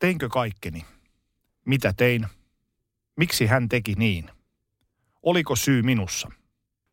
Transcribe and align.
Teinkö 0.00 0.28
kaikkeni? 0.28 0.84
Mitä 1.66 1.92
tein? 1.96 2.26
Miksi 3.16 3.46
hän 3.46 3.68
teki 3.68 3.94
niin? 3.96 4.30
Oliko 5.22 5.56
syy 5.56 5.82
minussa? 5.82 6.30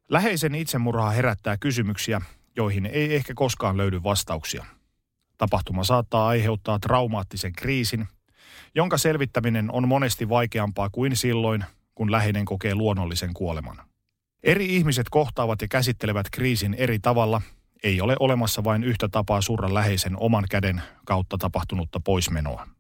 Läheisen 0.10 0.56
itsemurhaa 0.56 1.10
herättää 1.10 1.58
kysymyksiä, 1.58 2.22
joihin 2.56 2.86
ei 2.86 3.16
ehkä 3.16 3.34
koskaan 3.34 3.78
löydy 3.78 4.04
vastauksia. 4.04 4.66
Tapahtuma 5.38 5.84
saattaa 5.84 6.28
aiheuttaa 6.28 6.80
traumaattisen 6.80 7.54
kriisin, 7.54 8.08
jonka 8.76 8.98
selvittäminen 8.98 9.72
on 9.72 9.88
monesti 9.88 10.30
vaikeampaa 10.30 10.90
kuin 10.90 11.16
silloin, 11.16 11.66
kun 11.96 12.12
läheinen 12.12 12.46
kokee 12.46 12.76
luonnollisen 12.76 13.34
kuoleman. 13.34 13.78
Eri 14.44 14.76
ihmiset 14.76 15.10
kohtaavat 15.10 15.62
ja 15.62 15.68
käsittelevät 15.68 16.28
kriisin 16.32 16.74
eri 16.74 17.00
tavalla. 17.00 17.42
Ei 17.84 18.02
ole 18.02 18.16
olemassa 18.20 18.64
vain 18.64 18.84
yhtä 18.84 19.08
tapaa 19.08 19.42
surra 19.42 19.74
läheisen 19.74 20.18
oman 20.18 20.46
käden 20.50 20.82
kautta 21.06 21.38
tapahtunutta 21.38 22.00
poismenoa. 22.00 22.77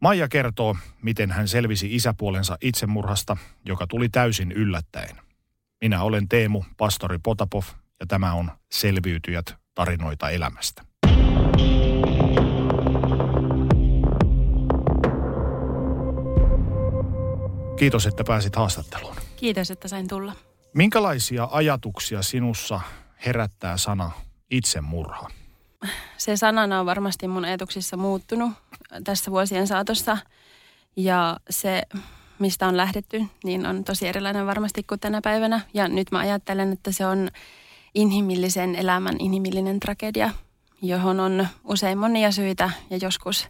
Maija 0.00 0.28
kertoo, 0.28 0.76
miten 1.02 1.30
hän 1.30 1.48
selvisi 1.48 1.94
isäpuolensa 1.94 2.58
itsemurhasta, 2.60 3.36
joka 3.64 3.86
tuli 3.86 4.08
täysin 4.08 4.52
yllättäen. 4.52 5.16
Minä 5.80 6.02
olen 6.02 6.28
Teemu, 6.28 6.62
pastori 6.76 7.18
Potapov, 7.18 7.62
ja 8.00 8.06
tämä 8.06 8.32
on 8.32 8.50
Selviytyjät 8.72 9.54
tarinoita 9.74 10.30
elämästä. 10.30 10.82
Kiitos, 17.78 18.06
että 18.06 18.24
pääsit 18.24 18.56
haastatteluun. 18.56 19.16
Kiitos, 19.36 19.70
että 19.70 19.88
sain 19.88 20.08
tulla. 20.08 20.32
Minkälaisia 20.74 21.48
ajatuksia 21.50 22.22
sinussa 22.22 22.80
herättää 23.26 23.76
sana 23.76 24.10
itsemurha? 24.50 25.30
Se 26.16 26.36
sanana 26.36 26.80
on 26.80 26.86
varmasti 26.86 27.28
mun 27.28 27.44
ajatuksissa 27.44 27.96
muuttunut 27.96 28.52
tässä 29.04 29.30
vuosien 29.30 29.66
saatossa. 29.66 30.18
Ja 30.96 31.36
se, 31.50 31.82
mistä 32.38 32.66
on 32.66 32.76
lähdetty, 32.76 33.24
niin 33.44 33.66
on 33.66 33.84
tosi 33.84 34.08
erilainen 34.08 34.46
varmasti 34.46 34.82
kuin 34.82 35.00
tänä 35.00 35.20
päivänä. 35.20 35.60
Ja 35.74 35.88
nyt 35.88 36.10
mä 36.10 36.18
ajattelen, 36.18 36.72
että 36.72 36.92
se 36.92 37.06
on 37.06 37.30
inhimillisen 37.94 38.74
elämän 38.74 39.16
inhimillinen 39.18 39.80
tragedia, 39.80 40.30
johon 40.82 41.20
on 41.20 41.48
usein 41.64 41.98
monia 41.98 42.32
syitä 42.32 42.70
ja 42.90 42.98
joskus 43.02 43.48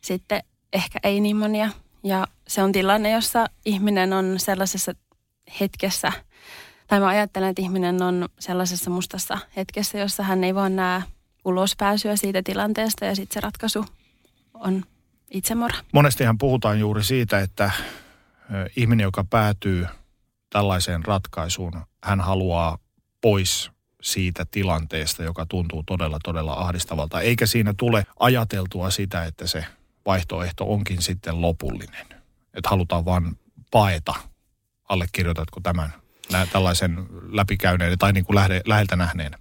sitten 0.00 0.42
ehkä 0.72 0.98
ei 1.02 1.20
niin 1.20 1.36
monia. 1.36 1.70
Ja 2.04 2.26
se 2.48 2.62
on 2.62 2.72
tilanne, 2.72 3.10
jossa 3.10 3.46
ihminen 3.64 4.12
on 4.12 4.34
sellaisessa 4.36 4.92
hetkessä, 5.60 6.12
tai 6.86 7.00
mä 7.00 7.06
ajattelen, 7.06 7.48
että 7.48 7.62
ihminen 7.62 8.02
on 8.02 8.28
sellaisessa 8.38 8.90
mustassa 8.90 9.38
hetkessä, 9.56 9.98
jossa 9.98 10.22
hän 10.22 10.44
ei 10.44 10.54
vaan 10.54 10.76
näe 10.76 11.02
ulospääsyä 11.44 12.16
siitä 12.16 12.42
tilanteesta 12.44 13.04
ja 13.04 13.16
sitten 13.16 13.34
se 13.34 13.40
ratkaisu 13.40 13.84
on 14.62 14.84
itsemurha. 15.30 15.82
Monestihan 15.92 16.38
puhutaan 16.38 16.80
juuri 16.80 17.04
siitä, 17.04 17.38
että 17.38 17.70
ihminen, 18.76 19.04
joka 19.04 19.24
päätyy 19.24 19.86
tällaiseen 20.50 21.04
ratkaisuun, 21.04 21.72
hän 22.04 22.20
haluaa 22.20 22.78
pois 23.20 23.70
siitä 24.02 24.46
tilanteesta, 24.50 25.22
joka 25.22 25.46
tuntuu 25.46 25.82
todella, 25.82 26.18
todella 26.24 26.52
ahdistavalta. 26.52 27.20
Eikä 27.20 27.46
siinä 27.46 27.74
tule 27.76 28.06
ajateltua 28.20 28.90
sitä, 28.90 29.24
että 29.24 29.46
se 29.46 29.64
vaihtoehto 30.06 30.72
onkin 30.72 31.02
sitten 31.02 31.40
lopullinen. 31.40 32.06
Että 32.54 32.70
halutaan 32.70 33.04
vaan 33.04 33.36
paeta. 33.70 34.14
Allekirjoitatko 34.88 35.60
tämän 35.60 35.92
tällaisen 36.52 37.06
läpikäyneen 37.28 37.98
tai 37.98 38.12
niin 38.12 38.24
kuin 38.24 38.34
lähde, 38.34 38.60
läheltä 38.66 38.96
nähneen? 38.96 39.32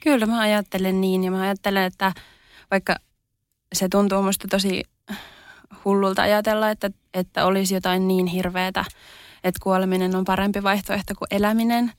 Kyllä 0.00 0.26
mä 0.26 0.40
ajattelen 0.40 1.00
niin 1.00 1.24
ja 1.24 1.30
mä 1.30 1.40
ajattelen, 1.40 1.84
että 1.84 2.12
vaikka 2.70 2.96
se 3.74 3.88
tuntuu 3.88 4.22
musta 4.22 4.48
tosi 4.48 4.82
hullulta 5.84 6.22
ajatella, 6.22 6.70
että, 6.70 6.90
että 7.14 7.44
olisi 7.46 7.74
jotain 7.74 8.08
niin 8.08 8.26
hirveätä, 8.26 8.84
että 9.44 9.60
kuoleminen 9.62 10.16
on 10.16 10.24
parempi 10.24 10.62
vaihtoehto 10.62 11.14
kuin 11.18 11.28
eläminen, 11.30 11.92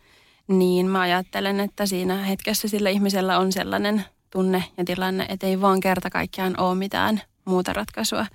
niin 0.47 0.87
mä 0.87 1.01
ajattelen, 1.01 1.59
että 1.59 1.85
siinä 1.85 2.23
hetkessä 2.23 2.67
sillä 2.67 2.89
ihmisellä 2.89 3.39
on 3.39 3.51
sellainen 3.51 4.05
tunne 4.29 4.63
ja 4.77 4.85
tilanne, 4.85 5.25
että 5.29 5.47
ei 5.47 5.61
vaan 5.61 5.79
kerta 5.79 6.09
kaikkiaan 6.09 6.59
ole 6.59 6.75
mitään 6.75 7.21
muuta 7.45 7.73
ratkaisua. 7.73 8.25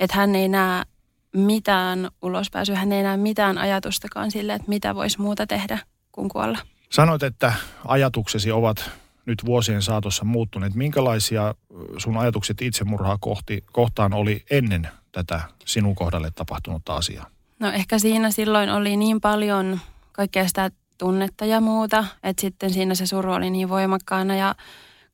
Että 0.00 0.16
hän 0.16 0.34
ei 0.34 0.48
näe 0.48 0.84
mitään 1.32 2.10
ulospääsyä, 2.22 2.76
hän 2.76 2.92
ei 2.92 3.02
näe 3.02 3.16
mitään 3.16 3.58
ajatustakaan 3.58 4.30
sille, 4.30 4.54
että 4.54 4.68
mitä 4.68 4.94
voisi 4.94 5.20
muuta 5.20 5.46
tehdä 5.46 5.78
kuin 6.12 6.28
kuolla. 6.28 6.58
Sanoit, 6.92 7.22
että 7.22 7.52
ajatuksesi 7.84 8.52
ovat 8.52 8.90
nyt 9.26 9.44
vuosien 9.44 9.82
saatossa 9.82 10.24
muuttuneet. 10.24 10.74
Minkälaisia 10.74 11.54
sun 11.98 12.16
ajatukset 12.16 12.62
itsemurhaa 12.62 13.18
kohti, 13.20 13.64
kohtaan 13.72 14.14
oli 14.14 14.44
ennen 14.50 14.88
tätä 15.12 15.40
sinun 15.64 15.94
kohdalle 15.94 16.30
tapahtunutta 16.34 16.96
asiaa? 16.96 17.26
No 17.60 17.72
ehkä 17.72 17.98
siinä 17.98 18.30
silloin 18.30 18.70
oli 18.70 18.96
niin 18.96 19.20
paljon 19.20 19.80
kaikkea 20.12 20.48
sitä 20.48 20.70
tunnetta 20.98 21.44
ja 21.44 21.60
muuta, 21.60 22.04
että 22.22 22.40
sitten 22.40 22.72
siinä 22.72 22.94
se 22.94 23.06
suru 23.06 23.32
oli 23.32 23.50
niin 23.50 23.68
voimakkaana 23.68 24.36
ja 24.36 24.54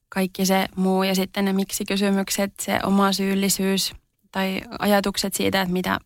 kaikki 0.09 0.47
se 0.47 0.67
muu 0.77 1.03
ja 1.03 1.15
sitten 1.15 1.45
ne 1.45 1.53
miksi-kysymykset, 1.53 2.53
se 2.61 2.81
oma 2.85 3.13
syyllisyys 3.13 3.95
tai 4.33 4.61
ajatukset 4.79 5.35
siitä, 5.35 5.63
että 5.63 5.73
mitä, 5.73 5.99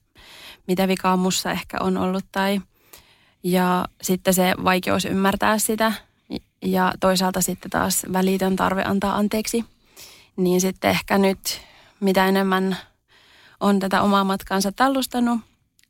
mitä 0.67 0.89
vikaa 0.89 1.17
mussa 1.17 1.51
ehkä 1.51 1.77
on 1.81 1.97
ollut 1.97 2.25
tai 2.33 2.61
ja 3.43 3.85
sitten 4.03 4.35
se 4.35 4.55
vaikeus 4.65 5.05
ymmärtää 5.05 5.59
sitä 5.59 5.93
ja 6.63 6.93
toisaalta 7.01 7.43
sitten 7.43 7.71
taas 7.71 8.07
välitön 8.13 8.57
tarve 8.57 8.85
antaa 8.85 9.17
anteeksi. 9.17 9.65
Niin 10.37 10.61
sitten 10.61 10.91
ehkä 10.91 11.19
nyt 11.19 11.61
mitä 12.01 12.27
enemmän 12.27 12.77
on 13.61 13.79
tätä 13.79 14.03
omaa 14.03 14.25
matkaansa 14.25 14.73
tallustanut, 14.73 15.41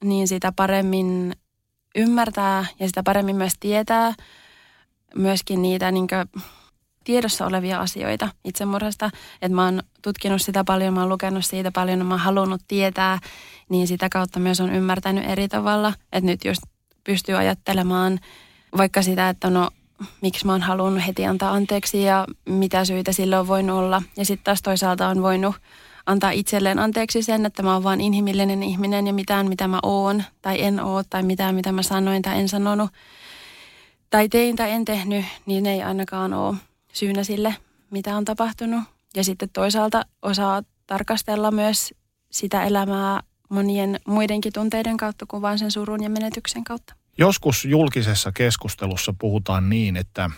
niin 0.04 0.28
sitä 0.28 0.52
paremmin 0.52 1.36
ymmärtää 1.94 2.66
ja 2.80 2.86
sitä 2.86 3.02
paremmin 3.02 3.36
myös 3.36 3.52
tietää 3.60 4.14
myöskin 5.14 5.62
niitä 5.62 5.90
niin 5.90 6.06
tiedossa 7.04 7.46
olevia 7.46 7.80
asioita 7.80 8.28
itsemurhasta. 8.44 9.10
Että 9.42 9.54
mä 9.54 9.64
oon 9.64 9.82
tutkinut 10.02 10.42
sitä 10.42 10.64
paljon, 10.64 10.94
mä 10.94 11.00
oon 11.00 11.08
lukenut 11.08 11.44
siitä 11.44 11.72
paljon, 11.72 12.06
mä 12.06 12.14
oon 12.14 12.20
halunnut 12.20 12.60
tietää, 12.68 13.18
niin 13.68 13.86
sitä 13.86 14.08
kautta 14.08 14.40
myös 14.40 14.60
on 14.60 14.72
ymmärtänyt 14.72 15.24
eri 15.28 15.48
tavalla. 15.48 15.92
Että 16.12 16.26
nyt 16.26 16.44
just 16.44 16.62
pystyy 17.04 17.34
ajattelemaan 17.34 18.20
vaikka 18.76 19.02
sitä, 19.02 19.28
että 19.28 19.50
no 19.50 19.70
miksi 20.20 20.46
mä 20.46 20.52
oon 20.52 20.62
halunnut 20.62 21.06
heti 21.06 21.26
antaa 21.26 21.52
anteeksi 21.52 22.02
ja 22.02 22.26
mitä 22.48 22.84
syitä 22.84 23.12
sille 23.12 23.38
on 23.38 23.48
voinut 23.48 23.78
olla. 23.78 24.02
Ja 24.16 24.24
sitten 24.24 24.44
taas 24.44 24.62
toisaalta 24.62 25.08
on 25.08 25.22
voinut 25.22 25.56
antaa 26.06 26.30
itselleen 26.30 26.78
anteeksi 26.78 27.22
sen, 27.22 27.46
että 27.46 27.62
mä 27.62 27.74
oon 27.74 27.84
vaan 27.84 28.00
inhimillinen 28.00 28.62
ihminen 28.62 29.06
ja 29.06 29.12
mitään 29.12 29.48
mitä 29.48 29.68
mä 29.68 29.78
oon 29.82 30.24
tai 30.42 30.62
en 30.62 30.80
oo 30.80 31.02
tai 31.10 31.22
mitään 31.22 31.54
mitä 31.54 31.72
mä 31.72 31.82
sanoin 31.82 32.22
tai 32.22 32.38
en 32.40 32.48
sanonut 32.48 32.90
tai 34.10 34.28
tein 34.28 34.56
tai 34.56 34.70
en 34.70 34.84
tehnyt, 34.84 35.24
niin 35.46 35.66
ei 35.66 35.82
ainakaan 35.82 36.32
ole 36.32 36.56
syynä 36.92 37.24
sille, 37.24 37.56
mitä 37.90 38.16
on 38.16 38.24
tapahtunut. 38.24 38.82
Ja 39.16 39.24
sitten 39.24 39.48
toisaalta 39.52 40.06
osaa 40.22 40.62
tarkastella 40.86 41.50
myös 41.50 41.94
sitä 42.30 42.64
elämää 42.64 43.20
monien 43.48 44.00
muidenkin 44.06 44.52
tunteiden 44.52 44.96
kautta 44.96 45.26
kuin 45.26 45.42
vain 45.42 45.58
sen 45.58 45.70
surun 45.70 46.02
ja 46.02 46.10
menetyksen 46.10 46.64
kautta. 46.64 46.94
Joskus 47.18 47.64
julkisessa 47.64 48.32
keskustelussa 48.32 49.14
puhutaan 49.18 49.68
niin, 49.68 49.96
että 49.96 50.30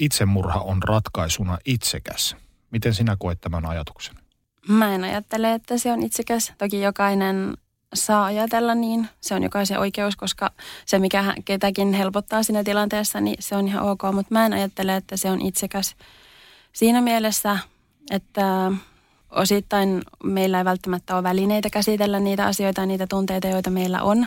itsemurha 0.00 0.60
on 0.60 0.82
ratkaisuna 0.82 1.58
itsekäs. 1.64 2.36
Miten 2.70 2.94
sinä 2.94 3.16
koet 3.18 3.40
tämän 3.40 3.66
ajatuksen? 3.66 4.14
Mä 4.68 4.94
en 4.94 5.04
ajattele, 5.04 5.54
että 5.54 5.78
se 5.78 5.92
on 5.92 6.02
itsekäs. 6.02 6.52
Toki 6.58 6.80
jokainen 6.80 7.54
saa 7.94 8.24
ajatella 8.24 8.74
niin. 8.74 9.08
Se 9.20 9.34
on 9.34 9.42
jokaisen 9.42 9.78
oikeus, 9.78 10.16
koska 10.16 10.50
se, 10.86 10.98
mikä 10.98 11.34
ketäkin 11.44 11.92
helpottaa 11.92 12.42
siinä 12.42 12.64
tilanteessa, 12.64 13.20
niin 13.20 13.36
se 13.40 13.56
on 13.56 13.68
ihan 13.68 13.82
ok. 13.82 14.02
Mutta 14.12 14.34
mä 14.34 14.46
en 14.46 14.52
ajattele, 14.52 14.96
että 14.96 15.16
se 15.16 15.30
on 15.30 15.42
itsekäs 15.42 15.96
siinä 16.72 17.00
mielessä, 17.00 17.58
että 18.10 18.72
osittain 19.30 20.02
meillä 20.24 20.58
ei 20.58 20.64
välttämättä 20.64 21.14
ole 21.14 21.22
välineitä 21.22 21.70
käsitellä 21.70 22.20
niitä 22.20 22.46
asioita 22.46 22.80
ja 22.80 22.86
niitä 22.86 23.06
tunteita, 23.06 23.48
joita 23.48 23.70
meillä 23.70 24.02
on. 24.02 24.26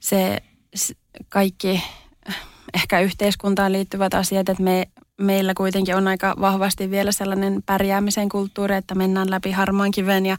Se 0.00 0.42
kaikki 1.28 1.82
ehkä 2.74 3.00
yhteiskuntaan 3.00 3.72
liittyvät 3.72 4.14
asiat, 4.14 4.48
että 4.48 4.62
me, 4.62 4.88
meillä 5.20 5.54
kuitenkin 5.54 5.96
on 5.96 6.08
aika 6.08 6.34
vahvasti 6.40 6.90
vielä 6.90 7.12
sellainen 7.12 7.62
pärjäämisen 7.66 8.28
kulttuuri, 8.28 8.74
että 8.74 8.94
mennään 8.94 9.30
läpi 9.30 9.50
harmaan 9.50 9.90
kiven 9.90 10.26
ja 10.26 10.36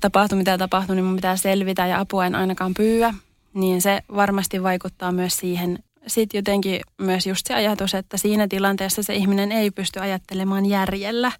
tapahtuu 0.00 0.38
mitä 0.38 0.58
tapahtuu, 0.58 0.94
niin 0.94 1.04
mun 1.04 1.16
pitää 1.16 1.36
selvitä 1.36 1.86
ja 1.86 2.00
apua 2.00 2.26
en 2.26 2.34
ainakaan 2.34 2.74
pyyä. 2.74 3.14
Niin 3.54 3.82
se 3.82 4.02
varmasti 4.16 4.62
vaikuttaa 4.62 5.12
myös 5.12 5.36
siihen, 5.36 5.78
sitten 6.06 6.38
jotenkin 6.38 6.80
myös 6.98 7.26
just 7.26 7.46
se 7.46 7.54
ajatus, 7.54 7.94
että 7.94 8.16
siinä 8.16 8.48
tilanteessa 8.48 9.02
se 9.02 9.14
ihminen 9.14 9.52
ei 9.52 9.70
pysty 9.70 10.00
ajattelemaan 10.00 10.66
järjellä. 10.66 11.32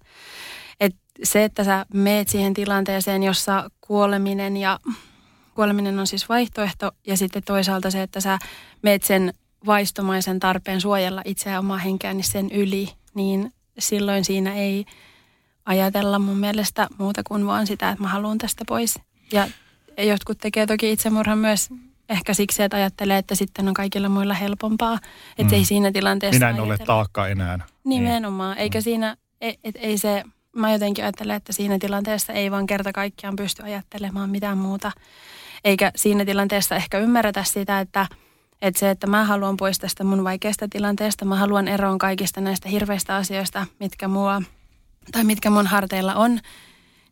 Et 0.79 0.95
se, 1.23 1.43
että 1.43 1.63
sä 1.63 1.85
meet 1.93 2.27
siihen 2.27 2.53
tilanteeseen, 2.53 3.23
jossa 3.23 3.69
kuoleminen 3.81 4.57
ja 4.57 4.79
kuoleminen 5.55 5.99
on 5.99 6.07
siis 6.07 6.29
vaihtoehto 6.29 6.91
ja 7.07 7.17
sitten 7.17 7.43
toisaalta 7.43 7.91
se, 7.91 8.01
että 8.01 8.21
sä 8.21 8.39
meet 8.81 9.03
sen 9.03 9.33
vaistomaisen 9.65 10.39
tarpeen 10.39 10.81
suojella 10.81 11.21
itseä 11.25 11.59
omaa 11.59 11.77
henkeä, 11.77 12.13
niin 12.13 12.23
sen 12.23 12.51
yli, 12.51 12.89
niin 13.13 13.53
silloin 13.79 14.25
siinä 14.25 14.53
ei 14.53 14.85
ajatella 15.65 16.19
mun 16.19 16.37
mielestä 16.37 16.87
muuta 16.97 17.21
kuin 17.23 17.45
vaan 17.45 17.67
sitä, 17.67 17.89
että 17.89 18.03
mä 18.03 18.09
haluan 18.09 18.37
tästä 18.37 18.63
pois. 18.67 18.99
Ja 19.31 19.47
jotkut 19.97 20.37
tekee 20.37 20.65
toki 20.67 20.91
itsemurhan 20.91 21.37
myös 21.37 21.69
ehkä 22.09 22.33
siksi, 22.33 22.63
että 22.63 22.77
ajattelee, 22.77 23.17
että 23.17 23.35
sitten 23.35 23.67
on 23.67 23.73
kaikilla 23.73 24.09
muilla 24.09 24.33
helpompaa. 24.33 24.99
Että 25.37 25.53
mm. 25.53 25.57
ei 25.57 25.65
siinä 25.65 25.91
tilanteessa 25.91 26.39
Minä 26.39 26.49
en 26.49 26.55
ajatella. 26.55 26.75
ole 26.79 26.85
taakka 26.85 27.27
enää. 27.27 27.59
Nimenomaan. 27.83 28.55
Niin. 28.55 28.61
Eikä 28.61 28.79
mm. 28.79 28.83
siinä, 28.83 29.17
et, 29.41 29.59
et, 29.63 29.75
ei 29.79 29.97
se, 29.97 30.23
mä 30.55 30.71
jotenkin 30.71 31.03
ajattelen, 31.03 31.35
että 31.35 31.53
siinä 31.53 31.79
tilanteessa 31.79 32.33
ei 32.33 32.51
vaan 32.51 32.67
kerta 32.67 32.93
kaikkiaan 32.93 33.35
pysty 33.35 33.63
ajattelemaan 33.63 34.29
mitään 34.29 34.57
muuta. 34.57 34.91
Eikä 35.65 35.91
siinä 35.95 36.25
tilanteessa 36.25 36.75
ehkä 36.75 36.97
ymmärretä 36.99 37.43
sitä, 37.43 37.79
että, 37.79 38.07
että 38.61 38.79
se, 38.79 38.89
että 38.89 39.07
mä 39.07 39.23
haluan 39.23 39.57
pois 39.57 39.79
tästä 39.79 40.03
mun 40.03 40.23
vaikeasta 40.23 40.67
tilanteesta, 40.69 41.25
mä 41.25 41.35
haluan 41.35 41.67
eroon 41.67 41.97
kaikista 41.97 42.41
näistä 42.41 42.69
hirveistä 42.69 43.15
asioista, 43.15 43.65
mitkä 43.79 44.07
mua, 44.07 44.41
tai 45.11 45.23
mitkä 45.23 45.49
mun 45.49 45.67
harteilla 45.67 46.15
on, 46.15 46.39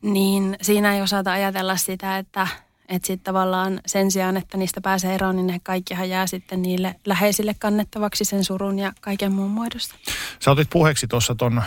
niin 0.02 0.58
siinä 0.62 0.96
ei 0.96 1.02
osata 1.02 1.32
ajatella 1.32 1.78
sitä, 1.78 2.18
että, 2.18 2.48
että 2.90 3.08
sitten 3.08 3.24
tavallaan 3.24 3.80
sen 3.86 4.12
sijaan, 4.12 4.38
että 4.38 4.58
niistä 4.58 4.82
pääsee 4.82 5.16
eroon, 5.16 5.36
niin 5.36 5.48
ne 5.48 5.60
kaikkihan 5.64 6.10
jää 6.10 6.28
sitten 6.28 6.62
niille 6.62 6.96
läheisille 7.06 7.56
kannettavaksi 7.60 8.26
sen 8.26 8.44
surun 8.44 8.80
ja 8.80 8.94
kaiken 9.02 9.32
muun 9.32 9.52
muodosta. 9.52 9.96
Sä 10.40 10.52
otit 10.52 10.70
puheeksi 10.70 11.08
tuossa 11.08 11.36
ton 11.36 11.64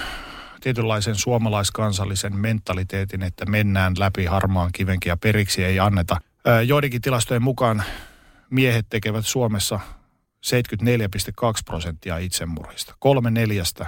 tietynlaisen 0.60 1.14
suomalaiskansallisen 1.14 2.36
mentaliteetin, 2.36 3.22
että 3.22 3.46
mennään 3.46 3.92
läpi 3.98 4.24
harmaan 4.24 4.70
kivenkin 4.72 5.10
ja 5.10 5.16
periksi 5.16 5.64
ei 5.64 5.80
anneta. 5.80 6.20
Joidenkin 6.66 7.00
tilastojen 7.00 7.42
mukaan 7.42 7.82
miehet 8.50 8.86
tekevät 8.88 9.26
Suomessa 9.26 9.80
74,2 10.46 10.52
prosenttia 11.64 12.18
itsemurhista. 12.18 12.94
Kolme 12.98 13.30
neljästä 13.30 13.86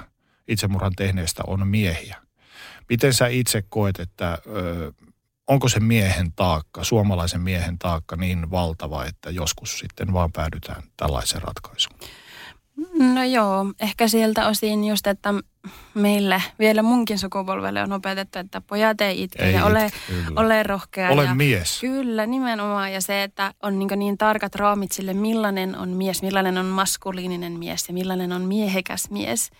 itsemurhan 0.48 0.92
tehneestä 0.96 1.42
on 1.46 1.66
miehiä. 1.66 2.16
Miten 2.88 3.14
sä 3.14 3.26
itse 3.26 3.62
koet, 3.68 4.00
että 4.00 4.38
onko 5.46 5.68
se 5.68 5.80
miehen 5.80 6.32
taakka, 6.32 6.84
suomalaisen 6.84 7.40
miehen 7.40 7.78
taakka 7.78 8.16
niin 8.16 8.50
valtava, 8.50 9.04
että 9.04 9.30
joskus 9.30 9.78
sitten 9.78 10.12
vaan 10.12 10.32
päädytään 10.32 10.82
tällaiseen 10.96 11.42
ratkaisuun? 11.42 11.98
No 13.14 13.24
joo, 13.24 13.66
ehkä 13.80 14.08
sieltä 14.08 14.48
osin 14.48 14.84
just, 14.84 15.06
että 15.06 15.34
meille, 15.94 16.42
vielä 16.58 16.82
munkin 16.82 17.18
sukupolvelle 17.18 17.82
on 17.82 17.92
opetettu, 17.92 18.38
että 18.38 18.60
pojat 18.60 19.00
ei 19.00 19.22
itke 19.22 19.44
ei 19.44 19.52
ja 19.52 19.64
ole, 19.64 19.90
ole 20.36 20.62
rohkea. 20.62 21.10
Ole 21.10 21.24
ja, 21.24 21.34
mies. 21.34 21.80
Kyllä, 21.80 22.26
nimenomaan. 22.26 22.92
Ja 22.92 23.00
se, 23.00 23.22
että 23.22 23.54
on 23.62 23.78
niin, 23.78 23.88
niin 23.96 24.18
tarkat 24.18 24.54
raamit 24.54 24.92
sille, 24.92 25.14
millainen 25.14 25.78
on 25.78 25.88
mies, 25.88 26.22
millainen 26.22 26.58
on 26.58 26.66
maskuliininen 26.66 27.52
mies 27.52 27.88
ja 27.88 27.94
millainen 27.94 28.32
on 28.32 28.42
miehekäs 28.42 29.10
mies. 29.10 29.50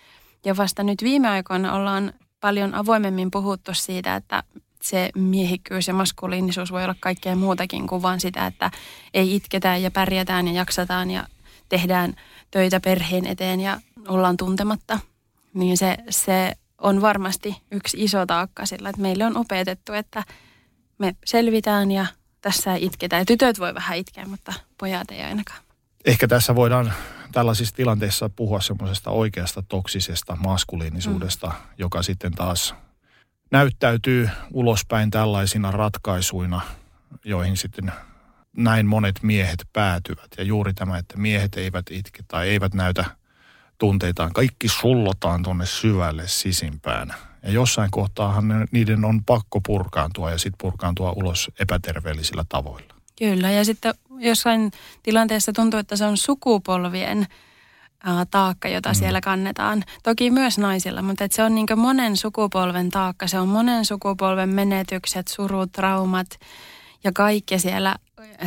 Ja 0.45 0.57
vasta 0.57 0.83
nyt 0.83 1.03
viime 1.03 1.29
aikoina 1.29 1.73
ollaan 1.73 2.13
paljon 2.41 2.75
avoimemmin 2.75 3.31
puhuttu 3.31 3.71
siitä, 3.73 4.15
että 4.15 4.43
se 4.81 5.09
miehikkyys 5.15 5.87
ja 5.87 5.93
maskuliinisuus 5.93 6.71
voi 6.71 6.83
olla 6.83 6.95
kaikkea 6.99 7.35
muutakin 7.35 7.87
kuin 7.87 8.01
vain 8.01 8.19
sitä, 8.19 8.45
että 8.45 8.71
ei 9.13 9.35
itketä 9.35 9.77
ja 9.77 9.91
pärjätään 9.91 10.47
ja 10.47 10.53
jaksataan 10.53 11.11
ja 11.11 11.23
tehdään 11.69 12.13
töitä 12.51 12.79
perheen 12.79 13.25
eteen 13.25 13.59
ja 13.59 13.79
ollaan 14.07 14.37
tuntematta. 14.37 14.99
Niin 15.53 15.77
se, 15.77 15.97
se 16.09 16.53
on 16.77 17.01
varmasti 17.01 17.61
yksi 17.71 18.03
iso 18.03 18.25
taakka 18.25 18.65
sillä, 18.65 18.89
että 18.89 19.01
meille 19.01 19.25
on 19.25 19.37
opetettu, 19.37 19.93
että 19.93 20.23
me 20.97 21.15
selvitään 21.25 21.91
ja 21.91 22.05
tässä 22.41 22.75
itketään. 22.75 23.21
Ja 23.21 23.25
tytöt 23.25 23.59
voi 23.59 23.73
vähän 23.73 23.97
itkeä, 23.97 24.25
mutta 24.25 24.53
pojat 24.77 25.11
ei 25.11 25.21
ainakaan. 25.21 25.59
Ehkä 26.05 26.27
tässä 26.27 26.55
voidaan 26.55 26.93
tällaisissa 27.31 27.75
tilanteissa 27.75 28.29
puhua 28.29 28.61
semmoisesta 28.61 29.11
oikeasta 29.11 29.63
toksisesta 29.69 30.35
maskuliinisuudesta, 30.35 31.47
mm. 31.47 31.53
joka 31.77 32.03
sitten 32.03 32.31
taas 32.31 32.75
näyttäytyy 33.51 34.29
ulospäin 34.53 35.11
tällaisina 35.11 35.71
ratkaisuina, 35.71 36.61
joihin 37.23 37.57
sitten 37.57 37.91
näin 38.63 38.85
monet 38.85 39.23
miehet 39.23 39.67
päätyvät. 39.73 40.27
Ja 40.37 40.43
juuri 40.43 40.73
tämä, 40.73 40.97
että 40.97 41.17
miehet 41.17 41.55
eivät 41.55 41.85
itke 41.91 42.23
tai 42.27 42.49
eivät 42.49 42.73
näytä 42.73 43.05
tunteitaan. 43.77 44.33
Kaikki 44.33 44.67
sullotaan 44.67 45.43
tuonne 45.43 45.65
syvälle 45.65 46.27
sisimpään. 46.27 47.13
Ja 47.43 47.51
jossain 47.51 47.91
kohtaahan 47.91 48.47
ne, 48.47 48.65
niiden 48.71 49.05
on 49.05 49.23
pakko 49.23 49.61
purkaantua 49.61 50.31
ja 50.31 50.37
sitten 50.37 50.57
purkaantua 50.61 51.11
ulos 51.11 51.51
epäterveellisillä 51.59 52.45
tavoilla. 52.49 52.93
Kyllä, 53.19 53.51
ja 53.51 53.65
sitten 53.65 53.93
jossain 54.17 54.71
tilanteessa 55.03 55.53
tuntuu, 55.53 55.79
että 55.79 55.95
se 55.95 56.05
on 56.05 56.17
sukupolvien 56.17 57.27
taakka, 58.31 58.67
jota 58.67 58.89
mm. 58.89 58.95
siellä 58.95 59.21
kannetaan. 59.21 59.83
Toki 60.03 60.31
myös 60.31 60.57
naisilla, 60.57 61.01
mutta 61.01 61.23
että 61.23 61.35
se 61.35 61.43
on 61.43 61.55
niin 61.55 61.67
monen 61.75 62.17
sukupolven 62.17 62.89
taakka. 62.89 63.27
Se 63.27 63.39
on 63.39 63.47
monen 63.47 63.85
sukupolven 63.85 64.49
menetykset, 64.49 65.27
surut, 65.27 65.71
traumat 65.71 66.27
ja 67.03 67.11
kaikki 67.11 67.59
siellä 67.59 67.95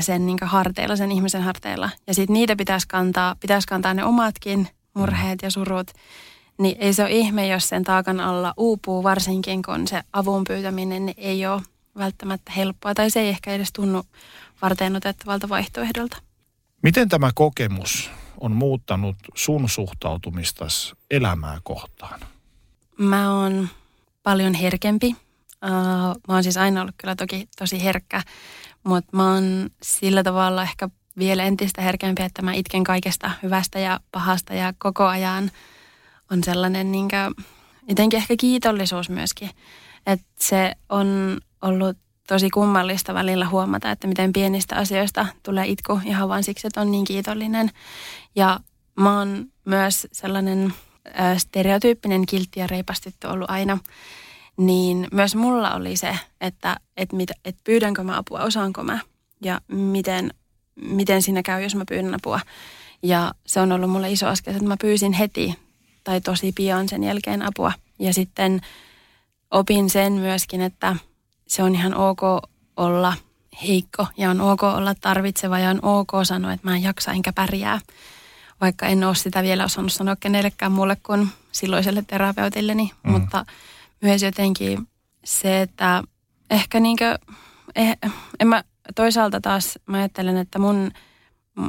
sen 0.01 0.27
niin 0.27 0.39
harteilla, 0.43 0.97
sen 0.97 1.13
ihmisen 1.13 1.43
harteilla. 1.43 1.91
Ja 2.07 2.15
sitten 2.15 2.35
niitä 2.35 2.57
pitäisi 2.57 2.89
kantaa, 2.89 3.37
pitäisi 3.41 3.69
kantaa 3.69 3.95
ne 3.95 4.05
omatkin 4.05 4.69
murheet 4.95 5.43
ja 5.43 5.51
surut. 5.51 5.91
Niin 6.59 6.77
ei 6.79 6.93
se 6.93 7.03
ole 7.03 7.11
ihme, 7.11 7.49
jos 7.49 7.69
sen 7.69 7.85
taakan 7.85 8.21
alla 8.21 8.55
uupuu, 8.57 9.03
varsinkin 9.03 9.63
kun 9.63 9.89
se 9.89 10.03
avun 10.13 10.45
pyytäminen 10.45 11.15
ei 11.17 11.47
ole 11.47 11.63
välttämättä 11.99 12.53
helppoa. 12.53 12.95
Tai 12.95 13.11
se 13.11 13.21
ei 13.21 13.29
ehkä 13.29 13.53
edes 13.53 13.73
tunnu 13.73 14.03
varten 14.63 14.97
otettavalta 14.97 15.49
vaihtoehdolta. 15.49 16.17
Miten 16.83 17.09
tämä 17.09 17.31
kokemus 17.35 18.11
on 18.41 18.53
muuttanut 18.53 19.17
sun 19.35 19.69
suhtautumistas 19.69 20.95
elämää 21.11 21.59
kohtaan? 21.63 22.21
Mä 22.99 23.41
oon 23.41 23.69
paljon 24.23 24.55
herkempi. 24.55 25.17
mä 26.29 26.35
oon 26.35 26.43
siis 26.43 26.57
aina 26.57 26.81
ollut 26.81 26.95
kyllä 26.99 27.17
toki 27.17 27.49
tosi 27.59 27.85
herkkä, 27.85 28.23
mutta 28.85 29.17
mä 29.17 29.33
oon 29.33 29.71
sillä 29.83 30.23
tavalla 30.23 30.63
ehkä 30.63 30.89
vielä 31.19 31.45
entistä 31.45 31.83
herkempi, 31.83 32.23
että 32.23 32.43
mä 32.43 32.53
itken 32.53 32.85
kaikesta 32.85 33.31
hyvästä 33.43 33.79
ja 33.79 34.01
pahasta 34.13 34.55
ja 34.55 34.73
koko 34.79 35.05
ajan 35.05 35.51
on 36.31 36.45
sellainen 36.45 36.93
niin 36.93 37.09
kuin, 37.09 37.47
jotenkin 37.89 38.17
ehkä 38.17 38.37
kiitollisuus 38.37 39.11
myöskin. 39.11 39.51
Että 40.07 40.27
se 40.41 40.73
on 40.89 41.41
ollut 41.63 41.97
tosi 42.29 42.51
kummallista 42.51 43.15
välillä 43.15 43.49
huomata, 43.49 43.91
että 43.91 44.07
miten 44.07 44.33
pienistä 44.33 44.77
asioista 44.77 45.27
tulee 45.43 45.67
itku 45.67 46.01
ihan 46.05 46.29
vain 46.29 46.45
siksi, 46.45 46.67
että 46.67 46.81
on 46.81 46.91
niin 46.91 47.05
kiitollinen. 47.05 47.71
Ja 48.37 48.61
mä 49.01 49.19
oon 49.19 49.47
myös 49.65 50.07
sellainen 50.13 50.75
stereotyyppinen 51.39 52.27
kiltti 52.27 52.61
ja 52.61 52.67
reipastettu 52.67 53.29
ollut 53.29 53.51
aina. 53.51 53.79
Niin 54.57 55.09
myös 55.13 55.35
mulla 55.35 55.75
oli 55.75 55.97
se, 55.97 56.19
että 56.41 56.77
et 56.97 57.13
mit, 57.13 57.31
et 57.45 57.57
pyydänkö 57.65 58.03
mä 58.03 58.19
apua, 58.19 58.41
osaanko 58.41 58.83
mä 58.83 58.99
ja 59.41 59.61
miten, 59.69 60.35
miten 60.75 61.23
siinä 61.23 61.43
käy, 61.43 61.63
jos 61.63 61.75
mä 61.75 61.85
pyydän 61.89 62.15
apua. 62.15 62.41
Ja 63.03 63.35
se 63.47 63.61
on 63.61 63.73
ollut 63.73 63.91
mulle 63.91 64.11
iso 64.11 64.27
askel, 64.27 64.55
että 64.55 64.69
mä 64.69 64.77
pyysin 64.81 65.13
heti 65.13 65.55
tai 66.05 66.21
tosi 66.21 66.53
pian 66.53 66.89
sen 66.89 67.05
jälkeen 67.05 67.43
apua. 67.43 67.73
Ja 67.99 68.15
sitten 68.15 68.61
opin 69.51 69.91
sen 69.91 70.13
myöskin, 70.13 70.61
että– 70.61 70.97
se 71.53 71.63
on 71.63 71.75
ihan 71.75 71.95
ok 71.95 72.21
olla 72.77 73.15
heikko 73.69 74.07
ja 74.17 74.31
on 74.31 74.41
ok 74.41 74.63
olla 74.63 74.95
tarvitseva 74.95 75.59
ja 75.59 75.71
on 75.71 75.79
ok 75.83 76.11
sanoa, 76.23 76.53
että 76.53 76.69
mä 76.69 76.77
en 76.77 76.83
jaksa 76.83 77.13
enkä 77.13 77.33
pärjää. 77.33 77.81
Vaikka 78.61 78.87
en 78.87 79.05
ole 79.05 79.15
sitä 79.15 79.43
vielä 79.43 79.65
osannut 79.65 79.93
sanoa 79.93 80.17
kenellekään 80.17 80.73
muulle 80.73 80.97
kuin 80.97 81.29
silloiselle 81.53 82.05
terapeutilleni, 82.07 82.91
mm. 83.03 83.11
mutta 83.11 83.47
myös 84.03 84.23
jotenkin 84.23 84.89
se, 85.25 85.63
että 85.63 86.03
ehkä 86.51 86.81
niinkö, 86.81 87.19
eh, 87.75 87.97
en 88.41 88.49
mä, 88.49 88.65
toisaalta 88.95 89.41
taas 89.41 89.79
mä 89.87 89.97
ajattelen, 89.97 90.37
että 90.37 90.59
mun, 90.59 90.91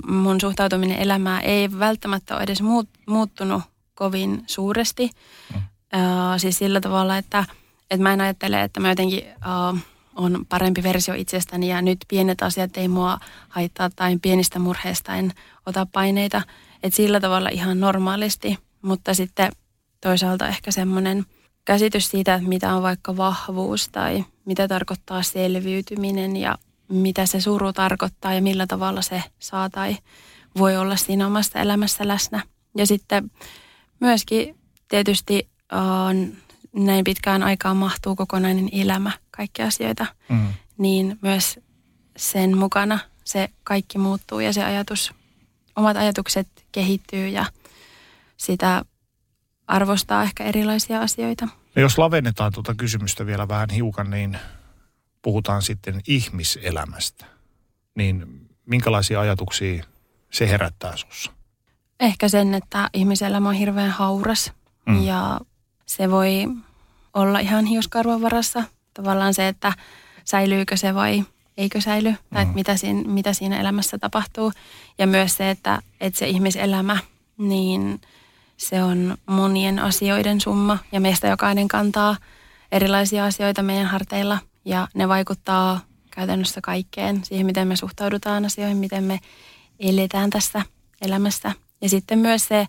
mun 0.08 0.42
suhtautuminen 0.42 1.00
elämään 1.00 1.44
ei 1.44 1.80
välttämättä 1.80 2.36
ole 2.36 2.44
edes 2.44 2.62
muut, 2.62 2.90
muuttunut 3.08 3.64
kovin 3.94 4.44
suuresti. 4.48 5.10
Mm. 5.54 5.62
Uh, 5.94 6.38
siis 6.38 6.58
sillä 6.58 6.82
tavalla, 6.82 7.18
että– 7.18 7.46
että 7.94 8.04
mä 8.04 8.14
en 8.14 8.22
ajattele, 8.22 8.62
että 8.62 8.80
mä 8.80 8.90
jotenkin 8.90 9.24
uh, 9.24 9.80
on 10.16 10.46
parempi 10.50 10.84
versio 10.84 11.14
itsestäni 11.14 11.70
ja 11.70 11.82
nyt 11.82 11.98
pienet 12.08 12.42
asiat 12.42 12.78
ei 12.78 12.88
mua 12.88 13.20
haittaa 13.50 13.90
tai 13.96 14.18
pienistä 14.22 14.60
murheista 14.60 15.16
en 15.16 15.32
ota 15.66 15.88
paineita. 15.92 16.42
Että 16.84 16.98
sillä 16.98 17.20
tavalla 17.20 17.50
ihan 17.50 17.80
normaalisti, 17.80 18.58
mutta 18.82 19.14
sitten 19.14 19.52
toisaalta 20.02 20.48
ehkä 20.48 20.72
semmoinen 20.72 21.26
käsitys 21.66 22.10
siitä, 22.12 22.36
että 22.36 22.50
mitä 22.50 22.76
on 22.76 22.84
vaikka 22.84 23.18
vahvuus 23.18 23.90
tai 23.90 24.26
mitä 24.46 24.68
tarkoittaa 24.68 25.24
selviytyminen 25.24 26.38
ja 26.38 26.58
mitä 26.90 27.26
se 27.26 27.42
suru 27.42 27.74
tarkoittaa 27.74 28.34
ja 28.34 28.42
millä 28.42 28.68
tavalla 28.68 29.02
se 29.02 29.24
saa 29.40 29.70
tai 29.70 29.98
voi 30.58 30.78
olla 30.78 30.96
siinä 30.96 31.28
omassa 31.28 31.60
elämässä 31.60 32.08
läsnä. 32.08 32.44
Ja 32.78 32.88
sitten 32.88 33.32
myöskin 34.00 34.56
tietysti 34.88 35.50
on 36.08 36.34
näin 36.74 37.04
pitkään 37.04 37.44
aikaan 37.44 37.78
mahtuu 37.78 38.16
kokonainen 38.16 38.70
elämä, 38.72 39.12
kaikki 39.32 39.62
asioita, 39.62 40.06
mm. 40.30 40.48
niin 40.78 41.20
myös 41.22 41.60
sen 42.18 42.58
mukana 42.58 43.00
se 43.24 43.50
kaikki 43.64 43.98
muuttuu 43.98 44.40
ja 44.40 44.54
se 44.54 44.64
ajatus, 44.64 45.14
omat 45.76 45.98
ajatukset 45.98 46.48
kehittyy 46.72 47.28
ja 47.28 47.46
sitä 48.38 48.86
arvostaa 49.74 50.24
ehkä 50.24 50.44
erilaisia 50.44 51.02
asioita. 51.02 51.48
No 51.76 51.82
jos 51.82 51.98
lavennetaan 51.98 52.52
tuota 52.54 52.76
kysymystä 52.76 53.26
vielä 53.26 53.48
vähän 53.48 53.70
hiukan, 53.70 54.10
niin 54.10 54.38
puhutaan 55.22 55.62
sitten 55.62 56.02
ihmiselämästä. 56.08 57.26
Niin 57.96 58.48
minkälaisia 58.66 59.20
ajatuksia 59.20 59.84
se 60.32 60.50
herättää 60.50 60.98
sussa? 60.98 61.32
Ehkä 62.00 62.30
sen, 62.30 62.54
että 62.54 62.90
ihmiselämä 62.94 63.50
on 63.50 63.56
hirveän 63.56 63.92
hauras 63.92 64.54
mm. 64.86 65.04
ja 65.04 65.40
se 65.86 66.12
voi 66.12 66.48
olla 67.14 67.40
ihan 67.40 67.66
hiuskarvan 67.66 68.22
varassa. 68.22 68.64
Tavallaan 68.94 69.34
se, 69.34 69.48
että 69.48 69.74
säilyykö 70.24 70.78
se 70.78 70.94
vai 70.96 71.24
eikö 71.58 71.82
säily, 71.82 72.10
mm. 72.10 72.18
tai 72.34 72.44
että 72.44 72.56
mitä 72.56 72.78
siinä, 72.78 73.10
mitä 73.10 73.34
siinä 73.34 73.60
elämässä 73.60 73.98
tapahtuu. 73.98 74.52
Ja 74.98 75.08
myös 75.08 75.38
se, 75.38 75.50
että, 75.50 75.82
että 76.02 76.20
se 76.20 76.28
ihmiselämä, 76.28 76.98
niin 77.38 78.02
se 78.58 78.84
on 78.84 79.18
monien 79.26 79.80
asioiden 79.80 80.42
summa 80.42 80.78
ja 80.92 81.00
meistä 81.00 81.28
jokainen 81.28 81.68
kantaa 81.68 82.18
erilaisia 82.72 83.26
asioita 83.26 83.64
meidän 83.64 83.86
harteilla 83.86 84.40
ja 84.66 84.88
ne 84.94 85.08
vaikuttaa 85.08 85.80
käytännössä 86.12 86.62
kaikkeen, 86.62 87.26
siihen 87.26 87.46
miten 87.46 87.68
me 87.68 87.76
suhtaudutaan 87.76 88.46
asioihin, 88.46 88.78
miten 88.78 89.04
me 89.04 89.20
eletään 89.80 90.30
tässä 90.30 90.62
elämässä. 91.02 91.52
Ja 91.82 91.90
sitten 91.90 92.20
myös 92.20 92.48
se 92.48 92.68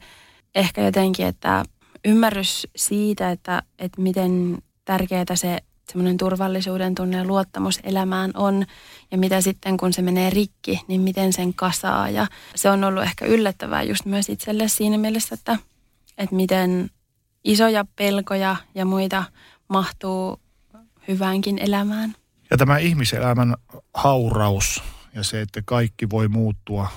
ehkä 0.54 0.84
jotenkin, 0.84 1.26
että 1.26 1.64
ymmärrys 2.04 2.66
siitä, 2.76 3.30
että, 3.30 3.62
että 3.78 4.00
miten 4.00 4.58
tärkeää 4.84 5.24
se 5.34 5.58
semmoinen 5.92 6.16
turvallisuuden 6.16 6.94
tunne 6.94 7.16
ja 7.16 7.24
luottamus 7.24 7.80
elämään 7.82 8.30
on 8.34 8.66
ja 9.10 9.18
mitä 9.18 9.40
sitten 9.40 9.76
kun 9.76 9.92
se 9.92 10.02
menee 10.02 10.30
rikki, 10.30 10.80
niin 10.88 11.00
miten 11.00 11.32
sen 11.32 11.54
kasaa. 11.54 12.10
Ja 12.10 12.26
se 12.54 12.70
on 12.70 12.84
ollut 12.84 13.02
ehkä 13.02 13.26
yllättävää 13.26 13.82
just 13.82 14.04
myös 14.04 14.28
itselle 14.28 14.68
siinä 14.68 14.98
mielessä, 14.98 15.34
että, 15.34 15.58
että 16.18 16.36
miten 16.36 16.90
isoja 17.44 17.84
pelkoja 17.96 18.56
ja 18.74 18.84
muita 18.84 19.24
mahtuu 19.68 20.40
hyväänkin 21.08 21.58
elämään. 21.58 22.14
Ja 22.50 22.56
tämä 22.56 22.78
ihmiselämän 22.78 23.54
hauraus 23.94 24.82
ja 25.14 25.22
se, 25.22 25.40
että 25.40 25.62
kaikki 25.64 26.10
voi 26.10 26.28
muuttua 26.28 26.88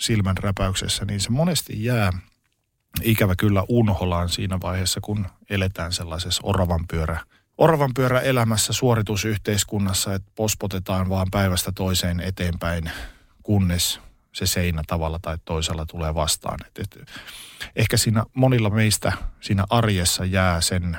silmän 0.00 0.36
räpäyksessä, 0.36 1.04
niin 1.04 1.20
se 1.20 1.30
monesti 1.30 1.84
jää 1.84 2.12
ikävä 3.02 3.34
kyllä 3.38 3.64
unholaan 3.68 4.28
siinä 4.28 4.60
vaiheessa, 4.60 5.00
kun 5.00 5.26
eletään 5.50 5.92
sellaisessa 5.92 6.42
oravan 6.44 6.84
pyörä, 6.90 7.20
oravan 7.58 7.90
pyörä 7.94 8.20
elämässä 8.20 8.72
suoritusyhteiskunnassa, 8.72 10.14
että 10.14 10.32
pospotetaan 10.34 11.08
vaan 11.08 11.26
päivästä 11.30 11.72
toiseen 11.74 12.20
eteenpäin, 12.20 12.90
kunnes 13.42 14.00
se 14.34 14.46
seinä 14.46 14.82
tavalla 14.86 15.18
tai 15.22 15.38
toisella 15.44 15.86
tulee 15.86 16.14
vastaan. 16.14 16.58
Et, 16.66 16.78
et, 16.78 17.08
ehkä 17.76 17.96
siinä 17.96 18.24
monilla 18.34 18.70
meistä 18.70 19.12
siinä 19.40 19.64
arjessa 19.70 20.24
jää 20.24 20.60
sen 20.60 20.98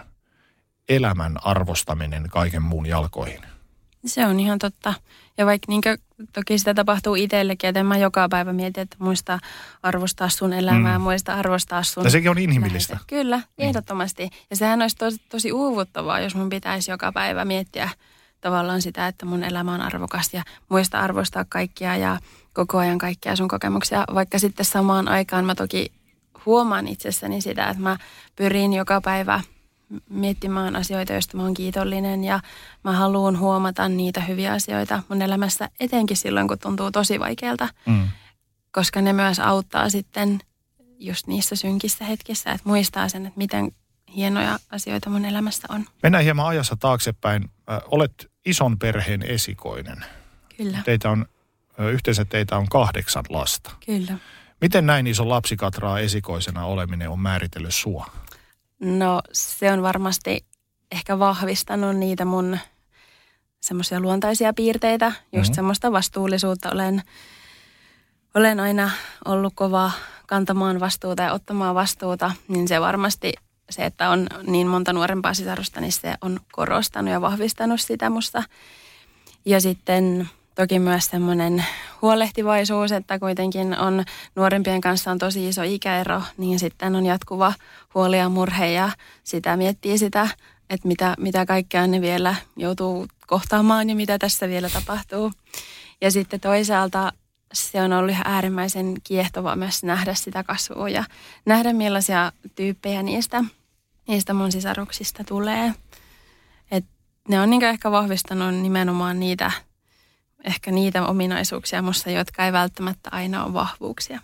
elämän 0.89 1.35
arvostaminen 1.43 2.29
kaiken 2.29 2.61
muun 2.61 2.85
jalkoihin. 2.85 3.41
Se 4.05 4.25
on 4.25 4.39
ihan 4.39 4.59
totta. 4.59 4.93
Ja 5.37 5.45
vaikka 5.45 5.65
niin 5.69 5.81
kuin, 5.81 5.97
toki 6.33 6.57
sitä 6.59 6.73
tapahtuu 6.73 7.15
itsellekin, 7.15 7.67
että 7.67 7.83
mä 7.83 7.97
joka 7.97 8.29
päivä 8.29 8.53
mietin, 8.53 8.81
että 8.81 8.97
muista 8.99 9.39
arvostaa 9.83 10.29
sun 10.29 10.53
elämää, 10.53 10.97
mm. 10.97 11.03
muista 11.03 11.33
arvostaa 11.33 11.83
sun... 11.83 12.03
Ja 12.03 12.09
sekin 12.09 12.31
on 12.31 12.37
inhimillistä. 12.37 12.93
Lähetä. 12.93 13.05
Kyllä, 13.07 13.37
mm. 13.37 13.43
ehdottomasti. 13.57 14.29
Ja 14.49 14.55
sehän 14.55 14.81
olisi 14.81 14.95
tosi, 14.95 15.17
tosi 15.29 15.51
uuvuttavaa, 15.51 16.19
jos 16.19 16.35
mun 16.35 16.49
pitäisi 16.49 16.91
joka 16.91 17.11
päivä 17.11 17.45
miettiä 17.45 17.89
tavallaan 18.41 18.81
sitä, 18.81 19.07
että 19.07 19.25
mun 19.25 19.43
elämä 19.43 19.73
on 19.73 19.81
arvokas 19.81 20.33
ja 20.33 20.43
muista 20.69 20.99
arvostaa 20.99 21.45
kaikkia 21.49 21.97
ja 21.97 22.19
koko 22.55 22.77
ajan 22.77 22.97
kaikkia 22.97 23.35
sun 23.35 23.47
kokemuksia. 23.47 24.03
Vaikka 24.13 24.39
sitten 24.39 24.65
samaan 24.65 25.07
aikaan 25.07 25.45
mä 25.45 25.55
toki 25.55 25.91
huomaan 26.45 26.87
itsessäni 26.87 27.41
sitä, 27.41 27.69
että 27.69 27.83
mä 27.83 27.97
pyrin 28.35 28.73
joka 28.73 29.01
päivä– 29.01 29.41
miettimään 30.09 30.75
asioita, 30.75 31.13
joista 31.13 31.37
mä 31.37 31.43
oon 31.43 31.53
kiitollinen 31.53 32.23
ja 32.23 32.39
mä 32.83 32.91
haluan 32.91 33.39
huomata 33.39 33.89
niitä 33.89 34.21
hyviä 34.21 34.53
asioita 34.53 35.03
mun 35.09 35.21
elämässä, 35.21 35.69
etenkin 35.79 36.17
silloin, 36.17 36.47
kun 36.47 36.59
tuntuu 36.59 36.91
tosi 36.91 37.19
vaikealta, 37.19 37.67
mm. 37.85 38.07
koska 38.71 39.01
ne 39.01 39.13
myös 39.13 39.39
auttaa 39.39 39.89
sitten 39.89 40.39
just 40.99 41.27
niissä 41.27 41.55
synkissä 41.55 42.05
hetkissä, 42.05 42.51
että 42.51 42.69
muistaa 42.69 43.09
sen, 43.09 43.25
että 43.25 43.37
miten 43.37 43.71
hienoja 44.15 44.59
asioita 44.71 45.09
mun 45.09 45.25
elämässä 45.25 45.67
on. 45.69 45.85
Mennään 46.03 46.23
hieman 46.23 46.47
ajassa 46.47 46.75
taaksepäin. 46.75 47.49
Olet 47.91 48.31
ison 48.45 48.79
perheen 48.79 49.21
esikoinen. 49.21 50.05
Kyllä. 50.57 50.77
Teitä 50.85 51.09
on, 51.09 51.25
yhteensä 51.77 52.25
teitä 52.25 52.57
on 52.57 52.67
kahdeksan 52.69 53.23
lasta. 53.29 53.71
Kyllä. 53.85 54.17
Miten 54.61 54.85
näin 54.85 55.07
iso 55.07 55.29
lapsikatraa 55.29 55.99
esikoisena 55.99 56.65
oleminen 56.65 57.09
on 57.09 57.19
määritellyt 57.19 57.75
sua? 57.75 58.05
No 58.79 59.21
se 59.31 59.71
on 59.71 59.81
varmasti 59.81 60.45
ehkä 60.91 61.19
vahvistanut 61.19 61.95
niitä 61.97 62.25
mun 62.25 62.57
semmoisia 63.59 63.99
luontaisia 63.99 64.53
piirteitä, 64.53 65.05
just 65.05 65.31
mm-hmm. 65.31 65.53
semmoista 65.53 65.91
vastuullisuutta. 65.91 66.71
Olen, 66.71 67.01
olen 68.35 68.59
aina 68.59 68.91
ollut 69.25 69.53
kova 69.55 69.91
kantamaan 70.27 70.79
vastuuta 70.79 71.23
ja 71.23 71.33
ottamaan 71.33 71.75
vastuuta, 71.75 72.31
niin 72.47 72.67
se 72.67 72.81
varmasti 72.81 73.33
se, 73.69 73.85
että 73.85 74.09
on 74.09 74.27
niin 74.47 74.67
monta 74.67 74.93
nuorempaa 74.93 75.33
sisarusta, 75.33 75.81
niin 75.81 75.91
se 75.91 76.15
on 76.21 76.39
korostanut 76.51 77.11
ja 77.11 77.21
vahvistanut 77.21 77.81
sitä 77.81 78.09
musta. 78.09 78.43
Ja 79.45 79.61
sitten 79.61 80.29
toki 80.55 80.79
myös 80.79 81.05
semmoinen 81.05 81.65
huolehtivaisuus, 82.01 82.91
että 82.91 83.19
kuitenkin 83.19 83.79
on 83.79 84.03
nuorempien 84.35 84.81
kanssa 84.81 85.11
on 85.11 85.17
tosi 85.17 85.47
iso 85.47 85.63
ikäero, 85.63 86.21
niin 86.37 86.59
sitten 86.59 86.95
on 86.95 87.05
jatkuva 87.05 87.53
huoli 87.93 88.17
ja 88.17 88.29
murhe 88.29 88.71
ja 88.71 88.89
sitä 89.23 89.57
miettii 89.57 89.97
sitä, 89.97 90.27
että 90.69 90.87
mitä, 90.87 91.15
mitä 91.19 91.45
kaikkea 91.45 91.87
ne 91.87 92.01
vielä 92.01 92.35
joutuu 92.55 93.07
kohtaamaan 93.27 93.89
ja 93.89 93.95
mitä 93.95 94.19
tässä 94.19 94.47
vielä 94.47 94.69
tapahtuu. 94.69 95.31
Ja 96.01 96.11
sitten 96.11 96.39
toisaalta 96.39 97.13
se 97.53 97.81
on 97.81 97.93
ollut 97.93 98.11
ihan 98.11 98.27
äärimmäisen 98.27 98.95
kiehtovaa 99.03 99.55
myös 99.55 99.83
nähdä 99.83 100.13
sitä 100.13 100.43
kasvua 100.43 100.89
ja 100.89 101.03
nähdä 101.45 101.73
millaisia 101.73 102.31
tyyppejä 102.55 103.03
niistä, 103.03 103.43
niistä 104.07 104.33
mun 104.33 104.51
sisaruksista 104.51 105.23
tulee. 105.23 105.73
Et 106.71 106.85
ne 107.27 107.41
on 107.41 107.49
niin 107.49 107.63
ehkä 107.63 107.91
vahvistanut 107.91 108.55
nimenomaan 108.55 109.19
niitä 109.19 109.51
ehkä 110.45 110.71
niitä 110.71 111.05
ominaisuuksia 111.05 111.81
musta, 111.81 112.09
jotka 112.09 112.45
ei 112.45 112.51
välttämättä 112.51 113.09
aina 113.11 113.43
ole 113.43 113.53
vahvuuksia. 113.53 114.19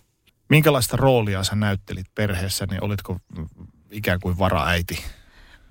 Minkälaista 0.50 0.98
roolia 0.98 1.44
sä 1.44 1.56
näyttelit 1.56 2.06
perheessä, 2.16 2.66
niin 2.66 2.84
olitko 2.84 3.20
ikään 3.92 4.20
kuin 4.20 4.40
varaäiti? 4.40 5.04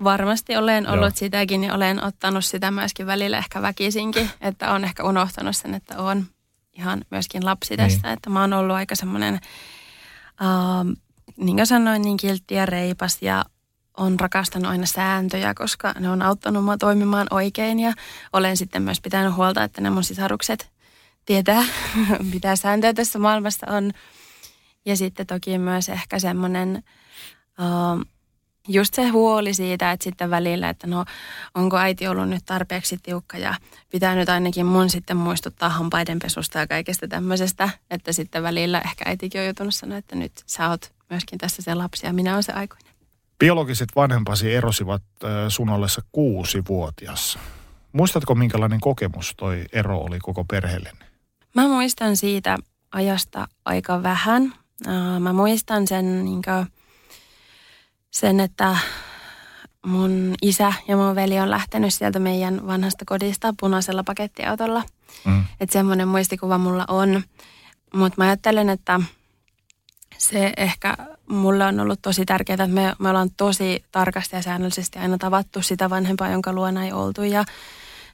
Varmasti 0.04 0.56
olen 0.56 0.88
ollut 0.88 1.06
Joo. 1.06 1.16
sitäkin 1.16 1.64
ja 1.64 1.74
olen 1.74 2.04
ottanut 2.04 2.44
sitä 2.44 2.70
myöskin 2.70 3.06
välillä 3.06 3.38
ehkä 3.38 3.62
väkisinkin, 3.62 4.30
että 4.40 4.72
on 4.72 4.84
ehkä 4.84 5.04
unohtanut 5.04 5.56
sen, 5.56 5.74
että 5.74 5.98
on 5.98 6.26
ihan 6.72 7.04
myöskin 7.10 7.44
lapsi 7.44 7.76
tästä. 7.76 8.08
Niin. 8.08 8.12
Että 8.12 8.30
mä 8.30 8.40
oon 8.40 8.52
ollut 8.52 8.76
aika 8.76 8.94
semmoinen, 8.94 9.40
uh, 10.40 10.96
niin 11.36 11.56
kuin 11.56 11.66
sanoin, 11.66 12.02
niin 12.02 12.16
kiltti 12.16 12.54
ja 12.54 12.66
reipas 12.66 13.18
ja 13.22 13.44
on 14.00 14.20
rakastanut 14.20 14.70
aina 14.70 14.86
sääntöjä, 14.86 15.54
koska 15.54 15.94
ne 15.98 16.10
on 16.10 16.22
auttanut 16.22 16.64
mua 16.64 16.76
toimimaan 16.76 17.26
oikein 17.30 17.80
ja 17.80 17.92
olen 18.32 18.56
sitten 18.56 18.82
myös 18.82 19.00
pitänyt 19.00 19.34
huolta, 19.34 19.64
että 19.64 19.80
ne 19.80 19.90
mun 19.90 20.04
sisarukset 20.04 20.70
tietää, 21.26 21.64
mitä 22.32 22.56
sääntöjä 22.56 22.94
tässä 22.94 23.18
maailmassa 23.18 23.66
on. 23.70 23.92
Ja 24.86 24.96
sitten 24.96 25.26
toki 25.26 25.58
myös 25.58 25.88
ehkä 25.88 26.18
semmoinen 26.18 26.82
uh, 27.58 28.04
just 28.68 28.94
se 28.94 29.08
huoli 29.08 29.54
siitä, 29.54 29.92
että 29.92 30.04
sitten 30.04 30.30
välillä, 30.30 30.68
että 30.68 30.86
no 30.86 31.04
onko 31.54 31.76
äiti 31.76 32.08
ollut 32.08 32.28
nyt 32.28 32.44
tarpeeksi 32.46 32.98
tiukka 33.02 33.38
ja 33.38 33.54
pitää 33.90 34.14
nyt 34.14 34.28
ainakin 34.28 34.66
mun 34.66 34.90
sitten 34.90 35.16
muistuttaa 35.16 35.68
hampaidenpesusta 35.68 36.58
ja 36.58 36.66
kaikesta 36.66 37.08
tämmöisestä, 37.08 37.68
että 37.90 38.12
sitten 38.12 38.42
välillä 38.42 38.80
ehkä 38.80 39.04
äitikin 39.06 39.40
on 39.40 39.44
joutunut 39.44 39.74
sanoa, 39.74 39.98
että 39.98 40.16
nyt 40.16 40.32
sä 40.46 40.68
oot 40.68 40.92
myöskin 41.10 41.38
tässä 41.38 41.62
se 41.62 41.74
lapsi 41.74 42.06
ja 42.06 42.12
minä 42.12 42.32
olen 42.32 42.42
se 42.42 42.52
aikuinen. 42.52 42.89
Biologiset 43.40 43.88
vanhempasi 43.96 44.54
erosivat 44.54 45.02
sun 45.48 45.68
ollessa 45.68 46.02
kuusi-vuotias. 46.12 47.38
Muistatko, 47.92 48.34
minkälainen 48.34 48.80
kokemus 48.80 49.34
toi 49.36 49.64
ero 49.72 49.98
oli 49.98 50.18
koko 50.18 50.44
perheelle? 50.44 50.92
Mä 51.54 51.68
muistan 51.68 52.16
siitä 52.16 52.58
ajasta 52.92 53.48
aika 53.64 54.02
vähän. 54.02 54.52
Mä 55.20 55.32
muistan 55.32 55.88
sen, 55.88 56.24
niin 56.24 56.42
kuin, 56.42 56.66
sen 58.10 58.40
että 58.40 58.76
mun 59.86 60.34
isä 60.42 60.72
ja 60.88 60.96
mun 60.96 61.14
veli 61.14 61.40
on 61.40 61.50
lähtenyt 61.50 61.94
sieltä 61.94 62.18
meidän 62.18 62.66
vanhasta 62.66 63.04
kodista 63.04 63.54
punaisella 63.60 64.04
pakettiautolla. 64.04 64.82
Mm. 65.24 65.44
Että 65.60 65.72
semmoinen 65.72 66.08
muistikuva 66.08 66.58
mulla 66.58 66.84
on. 66.88 67.22
Mutta 67.94 68.14
mä 68.18 68.24
ajattelen, 68.24 68.68
että 68.68 69.00
se 70.18 70.52
ehkä 70.56 70.96
mulle 71.30 71.64
on 71.64 71.80
ollut 71.80 72.02
tosi 72.02 72.24
tärkeää, 72.24 72.54
että 72.54 72.66
me, 72.66 72.92
me 72.98 73.08
ollaan 73.08 73.30
tosi 73.36 73.84
tarkasti 73.92 74.36
ja 74.36 74.42
säännöllisesti 74.42 74.98
aina 74.98 75.18
tavattu 75.18 75.62
sitä 75.62 75.90
vanhempaa, 75.90 76.30
jonka 76.30 76.52
luona 76.52 76.84
ei 76.84 76.92
oltu. 76.92 77.22
Ja 77.22 77.44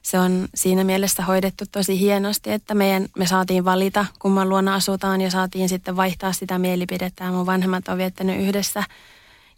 se 0.01 0.19
on 0.19 0.47
siinä 0.55 0.83
mielessä 0.83 1.23
hoidettu 1.23 1.65
tosi 1.71 1.99
hienosti, 1.99 2.51
että 2.51 2.75
meidän, 2.75 3.05
me 3.17 3.27
saatiin 3.27 3.65
valita, 3.65 4.05
kumman 4.19 4.49
luona 4.49 4.75
asutaan 4.75 5.21
ja 5.21 5.31
saatiin 5.31 5.69
sitten 5.69 5.95
vaihtaa 5.95 6.33
sitä 6.33 6.59
mielipidettä. 6.59 7.23
Ja 7.23 7.31
mun 7.31 7.45
vanhemmat 7.45 7.87
on 7.87 7.97
viettänyt 7.97 8.39
yhdessä 8.39 8.83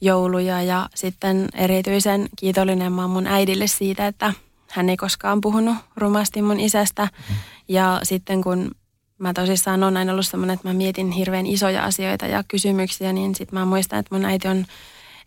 jouluja 0.01 0.61
ja 0.61 0.89
sitten 0.95 1.49
erityisen 1.53 2.29
kiitollinen 2.35 2.93
mä 2.93 3.01
oon 3.01 3.11
mun 3.11 3.27
äidille 3.27 3.67
siitä, 3.67 4.07
että 4.07 4.33
hän 4.69 4.89
ei 4.89 4.97
koskaan 4.97 5.41
puhunut 5.41 5.75
rumasti 5.95 6.41
mun 6.41 6.59
isästä. 6.59 7.03
Mm. 7.03 7.35
Ja 7.67 7.99
sitten 8.03 8.41
kun 8.41 8.71
mä 9.19 9.33
tosissaan 9.33 9.83
on 9.83 9.97
aina 9.97 10.11
ollut 10.11 10.27
semmoinen, 10.27 10.53
että 10.53 10.67
mä 10.67 10.73
mietin 10.73 11.11
hirveän 11.11 11.45
isoja 11.45 11.83
asioita 11.83 12.25
ja 12.25 12.43
kysymyksiä, 12.47 13.13
niin 13.13 13.35
sitten 13.35 13.59
mä 13.59 13.65
muistan, 13.65 13.99
että 13.99 14.15
mun 14.15 14.25
äiti 14.25 14.47
on 14.47 14.65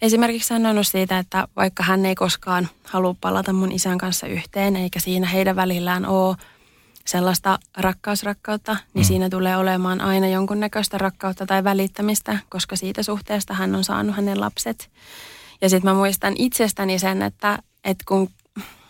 esimerkiksi 0.02 0.48
sanonut 0.48 0.86
siitä, 0.86 1.18
että 1.18 1.48
vaikka 1.56 1.82
hän 1.82 2.06
ei 2.06 2.14
koskaan 2.14 2.68
halua 2.84 3.14
palata 3.20 3.52
mun 3.52 3.72
isän 3.72 3.98
kanssa 3.98 4.26
yhteen, 4.26 4.76
eikä 4.76 5.00
siinä 5.00 5.26
heidän 5.26 5.56
välillään 5.56 6.06
ole 6.06 6.36
sellaista 7.06 7.58
rakkausrakkautta, 7.76 8.76
niin 8.94 9.04
mm. 9.04 9.08
siinä 9.08 9.28
tulee 9.28 9.56
olemaan 9.56 10.00
aina 10.00 10.28
jonkunnäköistä 10.28 10.98
rakkautta 10.98 11.46
tai 11.46 11.64
välittämistä, 11.64 12.38
koska 12.48 12.76
siitä 12.76 13.02
suhteesta 13.02 13.54
hän 13.54 13.74
on 13.74 13.84
saanut 13.84 14.16
hänen 14.16 14.40
lapset. 14.40 14.90
Ja 15.60 15.68
sitten 15.68 15.90
mä 15.90 15.94
muistan 15.94 16.34
itsestäni 16.38 16.98
sen, 16.98 17.22
että, 17.22 17.58
että 17.84 18.04
kun 18.08 18.30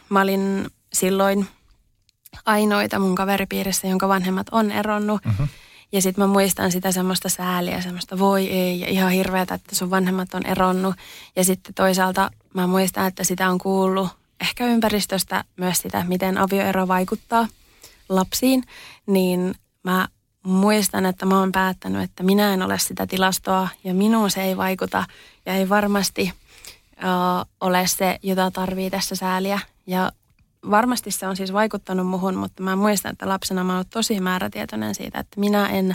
mä 0.09 0.21
olin 0.21 0.67
silloin 0.93 1.47
ainoita 2.45 2.99
mun 2.99 3.15
kaveripiirissä, 3.15 3.87
jonka 3.87 4.09
vanhemmat 4.09 4.47
on 4.51 4.73
eronnut, 4.73 5.25
mm-hmm. 5.25 5.49
Ja 5.93 6.03
sitten 6.03 6.25
mä 6.25 6.27
muistan 6.27 6.73
sitä 6.73 6.93
semmoista 6.93 7.29
sääliä, 7.29 7.81
semmoista 7.81 8.19
voi 8.19 8.49
ei 8.49 8.81
ja 8.81 8.89
ihan 8.89 9.13
hirveätä, 9.13 9.55
että 9.55 9.75
sun 9.75 9.91
vanhemmat 9.91 10.35
on 10.35 10.47
eronnut. 10.47 10.95
Ja 11.37 11.45
sitten 11.45 11.75
toisaalta 11.75 12.31
mä 12.55 12.67
muistan, 12.67 13.07
että 13.07 13.25
sitä 13.25 13.51
on 13.51 13.59
kuullut 13.59 14.09
ehkä 14.41 14.67
ympäristöstä 14.67 15.45
myös 15.57 15.79
sitä, 15.79 16.05
miten 16.09 16.39
avioero 16.39 16.89
vaikuttaa 16.89 17.49
lapsiin. 18.09 18.65
Niin 19.07 19.55
mä 19.83 20.09
muistan, 20.43 21.07
että 21.07 21.27
mä 21.27 21.39
oon 21.39 21.53
päättänyt, 21.53 22.03
että 22.03 22.23
minä 22.23 22.55
en 22.55 22.63
ole 22.63 22.79
sitä 22.79 23.07
tilastoa 23.07 23.69
ja 23.85 23.95
minuun 23.95 24.31
se 24.31 24.43
ei 24.43 24.57
vaikuta. 24.57 25.05
Ja 25.47 25.55
ei 25.55 25.69
varmasti 25.69 26.33
uh, 26.97 27.47
ole 27.61 27.87
se, 27.87 28.19
jota 28.23 28.51
tarvii 28.51 28.91
tässä 28.91 29.17
sääliä. 29.17 29.61
Ja 29.87 30.13
varmasti 30.71 31.11
se 31.11 31.27
on 31.27 31.37
siis 31.37 31.53
vaikuttanut 31.53 32.07
muhun, 32.07 32.37
mutta 32.37 32.63
mä 32.63 32.77
muistan, 32.77 33.13
että 33.13 33.29
lapsena 33.29 33.65
mä 33.65 33.77
oon 33.77 33.85
tosi 33.91 34.21
määrätietoinen 34.21 34.95
siitä, 34.95 35.19
että 35.19 35.41
minä 35.41 35.69
en 35.69 35.95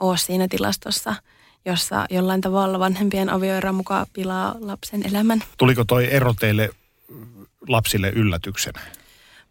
ole 0.00 0.16
siinä 0.16 0.48
tilastossa, 0.48 1.14
jossa 1.64 2.06
jollain 2.10 2.40
tavalla 2.40 2.78
vanhempien 2.78 3.30
avioero 3.30 3.72
mukaan 3.72 4.06
pilaa 4.12 4.54
lapsen 4.60 5.06
elämän. 5.06 5.42
Tuliko 5.58 5.84
toi 5.84 6.14
ero 6.14 6.34
teille 6.40 6.70
lapsille 7.68 8.08
yllätyksenä? 8.08 8.80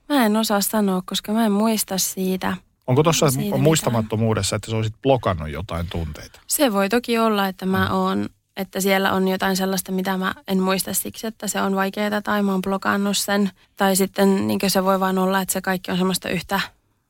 Mä 0.09 0.25
en 0.25 0.37
osaa 0.37 0.61
sanoa, 0.61 1.01
koska 1.05 1.31
mä 1.33 1.45
en 1.45 1.51
muista 1.51 1.97
siitä. 1.97 2.57
Onko 2.87 3.03
tuossa 3.03 3.25
muistamattomuudessa, 3.57 4.55
että 4.55 4.71
sä 4.71 4.77
olisit 4.77 5.01
blokannut 5.01 5.49
jotain 5.49 5.87
tunteita? 5.87 6.39
Se 6.47 6.73
voi 6.73 6.89
toki 6.89 7.17
olla, 7.17 7.47
että 7.47 7.65
mä 7.65 7.93
oon 7.93 8.29
että 8.57 8.81
siellä 8.81 9.11
on 9.11 9.27
jotain 9.27 9.57
sellaista, 9.57 9.91
mitä 9.91 10.17
mä 10.17 10.33
en 10.47 10.59
muista 10.59 10.93
siksi, 10.93 11.27
että 11.27 11.47
se 11.47 11.61
on 11.61 11.75
vaikeaa 11.75 12.21
tai 12.21 12.43
mä 12.43 12.51
oon 12.51 12.61
blokannut 12.61 13.17
sen. 13.17 13.51
Tai 13.77 13.95
sitten 13.95 14.47
niin 14.47 14.59
se 14.67 14.83
voi 14.83 14.99
vaan 14.99 15.17
olla, 15.17 15.41
että 15.41 15.53
se 15.53 15.61
kaikki 15.61 15.91
on 15.91 15.97
semmoista 15.97 16.29
yhtä 16.29 16.59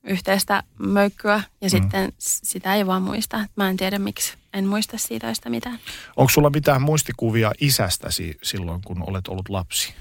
yhteistä 0.03 0.63
möykkyä 0.79 1.43
ja 1.61 1.67
mm. 1.67 1.69
sitten 1.69 2.13
sitä 2.17 2.75
ei 2.75 2.87
vaan 2.87 3.01
muista. 3.01 3.45
Mä 3.55 3.69
en 3.69 3.77
tiedä 3.77 3.99
miksi 3.99 4.37
en 4.53 4.67
muista 4.67 4.97
siitä 4.97 5.33
sitä 5.33 5.49
mitään. 5.49 5.79
Onko 6.15 6.29
sulla 6.29 6.49
mitään 6.49 6.81
muistikuvia 6.81 7.51
isästäsi 7.61 8.37
silloin, 8.43 8.81
kun 8.85 9.03
olet 9.09 9.27
ollut 9.27 9.49
lapsi? 9.49 9.93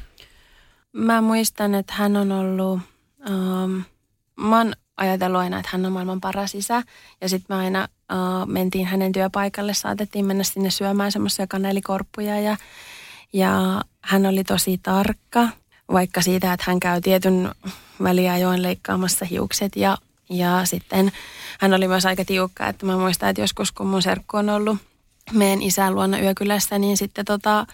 Mä 0.93 1.21
muistan, 1.21 1.75
että 1.75 1.93
hän 1.97 2.17
on 2.17 2.33
ollut, 2.33 2.81
um, 3.31 3.83
mä 4.37 4.59
oon 4.59 4.73
ajatellut 4.97 5.41
aina, 5.41 5.59
että 5.59 5.69
hän 5.73 5.87
on 5.87 5.93
maailman 5.93 6.21
paras 6.21 6.55
isä. 6.55 6.83
Ja 7.21 7.29
sitten 7.29 7.57
me 7.57 7.63
aina 7.63 7.89
uh, 8.13 8.47
mentiin 8.47 8.87
hänen 8.87 9.13
työpaikalle, 9.13 9.75
saatettiin 9.75 10.27
mennä 10.27 10.45
sinne 10.45 10.71
syömään 10.71 11.13
semmoisia 11.13 11.47
kanelikorppuja 11.47 12.41
ja, 12.41 12.57
ja 13.33 13.83
hän 14.01 14.27
oli 14.27 14.45
tosi 14.45 14.79
tarkka, 14.83 15.49
vaikka 15.93 16.23
siitä, 16.23 16.53
että 16.53 16.65
hän 16.67 16.81
käy 16.81 17.01
tietyn 17.01 17.51
väliajoin 18.03 18.63
leikkaamassa 18.63 19.25
hiukset 19.25 19.77
ja, 19.77 19.99
ja 20.31 20.61
sitten 20.65 21.13
hän 21.61 21.75
oli 21.75 21.89
myös 21.89 22.07
aika 22.07 22.25
tiukka, 22.25 22.69
että 22.69 22.87
mä 22.87 22.97
muistan, 22.97 23.29
että 23.29 23.43
joskus 23.43 23.73
kun 23.73 23.87
mun 23.87 24.03
serkku 24.03 24.37
on 24.37 24.51
ollut 24.51 24.79
meidän 25.33 25.63
isän 25.63 25.95
luona 25.95 26.19
yökylässä, 26.19 26.79
niin 26.79 26.97
sitten 26.97 27.25
tota, 27.25 27.67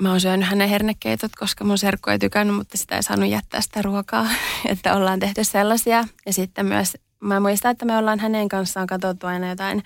mä 0.00 0.10
oon 0.10 0.20
syönyt 0.20 0.48
hänen 0.48 0.68
hernekeitot, 0.68 1.32
koska 1.38 1.64
mun 1.64 1.78
serkku 1.78 2.10
ei 2.10 2.18
tykännyt, 2.18 2.56
mutta 2.56 2.78
sitä 2.78 2.96
ei 2.96 3.02
saanut 3.02 3.30
jättää 3.30 3.60
sitä 3.60 3.82
ruokaa. 3.82 4.26
että 4.68 4.94
ollaan 4.94 5.20
tehty 5.20 5.44
sellaisia. 5.44 6.04
Ja 6.26 6.32
sitten 6.32 6.66
myös 6.66 6.96
mä 7.20 7.40
muistan, 7.40 7.70
että 7.70 7.84
me 7.84 7.96
ollaan 7.96 8.20
hänen 8.20 8.48
kanssaan 8.48 8.86
katsottu 8.86 9.26
aina 9.26 9.48
jotain 9.48 9.82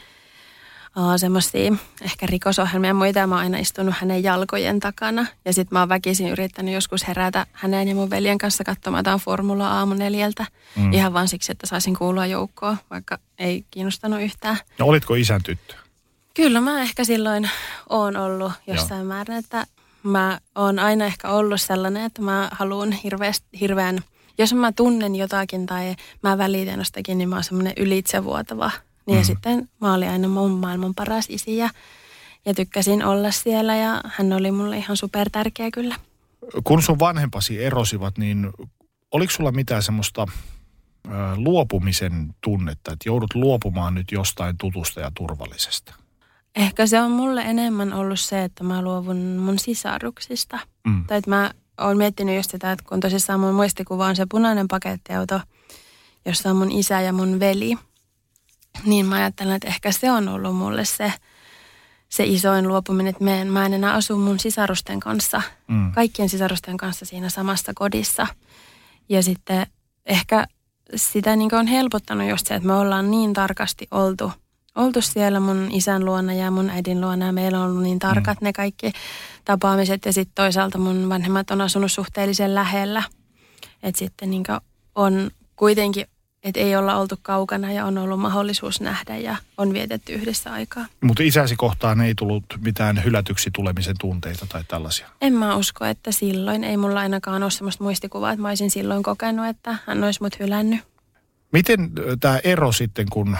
uh, 0.96 1.12
semmoisia 1.16 1.72
ehkä 2.02 2.26
rikosohjelmia 2.26 2.88
ja 2.88 2.94
muita. 2.94 3.18
Ja 3.18 3.26
mä 3.26 3.34
oon 3.34 3.44
aina 3.44 3.58
istunut 3.58 3.94
hänen 3.98 4.22
jalkojen 4.22 4.80
takana. 4.80 5.26
Ja 5.44 5.52
sitten 5.52 5.76
mä 5.76 5.80
oon 5.80 5.88
väkisin 5.88 6.28
yrittänyt 6.28 6.74
joskus 6.74 7.08
herätä 7.08 7.46
hänen 7.52 7.88
ja 7.88 7.94
mun 7.94 8.10
veljen 8.10 8.38
kanssa 8.38 8.64
katsomaan 8.64 9.00
jotain 9.00 9.20
Formula 9.20 9.68
aamu 9.68 9.94
neljältä. 9.94 10.46
Mm. 10.76 10.92
Ihan 10.92 11.12
vaan 11.12 11.28
siksi, 11.28 11.52
että 11.52 11.66
saisin 11.66 11.96
kuulua 11.96 12.26
joukkoon, 12.26 12.76
vaikka 12.90 13.18
ei 13.38 13.64
kiinnostanut 13.70 14.22
yhtään. 14.22 14.56
No 14.78 14.86
olitko 14.86 15.14
isän 15.14 15.42
tyttö? 15.42 15.74
Kyllä 16.34 16.60
mä 16.60 16.82
ehkä 16.82 17.04
silloin 17.04 17.50
oon 17.88 18.16
ollut 18.16 18.52
jossain 18.66 18.98
Joo. 18.98 19.08
määrin, 19.08 19.36
että 19.36 19.66
mä 20.02 20.40
oon 20.54 20.78
aina 20.78 21.04
ehkä 21.04 21.28
ollut 21.28 21.60
sellainen, 21.60 22.04
että 22.04 22.22
mä 22.22 22.48
haluan 22.52 22.92
hirveän, 23.60 23.98
jos 24.38 24.54
mä 24.54 24.72
tunnen 24.72 25.16
jotakin 25.16 25.66
tai 25.66 25.96
mä 26.22 26.38
välitän 26.38 26.78
jostakin, 26.78 27.18
niin 27.18 27.28
mä 27.28 27.36
oon 27.36 27.44
semmoinen 27.44 27.72
ylitsevuotava. 27.76 28.70
Niin 29.06 29.18
mm. 29.18 29.24
sitten 29.24 29.68
mä 29.80 29.94
olin 29.94 30.08
aina 30.08 30.28
mun 30.28 30.50
maailman 30.50 30.94
paras 30.94 31.26
isi 31.28 31.56
ja, 31.56 31.70
ja 32.44 32.54
tykkäsin 32.54 33.04
olla 33.04 33.30
siellä 33.30 33.76
ja 33.76 34.00
hän 34.04 34.32
oli 34.32 34.50
mulle 34.50 34.78
ihan 34.78 34.96
super 34.96 35.30
tärkeä 35.30 35.70
kyllä. 35.70 35.94
Kun 36.64 36.82
sun 36.82 36.98
vanhempasi 36.98 37.64
erosivat, 37.64 38.18
niin 38.18 38.50
oliko 39.10 39.32
sulla 39.32 39.52
mitään 39.52 39.82
semmoista 39.82 40.26
luopumisen 41.36 42.34
tunnetta, 42.40 42.92
että 42.92 43.08
joudut 43.08 43.34
luopumaan 43.34 43.94
nyt 43.94 44.12
jostain 44.12 44.56
tutusta 44.56 45.00
ja 45.00 45.10
turvallisesta? 45.14 45.94
Ehkä 46.56 46.86
se 46.86 47.00
on 47.00 47.10
mulle 47.10 47.42
enemmän 47.42 47.92
ollut 47.92 48.20
se, 48.20 48.44
että 48.44 48.64
mä 48.64 48.82
luovun 48.82 49.16
mun 49.16 49.58
sisaruksista. 49.58 50.58
Mm. 50.86 51.04
Tai 51.04 51.18
että 51.18 51.30
mä 51.30 51.50
oon 51.80 51.96
miettinyt 51.96 52.36
just 52.36 52.50
sitä, 52.50 52.72
että 52.72 52.84
kun 52.88 53.00
tosissaan 53.00 53.40
mun 53.40 53.54
muistikuva 53.54 54.06
on 54.06 54.16
se 54.16 54.26
punainen 54.30 54.68
pakettiauto, 54.68 55.40
jossa 56.26 56.50
on 56.50 56.56
mun 56.56 56.72
isä 56.72 57.00
ja 57.00 57.12
mun 57.12 57.40
veli, 57.40 57.78
niin 58.84 59.06
mä 59.06 59.14
ajattelen, 59.14 59.54
että 59.54 59.68
ehkä 59.68 59.92
se 59.92 60.10
on 60.10 60.28
ollut 60.28 60.56
mulle 60.56 60.84
se, 60.84 61.12
se 62.08 62.24
isoin 62.24 62.68
luopuminen, 62.68 63.10
että 63.10 63.24
mä 63.24 63.36
en, 63.36 63.48
mä 63.48 63.66
en 63.66 63.74
enää 63.74 63.94
asu 63.94 64.16
mun 64.16 64.38
sisarusten 64.38 65.00
kanssa, 65.00 65.42
mm. 65.68 65.92
kaikkien 65.92 66.28
sisarusten 66.28 66.76
kanssa 66.76 67.06
siinä 67.06 67.28
samassa 67.28 67.72
kodissa. 67.74 68.26
Ja 69.08 69.22
sitten 69.22 69.66
ehkä 70.06 70.46
sitä 70.96 71.36
niin 71.36 71.54
on 71.54 71.66
helpottanut 71.66 72.28
just 72.28 72.46
se, 72.46 72.54
että 72.54 72.66
me 72.66 72.74
ollaan 72.74 73.10
niin 73.10 73.32
tarkasti 73.32 73.88
oltu– 73.90 74.32
oltu 74.74 75.00
siellä 75.02 75.40
mun 75.40 75.68
isän 75.72 76.04
luona 76.04 76.32
ja 76.32 76.50
mun 76.50 76.70
äidin 76.70 77.00
luona 77.00 77.26
ja 77.26 77.32
meillä 77.32 77.60
on 77.60 77.70
ollut 77.70 77.82
niin 77.82 77.98
tarkat 77.98 78.40
mm. 78.40 78.44
ne 78.44 78.52
kaikki 78.52 78.92
tapaamiset 79.44 80.04
ja 80.04 80.12
sitten 80.12 80.34
toisaalta 80.34 80.78
mun 80.78 81.08
vanhemmat 81.08 81.50
on 81.50 81.60
asunut 81.60 81.92
suhteellisen 81.92 82.54
lähellä. 82.54 83.02
Että 83.82 83.98
sitten 83.98 84.30
niin 84.30 84.44
on 84.94 85.30
kuitenkin, 85.56 86.06
että 86.42 86.60
ei 86.60 86.76
olla 86.76 86.96
oltu 86.96 87.14
kaukana 87.22 87.72
ja 87.72 87.86
on 87.86 87.98
ollut 87.98 88.20
mahdollisuus 88.20 88.80
nähdä 88.80 89.16
ja 89.16 89.36
on 89.58 89.72
vietetty 89.72 90.12
yhdessä 90.12 90.52
aikaa. 90.52 90.86
Mutta 91.00 91.22
isäsi 91.22 91.56
kohtaan 91.56 92.00
ei 92.00 92.14
tullut 92.14 92.44
mitään 92.64 93.04
hylätyksi 93.04 93.50
tulemisen 93.50 93.96
tunteita 94.00 94.46
tai 94.46 94.64
tällaisia? 94.68 95.08
En 95.20 95.32
mä 95.32 95.56
usko, 95.56 95.84
että 95.84 96.12
silloin. 96.12 96.64
Ei 96.64 96.76
mulla 96.76 97.00
ainakaan 97.00 97.42
ole 97.42 97.50
sellaista 97.50 97.84
muistikuvaa, 97.84 98.32
että 98.32 98.42
mä 98.42 98.48
olisin 98.48 98.70
silloin 98.70 99.02
kokenut, 99.02 99.46
että 99.46 99.78
hän 99.86 100.04
olisi 100.04 100.22
mut 100.22 100.38
hylännyt. 100.38 100.80
Miten 101.52 101.90
tämä 102.20 102.38
ero 102.44 102.72
sitten, 102.72 103.06
kun 103.10 103.36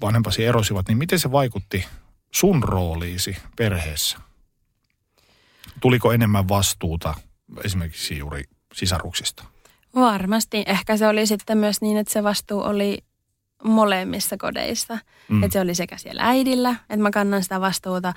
vanhempasi 0.00 0.44
erosivat, 0.44 0.88
niin 0.88 0.98
miten 0.98 1.18
se 1.18 1.32
vaikutti 1.32 1.84
sun 2.34 2.62
rooliisi 2.62 3.36
perheessä? 3.56 4.18
Tuliko 5.80 6.12
enemmän 6.12 6.48
vastuuta 6.48 7.14
esimerkiksi 7.64 8.18
juuri 8.18 8.44
sisaruksista? 8.74 9.44
Varmasti. 9.94 10.62
Ehkä 10.66 10.96
se 10.96 11.08
oli 11.08 11.26
sitten 11.26 11.58
myös 11.58 11.80
niin, 11.80 11.96
että 11.96 12.12
se 12.12 12.22
vastuu 12.22 12.60
oli 12.60 12.98
molemmissa 13.64 14.36
kodeissa. 14.36 14.98
Mm. 15.28 15.42
Että 15.42 15.52
se 15.52 15.60
oli 15.60 15.74
sekä 15.74 15.96
siellä 15.96 16.22
äidillä, 16.24 16.70
että 16.70 16.96
mä 16.96 17.10
kannan 17.10 17.42
sitä 17.42 17.60
vastuuta, 17.60 18.12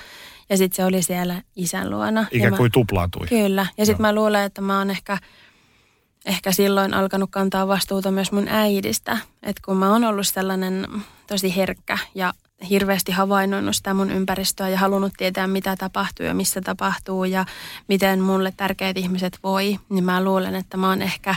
ja 0.50 0.58
sitten 0.58 0.76
se 0.76 0.86
oli 0.86 1.02
siellä 1.02 1.42
isän 1.56 1.90
luona. 1.90 2.26
Ikään 2.32 2.54
kuin 2.56 2.66
mä, 2.66 2.70
tuplaantui. 2.74 3.28
Kyllä, 3.28 3.66
ja 3.78 3.86
sitten 3.86 4.02
mä 4.02 4.16
luulen, 4.16 4.44
että 4.44 4.62
mä 4.62 4.78
oon 4.78 4.90
ehkä, 4.90 5.18
ehkä 6.26 6.52
silloin 6.52 6.94
alkanut 6.94 7.30
kantaa 7.32 7.68
vastuuta 7.68 8.12
myös 8.12 8.32
mun 8.32 8.48
äidistä. 8.48 9.18
Että 9.44 9.62
kun 9.66 9.78
mä 9.78 9.92
oon 9.92 10.04
ollut 10.04 10.28
sellainen 10.28 10.88
tosi 11.28 11.56
herkkä 11.56 11.98
ja 12.16 12.34
hirveästi 12.70 13.12
havainnoinut 13.12 13.76
sitä 13.76 13.94
mun 13.94 14.12
ympäristöä 14.12 14.70
ja 14.70 14.78
halunnut 14.78 15.14
tietää, 15.18 15.48
mitä 15.48 15.76
tapahtuu 15.76 16.26
ja 16.26 16.34
missä 16.34 16.62
tapahtuu 16.62 17.26
ja 17.26 17.46
miten 17.88 18.20
mulle 18.20 18.54
tärkeät 18.58 18.98
ihmiset 18.98 19.40
voi, 19.44 19.80
niin 19.90 20.04
mä 20.04 20.24
luulen, 20.24 20.56
että 20.56 20.78
mä 20.78 20.90
oon 20.90 21.02
ehkä 21.02 21.36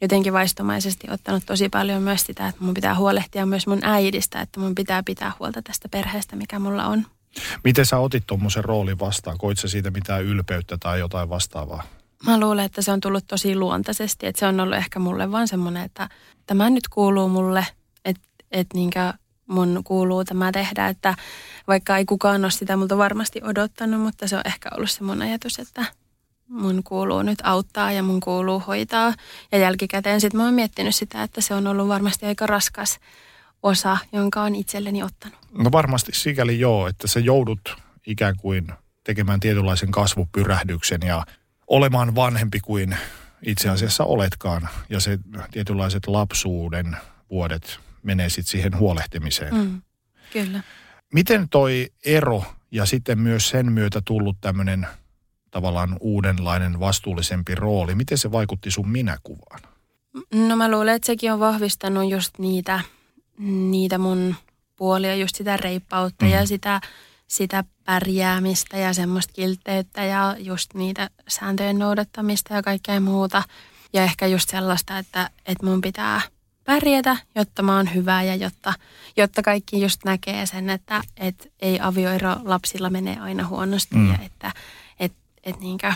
jotenkin 0.00 0.32
vaistomaisesti 0.32 1.06
ottanut 1.10 1.42
tosi 1.46 1.68
paljon 1.68 2.02
myös 2.02 2.26
sitä, 2.26 2.48
että 2.48 2.64
mun 2.64 2.74
pitää 2.74 2.94
huolehtia 2.94 3.46
myös 3.46 3.66
mun 3.66 3.78
äidistä, 3.82 4.40
että 4.40 4.60
mun 4.60 4.74
pitää 4.74 5.02
pitää 5.02 5.32
huolta 5.38 5.62
tästä 5.62 5.88
perheestä, 5.88 6.36
mikä 6.36 6.58
mulla 6.58 6.86
on. 6.86 7.06
Miten 7.64 7.86
sä 7.86 7.98
otit 7.98 8.26
tuommoisen 8.26 8.64
roolin 8.64 8.98
vastaan? 8.98 9.38
Koit 9.38 9.58
sä 9.58 9.68
siitä 9.68 9.90
mitään 9.90 10.24
ylpeyttä 10.24 10.78
tai 10.78 10.98
jotain 10.98 11.28
vastaavaa? 11.28 11.82
Mä 12.26 12.40
luulen, 12.40 12.64
että 12.64 12.82
se 12.82 12.92
on 12.92 13.00
tullut 13.00 13.24
tosi 13.26 13.56
luontaisesti, 13.56 14.26
että 14.26 14.40
se 14.40 14.46
on 14.46 14.60
ollut 14.60 14.76
ehkä 14.76 14.98
mulle 14.98 15.32
vaan 15.32 15.48
semmoinen, 15.48 15.84
että 15.84 16.08
tämä 16.46 16.70
nyt 16.70 16.88
kuuluu 16.88 17.28
mulle, 17.28 17.66
että, 18.04 18.28
että 18.50 18.76
niinkö 18.78 19.12
mun 19.46 19.80
kuuluu 19.84 20.24
tämä 20.24 20.52
tehdä, 20.52 20.86
että 20.86 21.14
vaikka 21.66 21.96
ei 21.96 22.04
kukaan 22.04 22.44
ole 22.44 22.50
sitä 22.50 22.76
multa 22.76 22.98
varmasti 22.98 23.40
odottanut, 23.44 24.00
mutta 24.00 24.28
se 24.28 24.36
on 24.36 24.42
ehkä 24.44 24.68
ollut 24.76 24.90
se 24.90 25.04
mun 25.04 25.22
ajatus, 25.22 25.58
että 25.58 25.84
mun 26.48 26.82
kuuluu 26.82 27.22
nyt 27.22 27.38
auttaa 27.42 27.92
ja 27.92 28.02
mun 28.02 28.20
kuuluu 28.20 28.62
hoitaa. 28.66 29.14
Ja 29.52 29.58
jälkikäteen 29.58 30.20
sitten 30.20 30.38
mä 30.38 30.44
oon 30.44 30.54
miettinyt 30.54 30.94
sitä, 30.94 31.22
että 31.22 31.40
se 31.40 31.54
on 31.54 31.66
ollut 31.66 31.88
varmasti 31.88 32.26
aika 32.26 32.46
raskas 32.46 32.98
osa, 33.62 33.98
jonka 34.12 34.42
on 34.42 34.54
itselleni 34.54 35.02
ottanut. 35.02 35.38
No 35.52 35.72
varmasti 35.72 36.12
sikäli 36.14 36.60
joo, 36.60 36.86
että 36.86 37.06
sä 37.08 37.20
joudut 37.20 37.76
ikään 38.06 38.36
kuin 38.36 38.66
tekemään 39.04 39.40
tietynlaisen 39.40 39.90
kasvupyrähdyksen 39.90 41.00
ja 41.06 41.24
olemaan 41.70 42.14
vanhempi 42.14 42.60
kuin 42.60 42.96
itse 43.42 43.68
asiassa 43.68 44.04
oletkaan. 44.04 44.68
Ja 44.88 45.00
se 45.00 45.18
tietynlaiset 45.50 46.06
lapsuuden 46.06 46.96
vuodet 47.30 47.80
menee 48.02 48.28
sitten 48.28 48.50
siihen 48.50 48.78
huolehtimiseen. 48.78 49.54
Mm, 49.54 49.82
kyllä. 50.32 50.62
Miten 51.14 51.48
toi 51.48 51.90
ero 52.04 52.44
ja 52.70 52.86
sitten 52.86 53.18
myös 53.18 53.48
sen 53.48 53.72
myötä 53.72 54.02
tullut 54.04 54.36
tämmöinen 54.40 54.86
tavallaan 55.50 55.96
uudenlainen 56.00 56.80
vastuullisempi 56.80 57.54
rooli, 57.54 57.94
miten 57.94 58.18
se 58.18 58.32
vaikutti 58.32 58.70
sun 58.70 58.88
minäkuvaan? 58.88 59.60
No 60.34 60.56
mä 60.56 60.70
luulen, 60.70 60.94
että 60.94 61.06
sekin 61.06 61.32
on 61.32 61.40
vahvistanut 61.40 62.10
just 62.10 62.38
niitä, 62.38 62.80
niitä 63.38 63.98
mun 63.98 64.34
puolia, 64.76 65.14
just 65.14 65.36
sitä 65.36 65.56
reippautta 65.56 66.24
mm. 66.24 66.30
ja 66.30 66.46
sitä, 66.46 66.80
sitä 67.30 67.64
pärjäämistä 67.84 68.76
ja 68.76 68.94
semmoista 68.94 69.32
kiltteyttä 69.32 70.04
ja 70.04 70.36
just 70.38 70.74
niitä 70.74 71.10
sääntöjen 71.28 71.78
noudattamista 71.78 72.54
ja 72.54 72.62
kaikkea 72.62 73.00
muuta. 73.00 73.42
Ja 73.92 74.02
ehkä 74.02 74.26
just 74.26 74.50
sellaista, 74.50 74.98
että, 74.98 75.30
että 75.46 75.66
mun 75.66 75.80
pitää– 75.80 76.20
pärjätä, 76.64 77.16
jotta 77.34 77.62
mä 77.62 77.76
oon 77.76 77.94
hyvä 77.94 78.22
ja 78.22 78.34
jotta, 78.34 78.72
jotta 79.16 79.42
kaikki 79.42 79.80
just 79.80 80.04
näkee 80.04 80.46
sen, 80.46 80.70
että 80.70 81.02
et 81.16 81.52
ei 81.60 81.80
avioero 81.80 82.36
lapsilla 82.44 82.90
mene 82.90 83.18
aina 83.20 83.46
huonosti 83.46 83.96
mm. 83.96 84.10
ja 84.12 84.18
että 84.22 84.52
et, 85.00 85.12
et 85.44 85.60
niinkö 85.60 85.92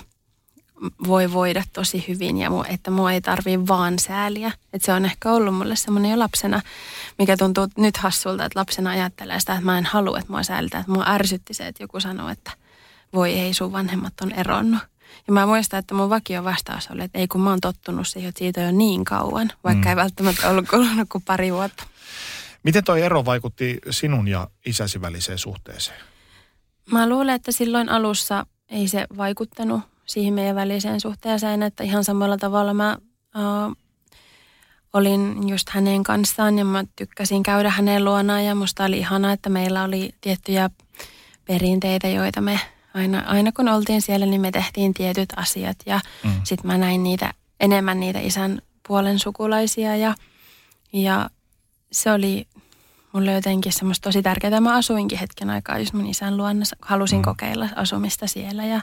voi 1.07 1.33
voida 1.33 1.63
tosi 1.73 2.05
hyvin 2.09 2.39
ja 2.39 2.51
mu, 2.51 2.65
että 2.69 2.91
mua 2.91 3.13
ei 3.13 3.21
tarvii 3.21 3.67
vaan 3.67 3.99
sääliä. 3.99 4.53
Että 4.73 4.87
se 4.87 4.93
on 4.93 5.05
ehkä 5.05 5.33
ollut 5.33 5.55
mulle 5.55 5.77
semmoinen 5.77 6.11
jo 6.11 6.19
lapsena, 6.19 6.61
mikä 7.19 7.37
tuntuu 7.37 7.67
nyt 7.79 7.97
hassulta, 7.97 8.45
että 8.45 8.59
lapsena 8.59 8.91
ajattelee 8.91 9.41
sitä, 9.41 9.53
että 9.53 9.65
mä 9.65 9.79
en 9.79 9.85
halua, 9.85 10.19
että 10.19 10.33
mua 10.33 10.43
säälitään. 10.43 10.81
Että 10.81 10.93
mua 10.93 11.05
ärsytti 11.07 11.55
se, 11.55 11.67
että 11.67 11.83
joku 11.83 12.01
sanoo, 12.01 12.29
että 12.29 12.51
voi 13.15 13.33
ei, 13.33 13.55
sun 13.55 13.73
vanhemmat 13.73 14.21
on 14.23 14.33
eronnut. 14.33 14.81
Ja 15.27 15.33
mä 15.33 15.47
muistan, 15.47 15.79
että 15.79 15.95
mun 15.95 16.11
vakio 16.11 16.45
vastaus 16.45 16.91
oli, 16.91 17.03
että 17.03 17.19
ei 17.19 17.29
kun 17.29 17.41
mä 17.41 17.51
oon 17.51 17.61
tottunut 17.61 18.09
siihen, 18.09 18.29
että 18.29 18.39
siitä 18.39 18.61
on 18.61 18.67
jo 18.67 18.73
niin 18.73 19.05
kauan, 19.05 19.53
vaikka 19.65 19.85
mm. 19.85 19.91
ei 19.91 19.97
välttämättä 19.97 20.51
ollut 20.51 20.69
kulunut 20.69 21.09
kuin 21.09 21.25
pari 21.25 21.53
vuotta. 21.53 21.85
Miten 22.63 22.85
tuo 22.85 22.97
ero 22.97 23.25
vaikutti 23.25 23.79
sinun 23.91 24.29
ja 24.29 24.49
isäsi 24.67 25.01
väliseen 25.01 25.39
suhteeseen? 25.39 26.01
Mä 26.91 27.09
luulen, 27.09 27.35
että 27.35 27.53
silloin 27.53 27.89
alussa 27.89 28.47
ei 28.69 28.89
se 28.89 29.07
vaikuttanut 29.17 29.81
siihen 30.07 30.35
meidän 30.35 30.57
väliseen 30.57 31.01
suhteeseen, 31.01 31.63
että 31.63 31.85
ihan 31.85 32.05
samalla 32.05 32.37
tavalla 32.37 32.75
mä 32.75 32.99
uh, 33.37 33.77
olin 34.93 35.49
just 35.49 35.69
hänen 35.69 36.03
kanssaan 36.03 36.59
ja 36.59 36.65
mä 36.65 36.85
tykkäsin 36.97 37.43
käydä 37.43 37.71
hänen 37.71 38.05
luonaan 38.05 38.45
ja 38.45 38.55
musta 38.55 38.85
oli 38.85 38.99
ihana, 38.99 39.33
että 39.33 39.49
meillä 39.49 39.85
oli 39.85 40.15
tiettyjä 40.21 40.71
perinteitä, 41.45 42.09
joita 42.09 42.41
me 42.41 42.61
aina, 42.95 43.23
aina 43.27 43.53
kun 43.53 43.69
oltiin 43.69 44.03
siellä, 44.03 44.27
niin 44.27 44.41
me 44.41 44.51
tehtiin 44.51 44.95
tietyt 44.95 45.29
asiat 45.37 45.77
ja 45.87 46.01
mm. 46.25 46.31
sitten 46.45 46.67
mä 46.67 46.79
näin 46.79 47.03
niitä, 47.03 47.35
enemmän 47.61 48.01
niitä 48.01 48.19
isän 48.21 48.63
puolen 48.89 49.19
sukulaisia 49.19 49.97
ja, 49.97 50.15
ja 50.93 51.31
se 51.93 52.13
oli 52.13 52.47
mulle 53.13 53.33
jotenkin 53.33 53.73
semmoista 53.73 54.09
tosi 54.09 54.23
tärkeää. 54.23 54.61
Mä 54.61 54.77
asuinkin 54.77 55.19
hetken 55.19 55.51
aikaa 55.51 55.79
just 55.79 55.93
mun 55.93 56.07
isän 56.07 56.37
luona, 56.37 56.65
halusin 56.81 57.19
mm. 57.19 57.25
kokeilla 57.25 57.69
asumista 57.77 58.27
siellä 58.27 58.65
ja 58.65 58.81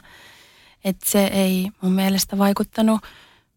että 0.84 1.10
se 1.10 1.24
ei 1.26 1.70
mun 1.80 1.92
mielestä 1.92 2.38
vaikuttanut 2.38 3.00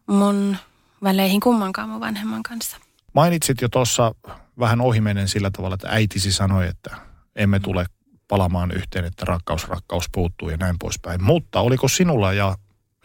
mun 0.07 0.57
väleihin 1.03 1.39
kummankaan 1.39 1.89
mun 1.89 1.99
vanhemman 1.99 2.43
kanssa. 2.43 2.77
Mainitsit 3.13 3.61
jo 3.61 3.69
tuossa 3.69 4.15
vähän 4.59 4.81
ohimennen 4.81 5.27
sillä 5.27 5.51
tavalla, 5.51 5.73
että 5.73 5.87
äitisi 5.89 6.31
sanoi, 6.31 6.67
että 6.67 6.95
emme 7.35 7.59
tule 7.59 7.85
palamaan 8.27 8.71
yhteen, 8.71 9.05
että 9.05 9.25
rakkaus, 9.25 9.67
rakkaus 9.67 10.05
puuttuu 10.11 10.49
ja 10.49 10.57
näin 10.57 10.75
poispäin. 10.79 11.23
Mutta 11.23 11.59
oliko 11.59 11.87
sinulla 11.87 12.33
ja 12.33 12.55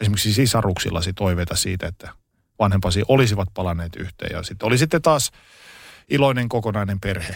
esimerkiksi 0.01 0.33
sisaruksillasi 0.33 1.13
toiveita 1.13 1.55
siitä, 1.55 1.87
että 1.87 2.09
vanhempasi 2.59 3.03
olisivat 3.07 3.49
palanneet 3.53 3.95
yhteen 3.95 4.35
ja 4.35 4.43
sitten 4.43 4.67
oli 4.67 4.77
sitten 4.77 5.01
taas 5.01 5.31
iloinen 6.09 6.49
kokonainen 6.49 6.99
perhe? 6.99 7.35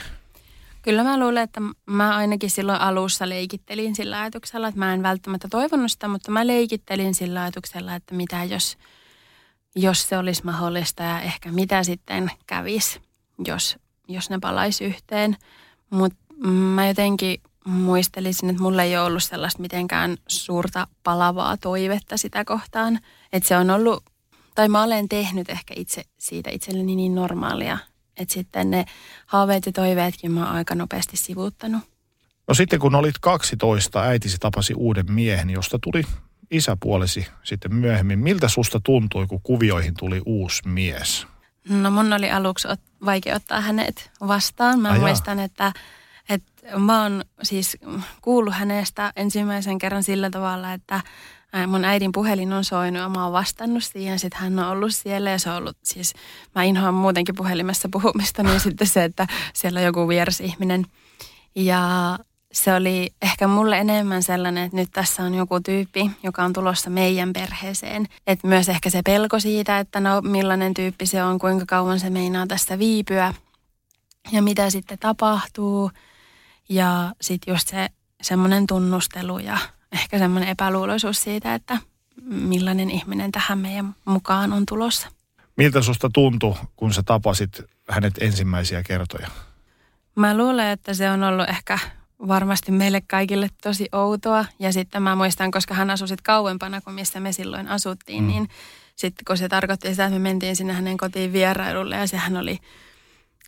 Kyllä 0.86 1.04
mä 1.04 1.20
luulen, 1.20 1.44
että 1.44 1.62
mä 1.86 2.16
ainakin 2.16 2.50
silloin 2.50 2.82
alussa 2.82 3.30
leikittelin 3.30 3.96
sillä 3.96 4.22
ajatuksella, 4.22 4.68
että 4.68 4.80
mä 4.80 4.94
en 4.94 5.04
välttämättä 5.04 5.48
toivonut 5.52 5.92
sitä, 5.92 6.08
mutta 6.08 6.32
mä 6.32 6.48
leikittelin 6.48 7.16
sillä 7.16 7.42
ajatuksella, 7.42 7.96
että 7.96 8.16
mitä 8.16 8.44
jos, 8.44 8.78
jos 9.76 10.10
se 10.10 10.18
olisi 10.18 10.46
mahdollista 10.46 11.04
ja 11.04 11.22
ehkä 11.22 11.52
mitä 11.52 11.84
sitten 11.84 12.32
kävisi, 12.48 13.02
jos, 13.48 13.78
jos 14.08 14.30
ne 14.30 14.40
palaisi 14.40 14.86
yhteen. 14.86 15.38
Mutta 15.90 16.18
mä 16.48 16.88
jotenkin 16.88 17.42
muistelisin, 17.66 18.50
että 18.50 18.62
mulla 18.62 18.84
ei 18.84 18.98
ole 18.98 19.06
ollut 19.06 19.24
sellaista 19.24 19.62
mitenkään 19.62 20.18
suurta 20.28 20.88
palavaa 21.04 21.58
toivetta 21.58 22.18
sitä 22.18 22.46
kohtaan. 22.46 23.00
Että 23.34 23.50
se 23.50 23.58
on 23.58 23.70
ollut, 23.70 24.04
tai 24.56 24.70
mä 24.70 24.84
olen 24.84 25.10
tehnyt 25.10 25.50
ehkä 25.50 25.74
itse 25.78 26.04
siitä 26.20 26.50
itselleni 26.50 26.96
niin 26.96 27.16
normaalia, 27.16 27.78
että 28.18 28.34
sitten 28.34 28.72
ne 28.72 28.86
haaveet 29.26 29.66
ja 29.66 29.72
toiveetkin 29.72 30.32
mä 30.32 30.46
oon 30.46 30.56
aika 30.56 30.76
nopeasti 30.76 31.18
sivuuttanut. 31.18 31.82
No 32.48 32.54
sitten 32.54 32.80
kun 32.80 32.96
olit 32.96 33.16
12, 33.22 34.02
äitisi 34.02 34.38
tapasi 34.40 34.74
uuden 34.74 35.12
miehen, 35.12 35.50
josta 35.50 35.80
tuli 35.80 36.04
isäpuolesi 36.52 37.28
sitten 37.44 37.76
myöhemmin. 37.76 38.20
Miltä 38.20 38.48
susta 38.48 38.80
tuntui, 38.84 39.28
kun 39.28 39.42
kuvioihin 39.42 39.94
tuli 40.00 40.22
uusi 40.26 40.62
mies? 40.68 41.28
No 41.70 41.92
mun 41.92 42.14
oli 42.14 42.32
aluksi 42.32 42.68
vaikea 43.06 43.36
ottaa 43.36 43.62
hänet 43.62 44.12
vastaan. 44.28 44.80
Mä 44.80 44.90
Ai 44.90 45.00
muistan, 45.00 45.40
että 45.40 45.74
mä 46.78 47.04
oon 47.04 47.26
siis 47.44 47.78
kuullut 48.22 48.54
hänestä 48.54 49.14
ensimmäisen 49.16 49.78
kerran 49.78 50.04
sillä 50.04 50.30
tavalla, 50.30 50.74
että 50.74 51.02
mun 51.68 51.86
äidin 51.86 52.12
puhelin 52.12 52.54
on 52.54 52.64
soinut 52.64 53.02
ja 53.02 53.10
mä 53.10 53.24
oon 53.24 53.34
vastannut 53.34 53.84
siihen. 53.84 54.20
Sitten 54.20 54.42
hän 54.42 54.60
on 54.60 54.68
ollut 54.68 54.96
siellä 54.96 55.30
ja 55.30 55.40
se 55.40 55.50
on 55.50 55.56
ollut 55.56 55.78
siis, 55.84 56.14
mä 56.56 56.64
inhoan 56.64 56.94
muutenkin 56.94 57.36
puhelimessa 57.36 57.90
puhumista, 57.92 58.44
niin 58.44 58.60
sitten 58.60 58.88
se, 58.88 59.04
että 59.04 59.28
siellä 59.54 59.80
on 59.80 59.86
joku 59.86 60.08
vieras 60.08 60.40
ihminen. 60.40 60.86
Ja 61.56 62.18
se 62.52 62.74
oli 62.74 63.14
ehkä 63.22 63.48
mulle 63.48 63.78
enemmän 63.78 64.24
sellainen, 64.24 64.64
että 64.64 64.78
nyt 64.78 64.90
tässä 64.94 65.24
on 65.24 65.34
joku 65.34 65.60
tyyppi, 65.60 66.12
joka 66.24 66.44
on 66.44 66.54
tulossa 66.54 66.90
meidän 66.90 67.34
perheeseen. 67.34 68.08
Että 68.28 68.48
myös 68.48 68.70
ehkä 68.70 68.90
se 68.90 69.02
pelko 69.06 69.40
siitä, 69.40 69.80
että 69.80 70.00
no 70.00 70.22
millainen 70.22 70.74
tyyppi 70.74 71.06
se 71.06 71.24
on, 71.24 71.40
kuinka 71.40 71.66
kauan 71.68 72.00
se 72.00 72.10
meinaa 72.10 72.48
tässä 72.48 72.80
viipyä 72.80 73.34
ja 74.32 74.42
mitä 74.42 74.70
sitten 74.70 75.00
tapahtuu– 75.00 75.92
ja 76.70 77.16
sitten 77.22 77.54
just 77.54 77.68
se 77.68 77.90
semmoinen 78.22 78.68
tunnustelu 78.68 79.40
ja 79.40 79.58
ehkä 79.92 80.18
semmoinen 80.18 80.50
epäluuloisuus 80.50 81.22
siitä, 81.22 81.54
että 81.54 81.78
millainen 82.26 82.90
ihminen 82.90 83.32
tähän 83.32 83.60
meidän 83.60 83.96
mukaan 84.06 84.54
on 84.54 84.64
tulossa. 84.66 85.08
Miltä 85.58 85.82
susta 85.82 86.10
tuntui, 86.14 86.56
kun 86.76 86.94
sä 86.94 87.04
tapasit 87.04 87.62
hänet 87.90 88.14
ensimmäisiä 88.22 88.84
kertoja? 88.84 89.28
Mä 90.16 90.38
luulen, 90.38 90.68
että 90.68 90.94
se 90.94 91.10
on 91.10 91.24
ollut 91.24 91.50
ehkä 91.50 91.80
varmasti 92.28 92.72
meille 92.72 93.02
kaikille 93.08 93.50
tosi 93.64 93.88
outoa. 93.92 94.46
Ja 94.60 94.74
sitten 94.74 95.04
mä 95.04 95.16
muistan, 95.16 95.52
koska 95.52 95.74
hän 95.74 95.90
asui 95.90 96.08
sitten 96.08 96.24
kauempana 96.24 96.82
kuin 96.82 96.94
missä 96.94 97.20
me 97.20 97.32
silloin 97.32 97.68
asuttiin, 97.68 98.24
mm. 98.24 98.28
niin 98.28 98.50
sitten 98.96 99.26
kun 99.28 99.38
se 99.38 99.50
tarkoitti 99.50 99.90
sitä, 99.90 100.06
että 100.06 100.20
me 100.20 100.20
mentiin 100.20 100.56
sinne 100.56 100.74
hänen 100.74 100.98
kotiin 100.98 101.34
vierailulle 101.34 101.96
ja 101.96 102.08
sehän 102.08 102.38
oli 102.38 102.60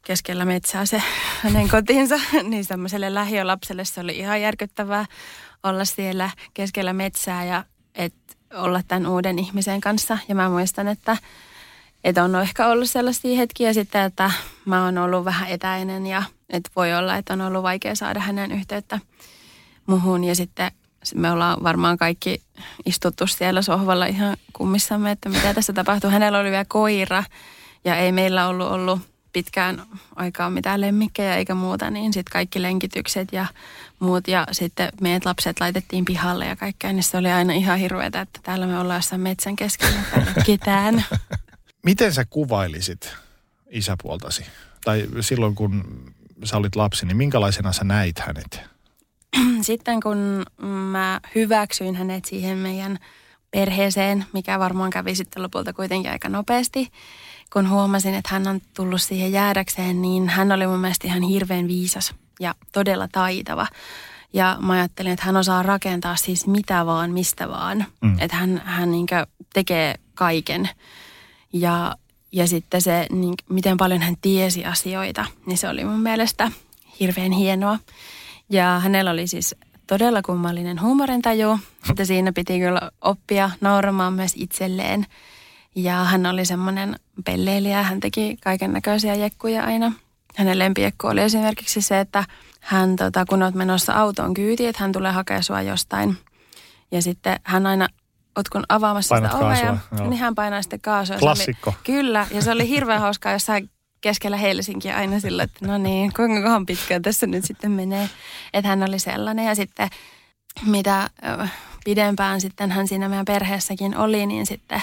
keskellä 0.05 0.45
metsää 0.45 0.85
se 0.85 1.03
hänen 1.43 1.69
kotinsa, 1.69 2.19
niin 2.43 2.65
semmoiselle 2.65 3.13
lähiölapselle 3.13 3.85
se 3.85 4.01
oli 4.01 4.17
ihan 4.17 4.41
järkyttävää 4.41 5.05
olla 5.63 5.85
siellä 5.85 6.29
keskellä 6.53 6.93
metsää 6.93 7.45
ja 7.45 7.63
et 7.95 8.13
olla 8.53 8.81
tämän 8.87 9.07
uuden 9.07 9.39
ihmisen 9.39 9.81
kanssa. 9.81 10.17
Ja 10.27 10.35
mä 10.35 10.49
muistan, 10.49 10.87
että, 10.87 11.17
että 12.03 12.23
on 12.23 12.35
ehkä 12.35 12.67
ollut 12.67 12.89
sellaisia 12.89 13.37
hetkiä 13.37 13.73
sitten, 13.73 14.01
että 14.01 14.31
mä 14.65 14.85
oon 14.85 14.97
ollut 14.97 15.25
vähän 15.25 15.49
etäinen 15.49 16.07
ja 16.07 16.23
että 16.49 16.69
voi 16.75 16.93
olla, 16.93 17.15
että 17.15 17.33
on 17.33 17.41
ollut 17.41 17.63
vaikea 17.63 17.95
saada 17.95 18.19
hänen 18.19 18.51
yhteyttä 18.51 18.99
muhun. 19.87 20.23
Ja 20.23 20.35
sitten 20.35 20.71
me 21.15 21.31
ollaan 21.31 21.63
varmaan 21.63 21.97
kaikki 21.97 22.41
istuttu 22.85 23.27
siellä 23.27 23.61
sohvalla 23.61 24.05
ihan 24.05 24.37
kummissamme, 24.53 25.11
että 25.11 25.29
mitä 25.29 25.53
tässä 25.53 25.73
tapahtuu. 25.73 26.09
Hänellä 26.09 26.39
oli 26.39 26.51
vielä 26.51 26.65
koira 26.67 27.23
ja 27.85 27.95
ei 27.95 28.11
meillä 28.11 28.47
ollut 28.47 28.71
ollut 28.71 28.99
pitkään 29.33 29.81
aikaa 30.15 30.49
mitään 30.49 30.81
lemmikkejä 30.81 31.35
eikä 31.35 31.55
muuta, 31.55 31.89
niin 31.89 32.13
sitten 32.13 32.31
kaikki 32.31 32.61
lenkitykset 32.61 33.33
ja 33.33 33.45
muut 33.99 34.27
ja 34.27 34.47
sitten 34.51 34.89
meidät 35.01 35.25
lapset 35.25 35.59
laitettiin 35.59 36.05
pihalle 36.05 36.45
ja 36.45 36.55
kaikkea, 36.55 36.93
niin 36.93 37.03
se 37.03 37.17
oli 37.17 37.31
aina 37.31 37.53
ihan 37.53 37.79
hirveetä, 37.79 38.21
että 38.21 38.39
täällä 38.43 38.67
me 38.67 38.79
ollaan 38.79 38.97
jossain 38.97 39.21
metsän 39.21 39.55
keskellä 39.55 39.99
ketään. 40.45 41.05
Miten 41.83 42.13
sä 42.13 42.25
kuvailisit 42.25 43.15
isäpuoltasi? 43.69 44.45
Tai 44.83 45.07
silloin 45.21 45.55
kun 45.55 46.03
sä 46.43 46.57
olit 46.57 46.75
lapsi, 46.75 47.05
niin 47.05 47.17
minkälaisena 47.17 47.71
sä 47.71 47.83
näit 47.83 48.19
hänet? 48.19 48.61
Sitten 49.61 49.99
kun 49.99 50.45
mä 50.91 51.19
hyväksyin 51.35 51.95
hänet 51.95 52.25
siihen 52.25 52.57
meidän 52.57 52.97
perheeseen, 53.51 54.25
mikä 54.33 54.59
varmaan 54.59 54.89
kävi 54.89 55.15
sitten 55.15 55.43
lopulta 55.43 55.73
kuitenkin 55.73 56.11
aika 56.11 56.29
nopeasti, 56.29 56.91
kun 57.53 57.69
huomasin, 57.69 58.13
että 58.13 58.29
hän 58.31 58.47
on 58.47 58.61
tullut 58.75 59.01
siihen 59.01 59.31
jäädäkseen, 59.31 60.01
niin 60.01 60.29
hän 60.29 60.51
oli 60.51 60.67
mun 60.67 60.79
mielestä 60.79 61.07
ihan 61.07 61.21
hirveän 61.21 61.67
viisas 61.67 62.15
ja 62.39 62.55
todella 62.71 63.07
taitava. 63.11 63.67
Ja 64.33 64.57
mä 64.61 64.73
ajattelin, 64.73 65.11
että 65.11 65.25
hän 65.25 65.37
osaa 65.37 65.63
rakentaa 65.63 66.15
siis 66.15 66.47
mitä 66.47 66.85
vaan, 66.85 67.11
mistä 67.11 67.49
vaan. 67.49 67.85
Mm. 68.01 68.19
Että 68.19 68.37
hän, 68.37 68.61
hän 68.65 68.91
niin 68.91 69.07
tekee 69.53 69.95
kaiken. 70.15 70.69
Ja, 71.53 71.95
ja 72.31 72.47
sitten 72.47 72.81
se, 72.81 73.07
niin, 73.11 73.33
miten 73.49 73.77
paljon 73.77 74.01
hän 74.01 74.15
tiesi 74.21 74.65
asioita, 74.65 75.25
niin 75.45 75.57
se 75.57 75.69
oli 75.69 75.85
mun 75.85 75.99
mielestä 75.99 76.51
hirveän 76.99 77.31
hienoa. 77.31 77.79
Ja 78.49 78.79
hänellä 78.79 79.11
oli 79.11 79.27
siis 79.27 79.55
todella 79.87 80.21
kummallinen 80.21 80.81
huumorintaju, 80.81 81.59
että 81.89 82.05
siinä 82.05 82.33
piti 82.33 82.59
kyllä 82.59 82.91
oppia 83.01 83.49
nauramaan 83.61 84.13
myös 84.13 84.33
itselleen. 84.35 85.05
Ja 85.75 86.03
hän 86.03 86.25
oli 86.25 86.45
semmoinen 86.45 86.95
pelleilijä, 87.25 87.83
hän 87.83 87.99
teki 87.99 88.37
kaiken 88.43 88.73
näköisiä 88.73 89.15
jekkuja 89.15 89.63
aina. 89.63 89.91
Hänen 90.35 90.59
lempiekku 90.59 91.07
oli 91.07 91.21
esimerkiksi 91.21 91.81
se, 91.81 91.99
että 91.99 92.23
hän, 92.59 92.95
tota, 92.95 93.25
kun 93.25 93.43
olet 93.43 93.55
menossa 93.55 93.93
autoon 93.93 94.33
kyytiin, 94.33 94.69
että 94.69 94.83
hän 94.83 94.91
tulee 94.91 95.11
hakemaan 95.11 95.43
sua 95.43 95.61
jostain. 95.61 96.17
Ja 96.91 97.01
sitten 97.01 97.39
hän 97.43 97.67
aina, 97.67 97.87
oot 98.35 98.49
kun 98.49 98.63
avaamassa 98.69 99.15
Painat 99.15 99.31
sitä 99.31 99.45
ovea, 99.45 99.77
kaasua, 99.89 100.07
niin 100.07 100.19
hän 100.19 100.35
painaa 100.35 100.61
sitten 100.61 100.81
kaasua. 100.81 101.17
Klassikko. 101.17 101.69
Oli, 101.69 101.79
kyllä, 101.83 102.27
ja 102.31 102.41
se 102.41 102.51
oli 102.51 102.67
hirveän 102.67 103.01
hauskaa 103.01 103.31
jossain 103.31 103.69
keskellä 104.01 104.37
Helsinkiä 104.37 104.97
aina 104.97 105.19
sillä, 105.19 105.43
että 105.43 105.67
no 105.67 105.77
niin, 105.77 106.13
kuinka 106.13 106.41
kohan 106.41 106.65
pitkään 106.65 107.01
tässä 107.01 107.27
nyt 107.27 107.45
sitten 107.45 107.71
menee. 107.71 108.09
Että 108.53 108.69
hän 108.69 108.83
oli 108.83 108.99
sellainen 108.99 109.45
ja 109.45 109.55
sitten 109.55 109.89
mitä 110.65 111.09
pidempään 111.85 112.41
sitten 112.41 112.71
hän 112.71 112.87
siinä 112.87 113.09
meidän 113.09 113.25
perheessäkin 113.25 113.97
oli, 113.97 114.25
niin 114.25 114.45
sitten 114.45 114.81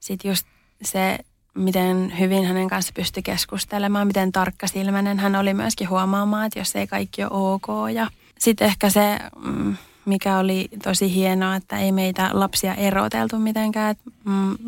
sit 0.00 0.24
just 0.24 0.46
se, 0.82 1.18
miten 1.54 2.12
hyvin 2.18 2.44
hänen 2.44 2.68
kanssa 2.68 2.92
pystyi 2.96 3.22
keskustelemaan, 3.22 4.06
miten 4.06 4.32
tarkkasilmäinen 4.32 5.18
hän 5.18 5.36
oli 5.36 5.54
myöskin 5.54 5.90
huomaamaan, 5.90 6.46
että 6.46 6.58
jos 6.58 6.76
ei 6.76 6.86
kaikki 6.86 7.24
ole 7.24 7.52
ok. 7.52 7.66
Ja 7.94 8.06
sitten 8.38 8.66
ehkä 8.66 8.90
se, 8.90 9.18
mm, 9.44 9.76
mikä 10.04 10.38
oli 10.38 10.68
tosi 10.82 11.14
hienoa, 11.14 11.56
että 11.56 11.78
ei 11.78 11.92
meitä 11.92 12.30
lapsia 12.32 12.74
eroteltu 12.74 13.38
mitenkään, 13.38 13.90
että 13.90 14.10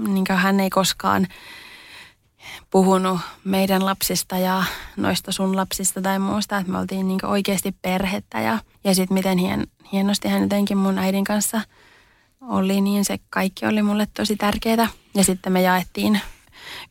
niin 0.08 0.26
hän 0.30 0.60
ei 0.60 0.70
koskaan– 0.70 1.26
puhunut 2.70 3.20
meidän 3.44 3.84
lapsista 3.84 4.38
ja 4.38 4.64
noista 4.96 5.32
sun 5.32 5.56
lapsista 5.56 6.02
tai 6.02 6.18
muusta, 6.18 6.58
että 6.58 6.72
me 6.72 6.78
oltiin 6.78 7.08
niin 7.08 7.26
oikeasti 7.26 7.76
perhettä 7.82 8.40
ja, 8.40 8.58
ja 8.84 8.94
sitten 8.94 9.14
miten 9.14 9.38
hien, 9.38 9.66
hienosti 9.92 10.28
hän 10.28 10.42
jotenkin 10.42 10.78
mun 10.78 10.98
äidin 10.98 11.24
kanssa 11.24 11.60
oli, 12.40 12.80
niin 12.80 13.04
se 13.04 13.18
kaikki 13.30 13.66
oli 13.66 13.82
mulle 13.82 14.08
tosi 14.14 14.36
tärkeää. 14.36 14.88
Ja 15.14 15.24
sitten 15.24 15.52
me 15.52 15.62
jaettiin 15.62 16.20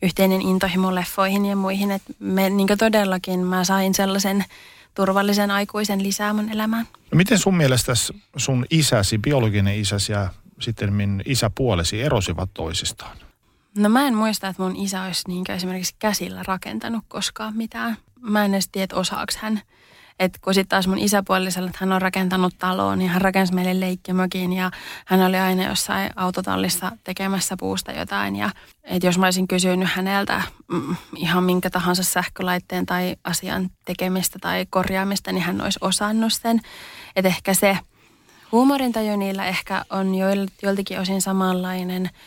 yhteinen 0.02 0.42
intohimo 0.42 0.94
leffoihin 0.94 1.46
ja 1.46 1.56
muihin, 1.56 1.90
että 1.90 2.12
me 2.18 2.50
niin 2.50 2.68
todellakin 2.78 3.40
mä 3.40 3.64
sain 3.64 3.94
sellaisen 3.94 4.44
turvallisen 4.94 5.50
aikuisen 5.50 6.02
lisää 6.02 6.32
mun 6.32 6.52
elämään. 6.52 6.86
No 7.10 7.16
miten 7.16 7.38
sun 7.38 7.56
mielestä 7.56 7.92
sun 8.36 8.66
isäsi, 8.70 9.18
biologinen 9.18 9.80
isäsi 9.80 10.12
ja 10.12 10.28
sitten 10.60 10.92
min 10.92 11.22
isäpuolesi 11.26 12.02
erosivat 12.02 12.50
toisistaan? 12.54 13.16
No 13.76 13.88
mä 13.88 14.06
en 14.06 14.14
muista, 14.14 14.48
että 14.48 14.62
mun 14.62 14.76
isä 14.76 15.02
olisi 15.02 15.22
niin 15.28 15.50
esimerkiksi 15.50 15.94
käsillä 15.98 16.42
rakentanut 16.46 17.04
koskaan 17.08 17.56
mitään. 17.56 17.96
Mä 18.20 18.44
en 18.44 18.54
edes 18.54 18.68
tiedä, 18.68 18.84
että 18.84 18.96
osaaks 18.96 19.36
hän. 19.36 19.62
Et 20.18 20.38
kun 20.38 20.54
sitten 20.54 20.68
taas 20.68 20.86
mun 20.86 20.98
isäpuolisella, 20.98 21.66
että 21.68 21.78
hän 21.80 21.92
on 21.92 22.02
rakentanut 22.02 22.54
taloon, 22.58 22.98
niin 22.98 23.10
hän 23.10 23.22
rakensi 23.22 23.54
meille 23.54 23.80
leikkimökin 23.80 24.52
ja 24.52 24.70
hän 25.06 25.22
oli 25.22 25.36
aina 25.36 25.64
jossain 25.64 26.10
autotallissa 26.16 26.92
tekemässä 27.04 27.56
puusta 27.58 27.92
jotain. 27.92 28.36
Ja 28.36 28.50
et 28.84 29.04
jos 29.04 29.18
mä 29.18 29.26
olisin 29.26 29.48
kysynyt 29.48 29.88
häneltä 29.92 30.42
mm, 30.68 30.96
ihan 31.16 31.44
minkä 31.44 31.70
tahansa 31.70 32.02
sähkölaitteen 32.02 32.86
tai 32.86 33.16
asian 33.24 33.70
tekemistä 33.84 34.38
tai 34.38 34.66
korjaamista, 34.70 35.32
niin 35.32 35.42
hän 35.42 35.60
olisi 35.60 35.78
osannut 35.82 36.32
sen. 36.32 36.60
Että 37.16 37.28
ehkä 37.28 37.54
se 37.54 37.78
huumorintaju 38.52 39.16
niillä 39.16 39.44
ehkä 39.44 39.84
on 39.90 40.14
joiltakin 40.62 41.00
osin 41.00 41.22
samanlainen– 41.22 42.10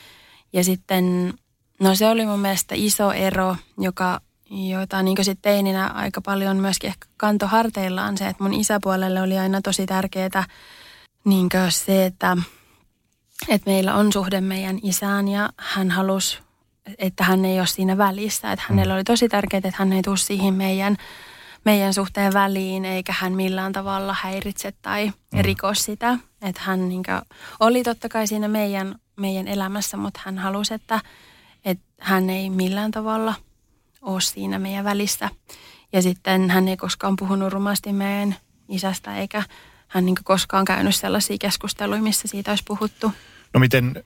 ja 0.55 0.63
sitten, 0.63 1.33
no 1.79 1.95
se 1.95 2.07
oli 2.07 2.25
mun 2.25 2.39
mielestä 2.39 2.75
iso 2.77 3.11
ero, 3.11 3.55
joka, 3.77 4.21
jota 4.49 5.03
niin 5.03 5.17
sitten 5.21 5.51
teininä 5.51 5.87
aika 5.87 6.21
paljon 6.21 6.57
myöskin 6.57 6.87
ehkä 6.87 7.07
kanto 7.17 7.47
harteillaan 7.47 8.17
se, 8.17 8.27
että 8.27 8.43
mun 8.43 8.53
isäpuolelle 8.53 9.21
oli 9.21 9.37
aina 9.37 9.61
tosi 9.61 9.85
tärkeää 9.85 10.43
niin 11.25 11.49
se, 11.69 12.05
että, 12.05 12.37
että 13.47 13.69
meillä 13.69 13.95
on 13.95 14.13
suhde 14.13 14.41
meidän 14.41 14.79
isään 14.83 15.27
ja 15.27 15.49
hän 15.57 15.91
halusi, 15.91 16.39
että 16.97 17.23
hän 17.23 17.45
ei 17.45 17.59
ole 17.59 17.67
siinä 17.67 17.97
välissä. 17.97 18.51
Että 18.51 18.65
hänellä 18.69 18.93
oli 18.93 19.03
tosi 19.03 19.29
tärkeää, 19.29 19.61
että 19.63 19.75
hän 19.77 19.93
ei 19.93 20.01
tule 20.01 20.17
siihen 20.17 20.53
meidän, 20.53 20.97
meidän 21.65 21.93
suhteen 21.93 22.33
väliin 22.33 22.85
eikä 22.85 23.13
hän 23.19 23.33
millään 23.33 23.73
tavalla 23.73 24.15
häiritse 24.21 24.73
tai 24.81 25.05
mm. 25.07 25.41
riko 25.41 25.73
sitä. 25.73 26.17
Että 26.41 26.61
hän 26.63 26.89
niin 26.89 27.03
oli 27.59 27.83
totta 27.83 28.09
kai 28.09 28.27
siinä 28.27 28.47
meidän 28.47 28.95
meidän 29.15 29.47
elämässä, 29.47 29.97
mutta 29.97 30.19
hän 30.23 30.37
halusi, 30.37 30.73
että, 30.73 30.99
että 31.65 31.85
hän 31.99 32.29
ei 32.29 32.49
millään 32.49 32.91
tavalla 32.91 33.33
ole 34.05 34.21
siinä 34.21 34.59
meidän 34.59 34.85
välissä. 34.85 35.29
Ja 35.93 36.01
sitten 36.01 36.49
hän 36.49 36.67
ei 36.67 36.77
koskaan 36.77 37.15
puhunut 37.15 37.53
rumasti 37.53 37.93
meidän 37.93 38.35
isästä, 38.69 39.17
eikä 39.17 39.43
hän 39.87 40.05
niin 40.05 40.15
koskaan 40.23 40.65
käynyt 40.65 40.95
sellaisia 40.95 41.37
keskusteluja, 41.39 42.01
missä 42.01 42.27
siitä 42.27 42.51
olisi 42.51 42.63
puhuttu. 42.67 43.11
No 43.53 43.59
miten 43.59 44.03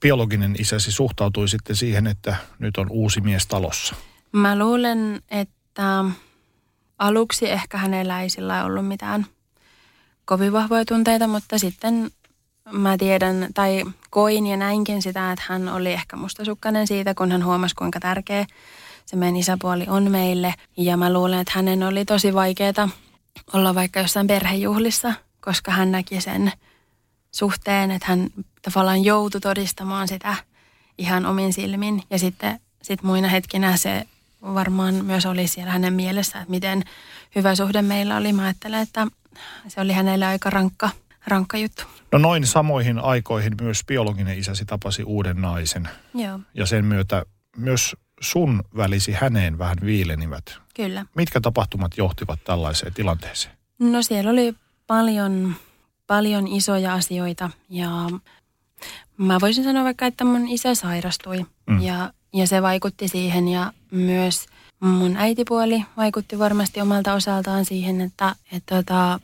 biologinen 0.00 0.56
isäsi 0.58 0.92
suhtautui 0.92 1.48
sitten 1.48 1.76
siihen, 1.76 2.06
että 2.06 2.36
nyt 2.58 2.76
on 2.76 2.86
uusi 2.90 3.20
mies 3.20 3.46
talossa? 3.46 3.94
Mä 4.32 4.58
luulen, 4.58 5.22
että 5.30 6.04
aluksi 6.98 7.50
ehkä 7.50 7.78
hänellä 7.78 8.22
ei 8.22 8.30
sillä 8.30 8.64
ollut 8.64 8.88
mitään 8.88 9.26
kovin 10.24 10.52
vahvoja 10.52 10.84
tunteita, 10.84 11.26
mutta 11.26 11.58
sitten 11.58 12.10
mä 12.72 12.98
tiedän 12.98 13.48
tai 13.54 13.84
koin 14.10 14.46
ja 14.46 14.56
näinkin 14.56 15.02
sitä, 15.02 15.32
että 15.32 15.44
hän 15.48 15.68
oli 15.68 15.92
ehkä 15.92 16.16
mustasukkainen 16.16 16.86
siitä, 16.86 17.14
kun 17.14 17.32
hän 17.32 17.44
huomasi 17.44 17.74
kuinka 17.74 18.00
tärkeä 18.00 18.46
se 19.08 19.16
meidän 19.16 19.36
isäpuoli 19.36 19.84
on 19.88 20.10
meille. 20.10 20.54
Ja 20.76 20.96
mä 20.96 21.12
luulen, 21.12 21.38
että 21.38 21.52
hänen 21.54 21.82
oli 21.82 22.04
tosi 22.04 22.34
vaikeaa 22.34 22.88
olla 23.52 23.74
vaikka 23.74 24.00
jossain 24.00 24.26
perhejuhlissa, 24.26 25.12
koska 25.40 25.70
hän 25.70 25.92
näki 25.92 26.20
sen 26.20 26.52
suhteen, 27.32 27.90
että 27.90 28.06
hän 28.08 28.28
tavallaan 28.62 29.04
joutui 29.04 29.40
todistamaan 29.40 30.08
sitä 30.08 30.34
ihan 30.98 31.26
omin 31.26 31.52
silmin. 31.52 32.02
Ja 32.10 32.18
sitten 32.18 32.60
sit 32.82 33.02
muina 33.02 33.28
hetkinä 33.28 33.76
se 33.76 34.04
varmaan 34.42 34.94
myös 34.94 35.26
oli 35.26 35.48
siellä 35.48 35.72
hänen 35.72 35.92
mielessä, 35.92 36.38
että 36.38 36.50
miten 36.50 36.82
hyvä 37.34 37.54
suhde 37.54 37.82
meillä 37.82 38.16
oli. 38.16 38.32
Mä 38.32 38.42
ajattelen, 38.42 38.82
että 38.82 39.06
se 39.68 39.80
oli 39.80 39.92
hänelle 39.92 40.26
aika 40.26 40.50
rankka 40.50 40.90
rankka 41.26 41.58
juttu. 41.58 41.82
No 42.12 42.18
noin 42.18 42.46
samoihin 42.46 42.98
aikoihin 42.98 43.52
myös 43.60 43.84
biologinen 43.86 44.38
isäsi 44.38 44.64
tapasi 44.64 45.02
uuden 45.02 45.40
naisen. 45.40 45.88
Joo. 46.14 46.40
Ja 46.54 46.66
sen 46.66 46.84
myötä 46.84 47.24
myös 47.56 47.96
sun 48.20 48.64
välisi 48.76 49.12
häneen 49.12 49.58
vähän 49.58 49.78
viilenivät. 49.84 50.58
Kyllä. 50.74 51.06
Mitkä 51.14 51.40
tapahtumat 51.40 51.96
johtivat 51.96 52.44
tällaiseen 52.44 52.94
tilanteeseen? 52.94 53.58
No 53.78 54.02
siellä 54.02 54.30
oli 54.30 54.54
paljon, 54.86 55.54
paljon 56.06 56.46
isoja 56.46 56.94
asioita 56.94 57.50
ja 57.68 57.90
mä 59.16 59.38
voisin 59.40 59.64
sanoa 59.64 59.84
vaikka, 59.84 60.06
että 60.06 60.24
mun 60.24 60.48
isä 60.48 60.74
sairastui 60.74 61.46
mm. 61.66 61.82
ja, 61.82 62.12
ja 62.32 62.46
se 62.46 62.62
vaikutti 62.62 63.08
siihen 63.08 63.48
ja 63.48 63.72
myös 63.90 64.46
mun 64.80 65.16
äitipuoli 65.16 65.84
vaikutti 65.96 66.38
varmasti 66.38 66.80
omalta 66.80 67.14
osaltaan 67.14 67.64
siihen, 67.64 68.00
että, 68.00 68.34
että 68.52 68.76
tota, 68.76 69.20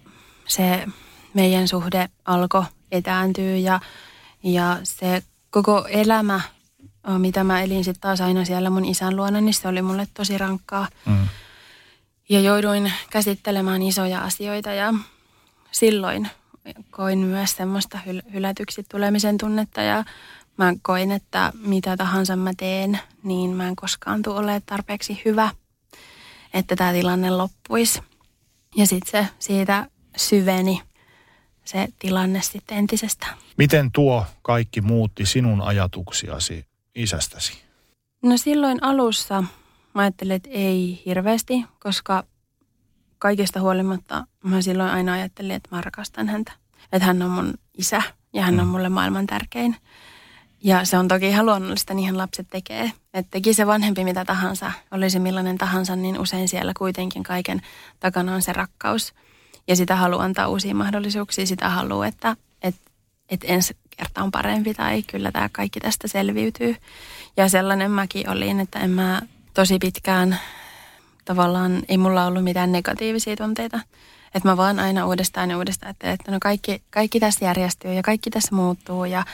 se 0.48 0.86
meidän 1.34 1.68
suhde 1.68 2.08
alkoi 2.24 2.64
etääntyä 2.92 3.56
ja, 3.56 3.80
ja 4.42 4.78
se 4.82 5.22
koko 5.50 5.86
elämä, 5.88 6.40
mitä 7.18 7.44
mä 7.44 7.62
elin 7.62 7.84
sitten 7.84 8.00
taas 8.00 8.20
aina 8.20 8.44
siellä 8.44 8.70
mun 8.70 8.84
isän 8.84 9.16
luona, 9.16 9.40
niin 9.40 9.54
se 9.54 9.68
oli 9.68 9.82
mulle 9.82 10.08
tosi 10.14 10.38
rankkaa. 10.38 10.88
Mm. 11.06 11.28
Ja 12.28 12.40
jouduin 12.40 12.92
käsittelemään 13.10 13.82
isoja 13.82 14.20
asioita 14.20 14.72
ja 14.72 14.94
silloin 15.70 16.28
koin 16.90 17.18
myös 17.18 17.50
semmoista 17.50 17.98
hyl- 18.06 18.32
hylätyksi 18.32 18.82
tulemisen 18.90 19.38
tunnetta 19.38 19.82
ja 19.82 20.04
mä 20.56 20.74
koin, 20.82 21.10
että 21.10 21.52
mitä 21.66 21.96
tahansa 21.96 22.36
mä 22.36 22.52
teen, 22.56 22.98
niin 23.22 23.50
mä 23.50 23.68
en 23.68 23.76
koskaan 23.76 24.22
tule 24.22 24.38
ole 24.38 24.62
tarpeeksi 24.66 25.22
hyvä, 25.24 25.50
että 26.54 26.76
tämä 26.76 26.92
tilanne 26.92 27.30
loppuisi. 27.30 28.00
Ja 28.76 28.86
sitten 28.86 29.10
se 29.10 29.28
siitä 29.38 29.86
syveni 30.16 30.82
se 31.64 31.88
tilanne 31.98 32.42
sitten 32.42 32.78
entisestä. 32.78 33.26
Miten 33.56 33.92
tuo 33.92 34.26
kaikki 34.42 34.80
muutti 34.80 35.26
sinun 35.26 35.60
ajatuksiasi 35.60 36.66
isästäsi? 36.94 37.62
No 38.22 38.36
silloin 38.36 38.84
alussa 38.84 39.44
mä 39.94 40.02
ajattelin, 40.02 40.32
että 40.32 40.50
ei 40.52 41.02
hirveästi, 41.06 41.64
koska 41.78 42.24
kaikesta 43.18 43.60
huolimatta 43.60 44.26
mä 44.44 44.62
silloin 44.62 44.90
aina 44.90 45.12
ajattelin, 45.12 45.50
että 45.50 45.68
mä 45.72 45.80
rakastan 45.80 46.28
häntä. 46.28 46.52
Että 46.92 47.06
hän 47.06 47.22
on 47.22 47.30
mun 47.30 47.54
isä 47.78 48.02
ja 48.32 48.42
hän 48.42 48.60
on 48.60 48.66
mm. 48.66 48.70
mulle 48.70 48.88
maailman 48.88 49.26
tärkein. 49.26 49.76
Ja 50.62 50.84
se 50.84 50.98
on 50.98 51.08
toki 51.08 51.28
ihan 51.28 51.46
luonnollista, 51.46 51.94
niinhän 51.94 52.18
lapset 52.18 52.46
tekee. 52.50 52.92
Että 53.14 53.30
teki 53.30 53.54
se 53.54 53.66
vanhempi 53.66 54.04
mitä 54.04 54.24
tahansa, 54.24 54.72
olisi 54.90 55.18
millainen 55.18 55.58
tahansa, 55.58 55.96
niin 55.96 56.20
usein 56.20 56.48
siellä 56.48 56.72
kuitenkin 56.78 57.22
kaiken 57.22 57.62
takana 58.00 58.34
on 58.34 58.42
se 58.42 58.52
rakkaus. 58.52 59.14
Ja 59.68 59.76
sitä 59.76 59.96
haluaa 59.96 60.24
antaa 60.24 60.48
uusia 60.48 60.74
mahdollisuuksia, 60.74 61.46
sitä 61.46 61.68
haluaa, 61.68 62.06
että, 62.06 62.36
että, 62.62 62.80
että 63.28 63.46
ensi 63.46 63.76
kerta 63.96 64.22
on 64.22 64.30
parempi 64.30 64.74
tai 64.74 65.02
kyllä 65.02 65.32
tämä 65.32 65.48
kaikki 65.52 65.80
tästä 65.80 66.08
selviytyy. 66.08 66.76
Ja 67.36 67.48
sellainen 67.48 67.90
mäkin 67.90 68.30
olin, 68.30 68.60
että 68.60 68.78
en 68.78 68.90
mä 68.90 69.22
tosi 69.54 69.78
pitkään 69.78 70.38
tavallaan, 71.24 71.82
ei 71.88 71.98
mulla 71.98 72.26
ollut 72.26 72.44
mitään 72.44 72.72
negatiivisia 72.72 73.36
tunteita. 73.36 73.80
Että 74.34 74.48
mä 74.48 74.56
vaan 74.56 74.80
aina 74.80 75.06
uudestaan 75.06 75.50
ja 75.50 75.58
uudestaan 75.58 75.90
että, 75.90 76.12
että 76.12 76.32
no 76.32 76.38
kaikki, 76.40 76.82
kaikki 76.90 77.20
tässä 77.20 77.44
järjestyy 77.44 77.94
ja 77.94 78.02
kaikki 78.02 78.30
tässä 78.30 78.54
muuttuu 78.54 79.04
ja, 79.04 79.24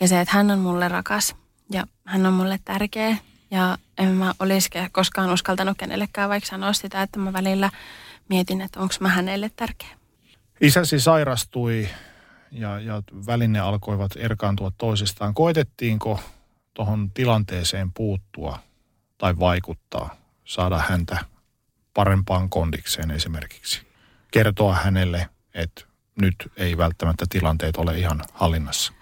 ja 0.00 0.08
se, 0.08 0.20
että 0.20 0.34
hän 0.34 0.50
on 0.50 0.58
mulle 0.58 0.88
rakas 0.88 1.36
ja 1.72 1.86
hän 2.04 2.26
on 2.26 2.32
mulle 2.32 2.58
tärkeä. 2.64 3.16
Ja 3.50 3.78
en 3.98 4.08
mä 4.08 4.34
olisi 4.38 4.70
koskaan 4.92 5.30
uskaltanut 5.30 5.78
kenellekään 5.78 6.30
vaikka 6.30 6.50
sanoa 6.50 6.72
sitä, 6.72 7.02
että 7.02 7.18
mä 7.18 7.32
välillä 7.32 7.70
mietin, 8.28 8.60
että 8.60 8.80
onko 8.80 8.94
mä 9.00 9.08
hänelle 9.08 9.50
tärkeä. 9.56 9.88
Isäsi 10.60 11.00
sairastui 11.00 11.88
ja, 12.54 12.80
ja 12.80 13.02
väline 13.26 13.60
alkoivat 13.60 14.10
erkaantua 14.16 14.72
toisistaan. 14.78 15.34
Koitettiinko 15.34 16.20
tuohon 16.74 17.10
tilanteeseen 17.10 17.92
puuttua 17.92 18.58
tai 19.18 19.38
vaikuttaa, 19.38 20.16
saada 20.44 20.78
häntä 20.88 21.18
parempaan 21.94 22.50
kondikseen 22.50 23.10
esimerkiksi? 23.10 23.80
Kertoa 24.30 24.74
hänelle, 24.74 25.28
että 25.54 25.84
nyt 26.20 26.34
ei 26.56 26.78
välttämättä 26.78 27.24
tilanteet 27.28 27.76
ole 27.76 27.98
ihan 27.98 28.24
hallinnassa. 28.32 28.92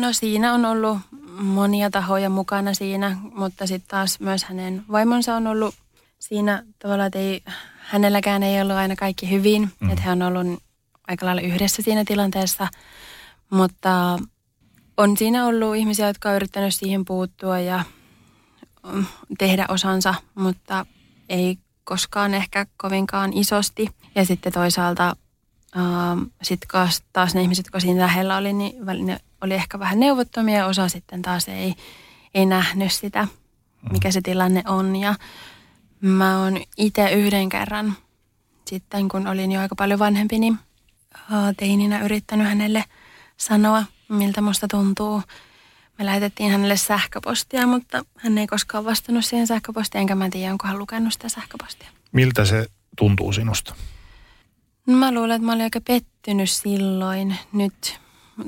No 0.00 0.12
siinä 0.12 0.54
on 0.54 0.64
ollut 0.64 0.98
monia 1.40 1.90
tahoja 1.90 2.30
mukana 2.30 2.74
siinä, 2.74 3.16
mutta 3.34 3.66
sitten 3.66 3.90
taas 3.90 4.20
myös 4.20 4.44
hänen 4.44 4.84
vaimonsa 4.92 5.34
on 5.34 5.46
ollut 5.46 5.74
siinä 6.18 6.64
tavalla, 6.78 7.06
että 7.06 7.18
ei, 7.18 7.42
hänelläkään 7.78 8.42
ei 8.42 8.60
ollut 8.62 8.76
aina 8.76 8.96
kaikki 8.96 9.30
hyvin. 9.30 9.70
Mm. 9.80 9.90
Että 9.90 10.02
he 10.02 10.10
on 10.10 10.22
ollut 10.22 10.62
aika 11.08 11.26
lailla 11.26 11.42
yhdessä 11.42 11.82
siinä 11.82 12.04
tilanteessa. 12.04 12.68
Mutta 13.50 14.18
on 14.96 15.16
siinä 15.16 15.46
ollut 15.46 15.76
ihmisiä, 15.76 16.06
jotka 16.06 16.28
on 16.28 16.36
yrittänyt 16.36 16.74
siihen 16.74 17.04
puuttua 17.04 17.58
ja 17.58 17.84
mm, 18.92 19.06
tehdä 19.38 19.66
osansa, 19.68 20.14
mutta 20.34 20.86
ei 21.28 21.58
koskaan 21.84 22.34
ehkä 22.34 22.66
kovinkaan 22.76 23.32
isosti. 23.32 23.88
Ja 24.14 24.24
sitten 24.24 24.52
toisaalta 24.52 25.16
ähm, 25.76 26.22
sit 26.42 26.60
taas 27.12 27.34
ne 27.34 27.42
ihmiset, 27.42 27.66
jotka 27.66 27.80
siinä 27.80 28.00
lähellä 28.00 28.36
oli, 28.36 28.52
niin 28.52 28.86
ne 29.04 29.18
oli 29.40 29.54
ehkä 29.54 29.78
vähän 29.78 30.00
neuvottomia. 30.00 30.66
Osa 30.66 30.88
sitten 30.88 31.22
taas 31.22 31.48
ei, 31.48 31.74
ei 32.34 32.46
nähnyt 32.46 32.92
sitä, 32.92 33.28
mikä 33.92 34.10
se 34.10 34.20
tilanne 34.20 34.62
on. 34.66 34.96
Ja 34.96 35.14
Mä 36.00 36.42
oon 36.42 36.60
itse 36.76 37.10
yhden 37.12 37.48
kerran 37.48 37.96
sitten, 38.64 39.08
kun 39.08 39.26
olin 39.26 39.52
jo 39.52 39.60
aika 39.60 39.74
paljon 39.74 39.98
vanhempi, 39.98 40.38
niin 40.38 40.58
teininä 41.56 42.00
yrittänyt 42.00 42.46
hänelle 42.46 42.84
sanoa, 43.36 43.84
miltä 44.08 44.40
musta 44.40 44.68
tuntuu. 44.68 45.22
Me 45.98 46.06
lähetettiin 46.06 46.50
hänelle 46.50 46.76
sähköpostia, 46.76 47.66
mutta 47.66 48.04
hän 48.16 48.38
ei 48.38 48.46
koskaan 48.46 48.84
vastannut 48.84 49.24
siihen 49.24 49.46
sähköpostiin, 49.46 50.00
enkä 50.00 50.14
mä 50.14 50.28
tiedä, 50.30 50.52
onko 50.52 50.66
hän 50.66 50.78
lukenut 50.78 51.12
sitä 51.12 51.28
sähköpostia. 51.28 51.88
Miltä 52.12 52.44
se 52.44 52.66
tuntuu 52.96 53.32
sinusta? 53.32 53.74
No 54.86 54.96
mä 54.96 55.14
luulen, 55.14 55.36
että 55.36 55.46
mä 55.46 55.52
olin 55.52 55.62
aika 55.62 55.80
pettynyt 55.80 56.50
silloin. 56.50 57.36
Nyt 57.52 58.00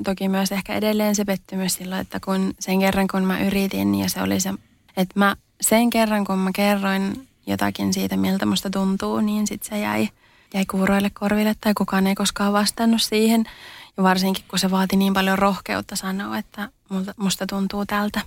toki 0.03 0.29
myös 0.29 0.51
ehkä 0.51 0.73
edelleen 0.73 1.15
se 1.15 1.25
pettymys 1.25 1.73
silloin, 1.73 2.01
että 2.01 2.19
kun 2.19 2.53
sen 2.59 2.79
kerran 2.79 3.07
kun 3.07 3.23
mä 3.23 3.39
yritin 3.39 3.95
ja 3.95 4.09
se 4.09 4.21
oli 4.21 4.39
se, 4.39 4.53
että 4.97 5.19
mä 5.19 5.35
sen 5.61 5.89
kerran 5.89 6.25
kun 6.25 6.39
mä 6.39 6.51
kerroin 6.55 7.27
jotakin 7.47 7.93
siitä, 7.93 8.17
miltä 8.17 8.45
musta 8.45 8.69
tuntuu, 8.69 9.19
niin 9.19 9.47
sitten 9.47 9.69
se 9.69 9.79
jäi, 9.79 10.09
jäi 10.53 10.65
kuuroille 10.65 11.09
korville 11.13 11.55
tai 11.61 11.73
kukaan 11.73 12.07
ei 12.07 12.15
koskaan 12.15 12.53
vastannut 12.53 13.01
siihen. 13.01 13.45
Ja 13.97 14.03
varsinkin, 14.03 14.43
kun 14.47 14.59
se 14.59 14.71
vaati 14.71 14.95
niin 14.95 15.13
paljon 15.13 15.39
rohkeutta 15.39 15.95
sanoa, 15.95 16.37
että 16.37 16.69
musta 17.17 17.47
tuntuu 17.47 17.85
tältä. 17.85 18.21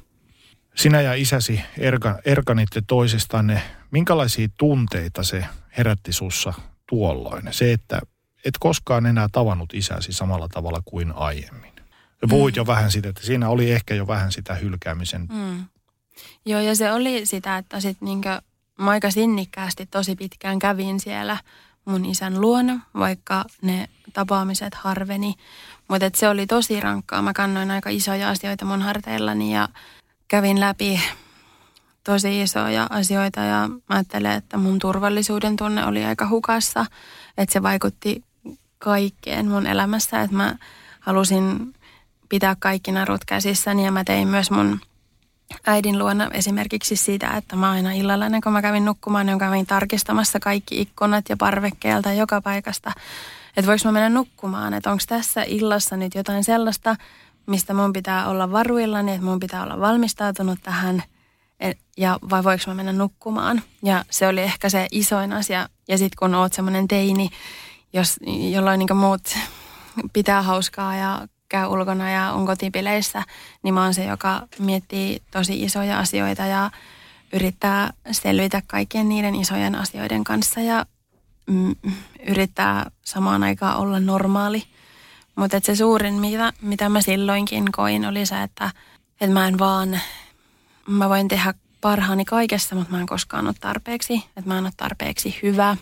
Sinä 0.74 1.00
ja 1.00 1.14
isäsi 1.14 1.60
erka, 1.78 2.18
erkanitte 2.24 2.82
toisistanne. 2.86 3.62
Minkälaisia 3.90 4.48
tunteita 4.58 5.22
se 5.22 5.44
herätti 5.78 6.12
sussa 6.12 6.54
tuolloin? 6.88 7.48
Se, 7.50 7.72
että 7.72 8.00
et 8.44 8.54
koskaan 8.60 9.06
enää 9.06 9.28
tavannut 9.32 9.74
isäsi 9.74 10.12
samalla 10.12 10.48
tavalla 10.48 10.82
kuin 10.84 11.12
aiemmin. 11.12 11.72
Ja 12.22 12.28
puhuit 12.28 12.54
mm. 12.54 12.56
jo 12.56 12.66
vähän 12.66 12.90
siitä, 12.90 13.08
että 13.08 13.26
siinä 13.26 13.48
oli 13.48 13.72
ehkä 13.72 13.94
jo 13.94 14.06
vähän 14.06 14.32
sitä 14.32 14.54
hylkäämisen. 14.54 15.26
Mm. 15.32 15.64
Joo, 16.46 16.60
ja 16.60 16.76
se 16.76 16.92
oli 16.92 17.26
sitä, 17.26 17.56
että 17.58 17.80
sitten 17.80 18.06
niinkö 18.06 18.42
mä 18.78 18.90
aika 18.90 19.10
sinnikkäästi 19.10 19.86
tosi 19.86 20.16
pitkään 20.16 20.58
kävin 20.58 21.00
siellä 21.00 21.36
mun 21.84 22.04
isän 22.04 22.40
luona, 22.40 22.80
vaikka 22.94 23.44
ne 23.62 23.88
tapaamiset 24.12 24.74
harveni. 24.74 25.34
Mutta 25.88 26.10
se 26.14 26.28
oli 26.28 26.46
tosi 26.46 26.80
rankkaa. 26.80 27.22
Mä 27.22 27.32
kannoin 27.32 27.70
aika 27.70 27.90
isoja 27.90 28.28
asioita 28.28 28.64
mun 28.64 28.82
harteillani 28.82 29.54
ja 29.54 29.68
kävin 30.28 30.60
läpi 30.60 31.00
tosi 32.04 32.40
isoja 32.42 32.86
asioita 32.90 33.40
ja 33.40 33.68
mä 33.68 33.80
ajattelen, 33.88 34.32
että 34.32 34.56
mun 34.56 34.78
turvallisuuden 34.78 35.56
tunne 35.56 35.86
oli 35.86 36.04
aika 36.04 36.28
hukassa. 36.28 36.86
Että 37.38 37.52
se 37.52 37.62
vaikutti 37.62 38.24
kaikkeen 38.78 39.48
mun 39.48 39.66
elämässä, 39.66 40.22
että 40.22 40.36
mä 40.36 40.56
halusin 41.00 41.74
pitää 42.28 42.56
kaikki 42.58 42.92
narut 42.92 43.24
käsissäni 43.24 43.84
ja 43.84 43.92
mä 43.92 44.04
tein 44.04 44.28
myös 44.28 44.50
mun 44.50 44.80
äidin 45.66 45.98
luona 45.98 46.30
esimerkiksi 46.32 46.96
siitä, 46.96 47.30
että 47.36 47.56
mä 47.56 47.70
aina 47.70 47.92
illalla 47.92 48.26
ennen 48.26 48.40
kuin 48.40 48.52
mä 48.52 48.62
kävin 48.62 48.84
nukkumaan, 48.84 49.26
niin 49.26 49.38
kävin 49.38 49.66
tarkistamassa 49.66 50.40
kaikki 50.40 50.80
ikkunat 50.80 51.28
ja 51.28 51.36
parvekkeelta 51.36 52.12
joka 52.12 52.40
paikasta, 52.40 52.92
että 53.56 53.66
voiko 53.70 53.82
mä 53.84 53.92
mennä 53.92 54.08
nukkumaan, 54.08 54.74
että 54.74 54.90
onko 54.90 55.04
tässä 55.08 55.42
illassa 55.42 55.96
nyt 55.96 56.14
jotain 56.14 56.44
sellaista, 56.44 56.96
mistä 57.46 57.74
mun 57.74 57.92
pitää 57.92 58.28
olla 58.28 58.52
varuillani, 58.52 59.12
että 59.12 59.24
mun 59.24 59.40
pitää 59.40 59.62
olla 59.62 59.80
valmistautunut 59.80 60.58
tähän, 60.62 61.02
ja 61.96 62.18
vai 62.30 62.44
voiko 62.44 62.64
mä 62.66 62.74
mennä 62.74 62.92
nukkumaan. 62.92 63.62
Ja 63.82 64.04
se 64.10 64.28
oli 64.28 64.40
ehkä 64.40 64.68
se 64.68 64.86
isoin 64.90 65.32
asia. 65.32 65.68
Ja 65.88 65.98
sitten 65.98 66.16
kun 66.18 66.34
oot 66.34 66.52
semmoinen 66.52 66.88
teini, 66.88 67.30
jos, 67.92 68.16
jolloin 68.50 68.78
niin 68.78 68.96
muut 68.96 69.38
pitää 70.12 70.42
hauskaa 70.42 70.96
ja 70.96 71.28
käy 71.54 71.66
ulkona 71.66 72.10
ja 72.10 72.32
on 72.32 72.46
kotipileissä, 72.46 73.22
niin 73.62 73.74
mä 73.74 73.82
oon 73.82 73.94
se, 73.94 74.04
joka 74.04 74.46
miettii 74.58 75.22
tosi 75.30 75.62
isoja 75.62 75.98
asioita 75.98 76.42
ja 76.42 76.70
yrittää 77.32 77.92
selvitä 78.10 78.62
kaikkien 78.66 79.08
niiden 79.08 79.34
isojen 79.34 79.74
asioiden 79.74 80.24
kanssa 80.24 80.60
ja 80.60 80.86
mm, 81.46 81.74
yrittää 82.26 82.90
samaan 83.02 83.42
aikaan 83.42 83.76
olla 83.76 84.00
normaali. 84.00 84.62
Mutta 85.36 85.60
se 85.62 85.76
suurin, 85.76 86.14
mitä, 86.14 86.52
mitä 86.60 86.88
mä 86.88 87.00
silloinkin 87.00 87.72
koin, 87.72 88.06
oli 88.06 88.26
se, 88.26 88.42
että, 88.42 88.70
että 89.20 89.34
mä 89.34 89.48
en 89.48 89.58
vaan, 89.58 90.00
mä 90.86 91.08
voin 91.08 91.28
tehdä 91.28 91.54
parhaani 91.80 92.24
kaikessa, 92.24 92.74
mutta 92.74 92.92
mä 92.92 93.00
en 93.00 93.06
koskaan 93.06 93.46
ole 93.46 93.54
tarpeeksi. 93.60 94.14
Että 94.36 94.50
mä 94.50 94.58
en 94.58 94.64
ole 94.64 94.72
tarpeeksi 94.76 95.38
hyvä. 95.42 95.76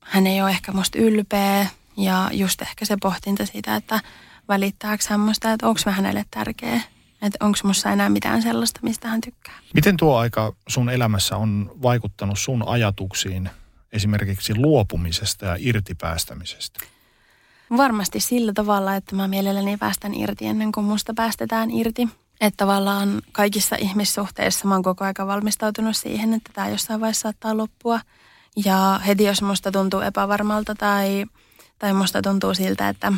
Hän 0.00 0.26
ei 0.26 0.42
ole 0.42 0.50
ehkä 0.50 0.72
musta 0.72 0.98
ylpeä 0.98 1.66
ja 1.96 2.30
just 2.32 2.62
ehkä 2.62 2.84
se 2.84 2.96
pohtinta 3.02 3.46
siitä, 3.46 3.76
että 3.76 4.00
välittääkö 4.48 5.04
hän 5.08 5.20
musta, 5.20 5.52
että 5.52 5.68
onko 5.68 5.80
mä 5.86 5.92
hänelle 5.92 6.24
tärkeä. 6.30 6.80
että 7.22 7.44
onko 7.44 7.58
musta 7.64 7.90
enää 7.90 8.08
mitään 8.08 8.42
sellaista, 8.42 8.80
mistä 8.82 9.08
hän 9.08 9.20
tykkää. 9.20 9.54
Miten 9.74 9.96
tuo 9.96 10.16
aika 10.16 10.52
sun 10.68 10.90
elämässä 10.90 11.36
on 11.36 11.70
vaikuttanut 11.82 12.38
sun 12.38 12.68
ajatuksiin 12.68 13.50
esimerkiksi 13.92 14.54
luopumisesta 14.54 15.46
ja 15.46 15.56
irtipäästämisestä? 15.58 16.80
Varmasti 17.76 18.20
sillä 18.20 18.52
tavalla, 18.52 18.96
että 18.96 19.16
mä 19.16 19.28
mielelläni 19.28 19.76
päästän 19.76 20.14
irti 20.14 20.46
ennen 20.46 20.72
kuin 20.72 20.86
musta 20.86 21.14
päästetään 21.14 21.70
irti. 21.70 22.08
Että 22.40 22.56
tavallaan 22.56 23.22
kaikissa 23.32 23.76
ihmissuhteissa 23.76 24.68
mä 24.68 24.74
oon 24.74 24.82
koko 24.82 25.04
aika 25.04 25.26
valmistautunut 25.26 25.96
siihen, 25.96 26.34
että 26.34 26.50
tämä 26.54 26.68
jossain 26.68 27.00
vaiheessa 27.00 27.22
saattaa 27.22 27.56
loppua. 27.56 28.00
Ja 28.64 29.00
heti 29.06 29.24
jos 29.24 29.42
musta 29.42 29.72
tuntuu 29.72 30.00
epävarmalta 30.00 30.74
tai, 30.74 31.26
tai 31.78 31.92
musta 31.94 32.22
tuntuu 32.22 32.54
siltä, 32.54 32.88
että, 32.88 33.12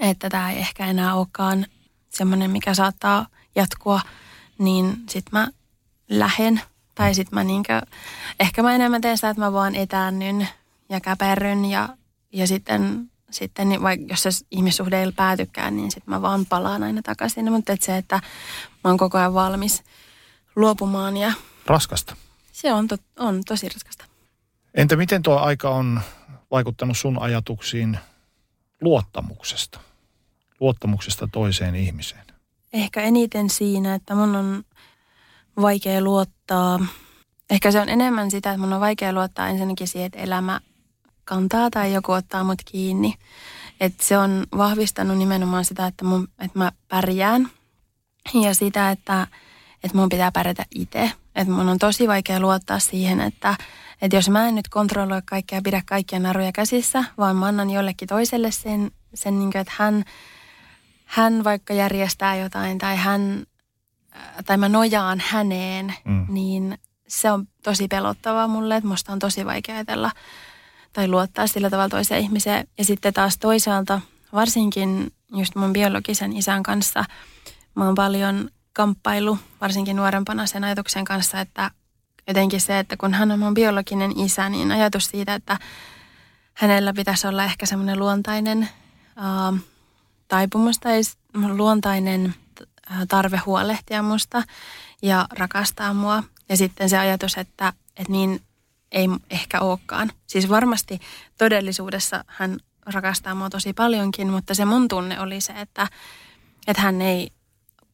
että 0.00 0.30
tämä 0.30 0.50
ei 0.50 0.58
ehkä 0.58 0.86
enää 0.86 1.14
olekaan 1.14 1.66
semmoinen, 2.08 2.50
mikä 2.50 2.74
saattaa 2.74 3.26
jatkua, 3.54 4.00
niin 4.58 4.96
sit 5.08 5.24
mä 5.32 5.48
lähen. 6.08 6.60
Tai 6.94 7.14
sit 7.14 7.32
mä 7.32 7.44
niinkö, 7.44 7.80
ehkä 8.40 8.62
mä 8.62 8.74
enemmän 8.74 9.00
teen 9.00 9.16
sitä, 9.16 9.30
että 9.30 9.42
mä 9.42 9.52
vaan 9.52 9.74
etäännyn 9.74 10.48
ja 10.88 11.00
käperryn 11.00 11.64
ja, 11.64 11.88
ja 12.32 12.46
sitten 12.46 13.10
sitten, 13.30 13.68
niin 13.68 13.82
vaikka 13.82 14.06
jos 14.10 14.22
se 14.22 14.30
ihmissuhde 14.50 15.02
ei 15.02 15.12
päätykään, 15.12 15.76
niin 15.76 15.90
sitten 15.90 16.14
mä 16.14 16.22
vaan 16.22 16.46
palaan 16.46 16.82
aina 16.82 17.02
takaisin. 17.02 17.52
Mutta 17.52 17.72
et 17.72 17.82
se, 17.82 17.96
että 17.96 18.20
mä 18.84 18.90
oon 18.90 18.96
koko 18.96 19.18
ajan 19.18 19.34
valmis 19.34 19.82
luopumaan 20.56 21.16
ja... 21.16 21.32
Raskasta. 21.66 22.16
Se 22.52 22.72
on, 22.72 22.88
to, 22.88 22.96
on 23.18 23.42
tosi 23.46 23.68
raskasta. 23.68 24.04
Entä 24.74 24.96
miten 24.96 25.22
tuo 25.22 25.36
aika 25.36 25.70
on 25.70 26.00
vaikuttanut 26.50 26.98
sun 26.98 27.22
ajatuksiin 27.22 27.98
luottamuksesta? 28.80 29.80
Luottamuksesta 30.60 31.28
toiseen 31.32 31.74
ihmiseen? 31.74 32.26
Ehkä 32.72 33.02
eniten 33.02 33.50
siinä, 33.50 33.94
että 33.94 34.14
mun 34.14 34.36
on 34.36 34.64
vaikea 35.60 36.00
luottaa. 36.00 36.86
Ehkä 37.50 37.70
se 37.70 37.80
on 37.80 37.88
enemmän 37.88 38.30
sitä, 38.30 38.50
että 38.50 38.60
mun 38.60 38.72
on 38.72 38.80
vaikea 38.80 39.12
luottaa 39.12 39.48
ensinnäkin 39.48 39.88
siihen, 39.88 40.06
että 40.06 40.18
elämä 40.18 40.60
kantaa 41.24 41.70
tai 41.70 41.92
joku 41.92 42.12
ottaa 42.12 42.44
mut 42.44 42.62
kiinni. 42.64 43.14
Et 43.80 44.00
se 44.00 44.18
on 44.18 44.46
vahvistanut 44.56 45.18
nimenomaan 45.18 45.64
sitä, 45.64 45.86
että, 45.86 46.04
mun, 46.04 46.28
että 46.38 46.58
mä 46.58 46.72
pärjään 46.88 47.50
ja 48.34 48.54
sitä, 48.54 48.90
että, 48.90 49.26
että 49.84 49.96
mun 49.96 50.08
pitää 50.08 50.32
pärjätä 50.32 50.66
itse. 50.74 51.12
Että 51.36 51.52
mun 51.52 51.68
on 51.68 51.78
tosi 51.78 52.08
vaikea 52.08 52.40
luottaa 52.40 52.78
siihen, 52.78 53.20
että, 53.20 53.56
että 54.02 54.16
jos 54.16 54.28
mä 54.28 54.48
en 54.48 54.54
nyt 54.54 54.68
kontrolloi 54.68 55.22
kaikkea 55.24 55.58
ja 55.58 55.62
pidä 55.62 55.82
kaikkia 55.86 56.18
naruja 56.18 56.52
käsissä, 56.52 57.04
vaan 57.18 57.36
mä 57.36 57.46
annan 57.46 57.70
jollekin 57.70 58.08
toiselle 58.08 58.50
sen, 58.50 58.90
sen 59.14 59.38
niin 59.38 59.52
kuin, 59.52 59.60
että 59.60 59.72
hän, 59.76 60.04
hän 61.04 61.44
vaikka 61.44 61.74
järjestää 61.74 62.36
jotain 62.36 62.78
tai 62.78 62.96
hän, 62.96 63.46
tai 64.46 64.56
mä 64.56 64.68
nojaan 64.68 65.22
häneen, 65.26 65.94
mm. 66.04 66.26
niin 66.28 66.78
se 67.08 67.30
on 67.30 67.48
tosi 67.62 67.88
pelottavaa 67.88 68.48
mulle, 68.48 68.76
että 68.76 68.88
musta 68.88 69.12
on 69.12 69.18
tosi 69.18 69.46
vaikea 69.46 69.74
ajatella 69.74 70.10
tai 70.92 71.08
luottaa 71.08 71.46
sillä 71.46 71.70
tavalla 71.70 71.88
toiseen 71.88 72.20
ihmiseen. 72.20 72.68
Ja 72.78 72.84
sitten 72.84 73.14
taas 73.14 73.38
toisaalta, 73.38 74.00
varsinkin 74.32 75.12
just 75.36 75.54
mun 75.54 75.72
biologisen 75.72 76.36
isän 76.36 76.62
kanssa, 76.62 77.04
mä 77.74 77.84
oon 77.84 77.94
paljon 77.94 78.50
kamppailu, 78.76 79.38
varsinkin 79.60 79.96
nuorempana 79.96 80.46
sen 80.46 80.64
ajatuksen 80.64 81.04
kanssa, 81.04 81.40
että 81.40 81.70
jotenkin 82.26 82.60
se, 82.60 82.78
että 82.78 82.96
kun 82.96 83.14
hän 83.14 83.30
on 83.30 83.38
mun 83.38 83.54
biologinen 83.54 84.18
isä, 84.18 84.48
niin 84.48 84.72
ajatus 84.72 85.06
siitä, 85.06 85.34
että 85.34 85.58
hänellä 86.54 86.92
pitäisi 86.92 87.26
olla 87.26 87.44
ehkä 87.44 87.66
semmoinen 87.66 87.98
luontainen 87.98 88.68
uh, 89.16 89.58
taipumus 90.28 90.78
tai 90.78 91.00
luontainen 91.34 92.34
tarve 93.08 93.40
huolehtia 93.46 94.02
musta 94.02 94.42
ja 95.02 95.26
rakastaa 95.30 95.94
mua. 95.94 96.22
Ja 96.48 96.56
sitten 96.56 96.88
se 96.88 96.98
ajatus, 96.98 97.38
että, 97.38 97.72
että 97.96 98.12
niin 98.12 98.40
ei 98.92 99.08
ehkä 99.30 99.60
olekaan. 99.60 100.12
Siis 100.26 100.48
varmasti 100.48 101.00
todellisuudessa 101.38 102.24
hän 102.26 102.58
rakastaa 102.86 103.34
mua 103.34 103.50
tosi 103.50 103.72
paljonkin, 103.72 104.28
mutta 104.28 104.54
se 104.54 104.64
mun 104.64 104.88
tunne 104.88 105.20
oli 105.20 105.40
se, 105.40 105.52
että, 105.52 105.88
että 106.66 106.82
hän 106.82 107.02
ei 107.02 107.30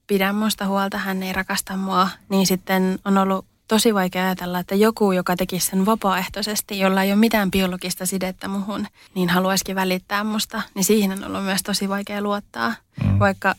pidä 0.07 0.33
musta 0.33 0.67
huolta, 0.67 0.99
hän 0.99 1.23
ei 1.23 1.33
rakasta 1.33 1.77
mua, 1.77 2.09
niin 2.29 2.47
sitten 2.47 2.99
on 3.05 3.19
ollut 3.19 3.47
tosi 3.69 3.95
vaikea 3.95 4.25
ajatella, 4.25 4.59
että 4.59 4.75
joku, 4.75 5.13
joka 5.13 5.37
tekisi 5.37 5.67
sen 5.67 5.87
vapaaehtoisesti, 5.87 6.79
jolla 6.79 7.03
ei 7.03 7.13
ole 7.13 7.19
mitään 7.19 7.51
biologista 7.51 8.07
sidettä 8.07 8.49
muhun, 8.49 8.87
niin 9.15 9.29
haluaisikin 9.29 9.77
välittää 9.77 10.25
musta, 10.25 10.63
niin 10.75 10.85
siihen 10.85 11.13
on 11.13 11.25
ollut 11.25 11.45
myös 11.45 11.63
tosi 11.63 11.89
vaikea 11.89 12.23
luottaa. 12.23 12.75
Mm. 13.05 13.19
Vaikka 13.19 13.55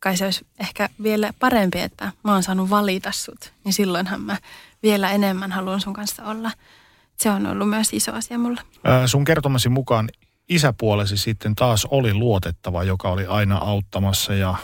kai 0.00 0.16
se 0.16 0.24
olisi 0.24 0.46
ehkä 0.60 0.88
vielä 1.02 1.32
parempi, 1.38 1.80
että 1.80 2.12
mä 2.24 2.32
oon 2.32 2.42
saanut 2.42 2.70
valita 2.70 3.12
sut, 3.12 3.52
niin 3.64 3.72
silloinhan 3.72 4.20
mä 4.20 4.36
vielä 4.82 5.10
enemmän 5.10 5.52
haluan 5.52 5.80
sun 5.80 5.92
kanssa 5.92 6.24
olla. 6.24 6.50
Se 7.16 7.30
on 7.30 7.46
ollut 7.46 7.68
myös 7.68 7.92
iso 7.92 8.12
asia 8.12 8.38
mulle. 8.38 8.60
Ää, 8.84 9.06
sun 9.06 9.24
kertomasi 9.24 9.68
mukaan 9.68 10.08
isäpuolesi 10.48 11.16
sitten 11.16 11.54
taas 11.54 11.84
oli 11.84 12.14
luotettava, 12.14 12.84
joka 12.84 13.08
oli 13.08 13.26
aina 13.26 13.56
auttamassa 13.58 14.34
ja 14.34 14.54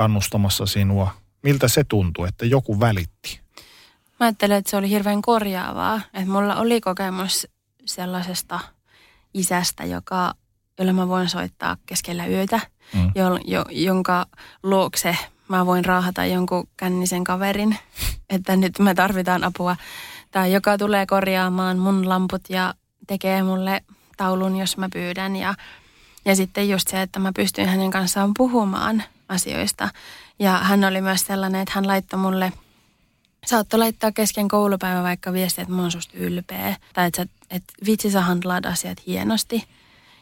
kannustamassa 0.00 0.66
sinua. 0.66 1.10
Miltä 1.42 1.68
se 1.68 1.84
tuntui, 1.84 2.28
että 2.28 2.46
joku 2.46 2.80
välitti? 2.80 3.40
Mä 4.20 4.26
ajattelen, 4.26 4.56
että 4.56 4.70
se 4.70 4.76
oli 4.76 4.90
hirveän 4.90 5.22
korjaavaa. 5.22 6.00
Että 6.14 6.30
mulla 6.30 6.56
oli 6.56 6.80
kokemus 6.80 7.48
sellaisesta 7.84 8.60
isästä, 9.34 9.84
joka, 9.84 10.34
jolle 10.78 10.92
mä 10.92 11.08
voin 11.08 11.28
soittaa 11.28 11.76
keskellä 11.86 12.26
yötä, 12.26 12.60
mm. 12.94 13.12
jo, 13.14 13.38
jo, 13.44 13.64
jonka 13.70 14.26
luokse 14.62 15.16
mä 15.48 15.66
voin 15.66 15.84
raahata 15.84 16.24
jonkun 16.24 16.68
kännisen 16.76 17.24
kaverin, 17.24 17.76
että 18.34 18.56
nyt 18.56 18.78
me 18.78 18.94
tarvitaan 18.94 19.44
apua. 19.44 19.76
Tai 20.30 20.52
joka 20.52 20.78
tulee 20.78 21.06
korjaamaan 21.06 21.78
mun 21.78 22.08
lamput 22.08 22.42
ja 22.48 22.74
tekee 23.06 23.42
mulle 23.42 23.82
taulun, 24.16 24.56
jos 24.56 24.76
mä 24.76 24.88
pyydän. 24.92 25.36
Ja, 25.36 25.54
ja 26.24 26.36
sitten 26.36 26.68
just 26.68 26.88
se, 26.88 27.02
että 27.02 27.18
mä 27.18 27.32
pystyin 27.36 27.68
hänen 27.68 27.90
kanssaan 27.90 28.30
puhumaan 28.36 29.02
asioista. 29.30 29.88
Ja 30.38 30.58
hän 30.58 30.84
oli 30.84 31.00
myös 31.00 31.20
sellainen, 31.20 31.60
että 31.60 31.72
hän 31.74 31.86
laittoi 31.86 32.18
mulle, 32.18 32.52
saattoi 33.46 33.78
laittaa 33.78 34.12
kesken 34.12 34.48
koulupäivän 34.48 35.02
vaikka 35.02 35.32
viesti, 35.32 35.60
että 35.60 35.74
mä 35.74 35.82
oon 35.82 35.90
susta 35.90 36.18
ylpeä. 36.18 36.76
Tai 36.94 37.06
että, 37.06 37.26
että 37.50 37.72
vitsi 37.86 38.10
sä 38.10 38.20
handlaat 38.20 38.66
asiat 38.66 39.06
hienosti. 39.06 39.64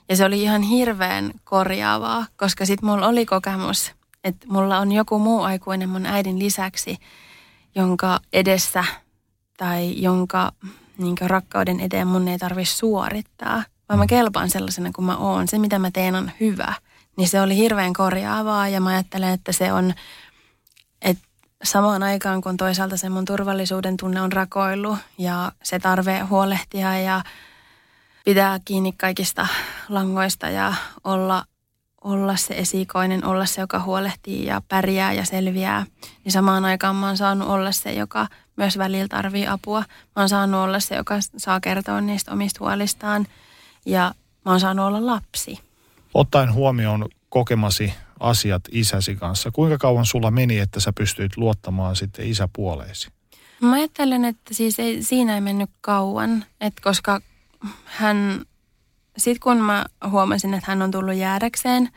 Ja 0.08 0.16
se 0.16 0.24
oli 0.24 0.42
ihan 0.42 0.62
hirveän 0.62 1.30
korjaavaa, 1.44 2.26
koska 2.36 2.66
sitten 2.66 2.88
mulla 2.88 3.06
oli 3.06 3.26
kokemus 3.26 3.98
että 4.24 4.46
mulla 4.48 4.78
on 4.78 4.92
joku 4.92 5.18
muu 5.18 5.42
aikuinen 5.42 5.88
mun 5.88 6.06
äidin 6.06 6.38
lisäksi, 6.38 6.96
jonka 7.74 8.20
edessä 8.32 8.84
tai 9.56 10.02
jonka 10.02 10.52
niin 10.98 11.16
rakkauden 11.20 11.80
eteen 11.80 12.06
mun 12.06 12.28
ei 12.28 12.38
tarvi 12.38 12.64
suorittaa, 12.64 13.62
vaan 13.88 13.98
mä 13.98 14.06
kelpaan 14.06 14.50
sellaisena 14.50 14.90
kuin 14.94 15.04
mä 15.04 15.16
oon. 15.16 15.48
Se, 15.48 15.58
mitä 15.58 15.78
mä 15.78 15.90
teen, 15.90 16.14
on 16.14 16.30
hyvä. 16.40 16.74
Niin 17.18 17.28
se 17.28 17.40
oli 17.40 17.56
hirveän 17.56 17.92
korjaavaa 17.92 18.68
ja 18.68 18.80
mä 18.80 18.90
ajattelen, 18.90 19.28
että 19.28 19.52
se 19.52 19.72
on, 19.72 19.94
että 21.02 21.28
samaan 21.64 22.02
aikaan 22.02 22.40
kun 22.40 22.56
toisaalta 22.56 22.96
se 22.96 23.08
mun 23.08 23.24
turvallisuuden 23.24 23.96
tunne 23.96 24.20
on 24.20 24.32
rakoillut 24.32 24.98
ja 25.18 25.52
se 25.62 25.78
tarve 25.78 26.20
huolehtia 26.20 26.98
ja 27.00 27.22
pitää 28.24 28.60
kiinni 28.64 28.92
kaikista 28.92 29.46
langoista 29.88 30.48
ja 30.48 30.74
olla 31.04 31.44
olla 32.04 32.36
se 32.36 32.54
esikoinen, 32.54 33.24
olla 33.24 33.46
se, 33.46 33.60
joka 33.60 33.80
huolehtii 33.80 34.46
ja 34.46 34.62
pärjää 34.68 35.12
ja 35.12 35.24
selviää, 35.24 35.86
niin 36.24 36.32
samaan 36.32 36.64
aikaan 36.64 36.96
mä 36.96 37.06
oon 37.06 37.16
saanut 37.16 37.48
olla 37.48 37.72
se, 37.72 37.92
joka 37.92 38.26
myös 38.56 38.78
välillä 38.78 39.08
tarvii 39.08 39.46
apua. 39.46 39.80
Mä 40.16 40.22
oon 40.22 40.28
saanut 40.28 40.60
olla 40.60 40.80
se, 40.80 40.94
joka 40.94 41.14
saa 41.36 41.60
kertoa 41.60 42.00
niistä 42.00 42.32
omista 42.32 42.64
huolistaan 42.64 43.26
ja 43.86 44.14
mä 44.44 44.50
oon 44.50 44.60
saanut 44.60 44.86
olla 44.86 45.06
lapsi. 45.06 45.67
Ottaen 46.18 46.54
huomioon 46.54 47.08
kokemasi 47.28 47.94
asiat 48.20 48.62
isäsi 48.72 49.16
kanssa, 49.16 49.50
kuinka 49.50 49.78
kauan 49.78 50.06
sulla 50.06 50.30
meni, 50.30 50.58
että 50.58 50.80
sä 50.80 50.92
pystyit 50.92 51.36
luottamaan 51.36 51.96
sitten 51.96 52.26
isäpuoleesi? 52.26 53.08
Mä 53.60 53.72
ajattelen, 53.72 54.24
että 54.24 54.54
siis 54.54 54.78
ei, 54.78 55.02
siinä 55.02 55.34
ei 55.34 55.40
mennyt 55.40 55.70
kauan, 55.80 56.44
että 56.60 56.82
koska 56.82 57.20
hän 57.84 58.44
sitten 59.18 59.40
kun 59.40 59.56
mä 59.56 59.86
huomasin, 60.10 60.54
että 60.54 60.70
hän 60.70 60.82
on 60.82 60.90
tullut 60.90 61.14
jäädäkseen, 61.14 61.88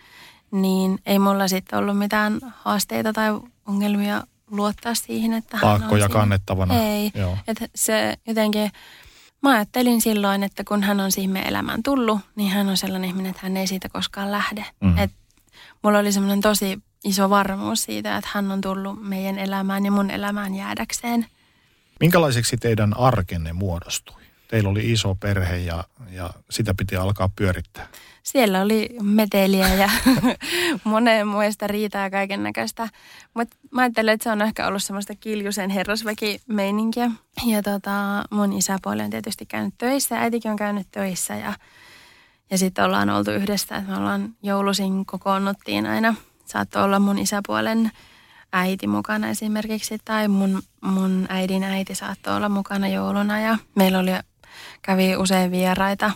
niin 0.51 0.99
ei 1.05 1.19
mulla 1.19 1.47
sitten 1.47 1.79
ollut 1.79 1.97
mitään 1.97 2.39
haasteita 2.55 3.13
tai 3.13 3.39
ongelmia 3.67 4.23
luottaa 4.51 4.95
siihen, 4.95 5.33
että 5.33 5.57
hän 5.57 5.83
on 5.91 5.99
ja 5.99 6.09
kannettavana. 6.09 6.73
Ei, 6.73 7.11
että 7.47 7.67
se 7.75 8.17
jotenkin, 8.27 8.71
mä 9.41 9.49
ajattelin 9.49 10.01
silloin, 10.01 10.43
että 10.43 10.63
kun 10.63 10.83
hän 10.83 10.99
on 10.99 11.11
siihen 11.11 11.37
elämään 11.37 11.83
tullut, 11.83 12.19
niin 12.35 12.51
hän 12.51 12.69
on 12.69 12.77
sellainen 12.77 13.09
ihminen, 13.09 13.29
että 13.29 13.41
hän 13.43 13.57
ei 13.57 13.67
siitä 13.67 13.89
koskaan 13.89 14.31
lähde. 14.31 14.65
Mm. 14.79 14.97
Et 14.97 15.11
mulla 15.83 15.99
oli 15.99 16.11
semmoinen 16.11 16.41
tosi 16.41 16.79
iso 17.03 17.29
varmuus 17.29 17.83
siitä, 17.83 18.17
että 18.17 18.29
hän 18.33 18.51
on 18.51 18.61
tullut 18.61 19.07
meidän 19.07 19.39
elämään 19.39 19.85
ja 19.85 19.91
mun 19.91 20.11
elämään 20.11 20.55
jäädäkseen. 20.55 21.25
Minkälaiseksi 21.99 22.57
teidän 22.57 22.97
arkenne 22.97 23.53
muodostui? 23.53 24.21
Teillä 24.47 24.69
oli 24.69 24.91
iso 24.91 25.15
perhe 25.15 25.57
ja, 25.57 25.83
ja 26.11 26.29
sitä 26.49 26.73
piti 26.73 26.95
alkaa 26.95 27.29
pyörittää. 27.35 27.87
Siellä 28.23 28.61
oli 28.61 28.89
meteliä 29.01 29.73
ja 29.73 29.89
moneen 30.83 31.27
muista 31.27 31.67
riitaa 31.67 32.09
kaiken 32.09 32.43
näköistä. 32.43 32.89
Mutta 33.33 33.57
mä 33.71 33.81
ajattelen, 33.81 34.13
että 34.13 34.23
se 34.23 34.31
on 34.31 34.41
ehkä 34.41 34.67
ollut 34.67 34.83
semmoista 34.83 35.13
kiljusen 35.19 35.69
herrasväki-meininkiä. 35.69 37.11
Ja 37.45 37.63
tota, 37.63 38.23
mun 38.31 38.53
isäpuoli 38.53 39.01
on 39.01 39.09
tietysti 39.09 39.45
käynyt 39.45 39.73
töissä, 39.77 40.19
äitikin 40.19 40.51
on 40.51 40.57
käynyt 40.57 40.87
töissä 40.91 41.35
ja, 41.35 41.53
ja 42.51 42.57
sitten 42.57 42.85
ollaan 42.85 43.09
oltu 43.09 43.31
yhdessä. 43.31 43.75
Että 43.75 43.91
me 43.91 43.97
ollaan 43.97 44.35
joulusin 44.43 45.05
kokoonnuttiin 45.05 45.85
aina. 45.85 46.15
Saattoi 46.45 46.83
olla 46.83 46.99
mun 46.99 47.19
isäpuolen 47.19 47.91
äiti 48.53 48.87
mukana 48.87 49.29
esimerkiksi 49.29 49.97
tai 50.05 50.27
mun, 50.27 50.61
mun 50.81 51.25
äidin 51.29 51.63
äiti 51.63 51.95
saattoi 51.95 52.35
olla 52.35 52.49
mukana 52.49 52.87
jouluna 52.87 53.39
ja 53.39 53.57
meillä 53.75 53.99
oli, 53.99 54.11
kävi 54.81 55.15
usein 55.15 55.51
vieraita. 55.51 56.11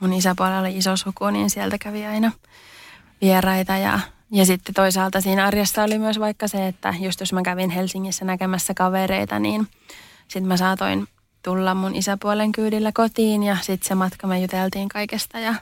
Mun 0.00 0.12
isäpuolella 0.12 0.60
oli 0.60 0.76
iso 0.76 0.96
suku, 0.96 1.30
niin 1.30 1.50
sieltä 1.50 1.78
kävi 1.78 2.06
aina 2.06 2.32
vieraita 3.20 3.76
ja, 3.76 4.00
ja 4.32 4.46
sitten 4.46 4.74
toisaalta 4.74 5.20
siinä 5.20 5.46
arjessa 5.46 5.82
oli 5.82 5.98
myös 5.98 6.20
vaikka 6.20 6.48
se, 6.48 6.66
että 6.66 6.94
just 7.00 7.20
jos 7.20 7.32
mä 7.32 7.42
kävin 7.42 7.70
Helsingissä 7.70 8.24
näkemässä 8.24 8.74
kavereita, 8.74 9.38
niin 9.38 9.68
sitten 10.28 10.48
mä 10.48 10.56
saatoin 10.56 11.08
tulla 11.42 11.74
mun 11.74 11.94
isäpuolen 11.94 12.52
kyydillä 12.52 12.92
kotiin 12.94 13.42
ja 13.42 13.56
sitten 13.60 13.88
se 13.88 13.94
matka 13.94 14.26
me 14.26 14.40
juteltiin 14.40 14.88
kaikesta 14.88 15.38
ja, 15.38 15.54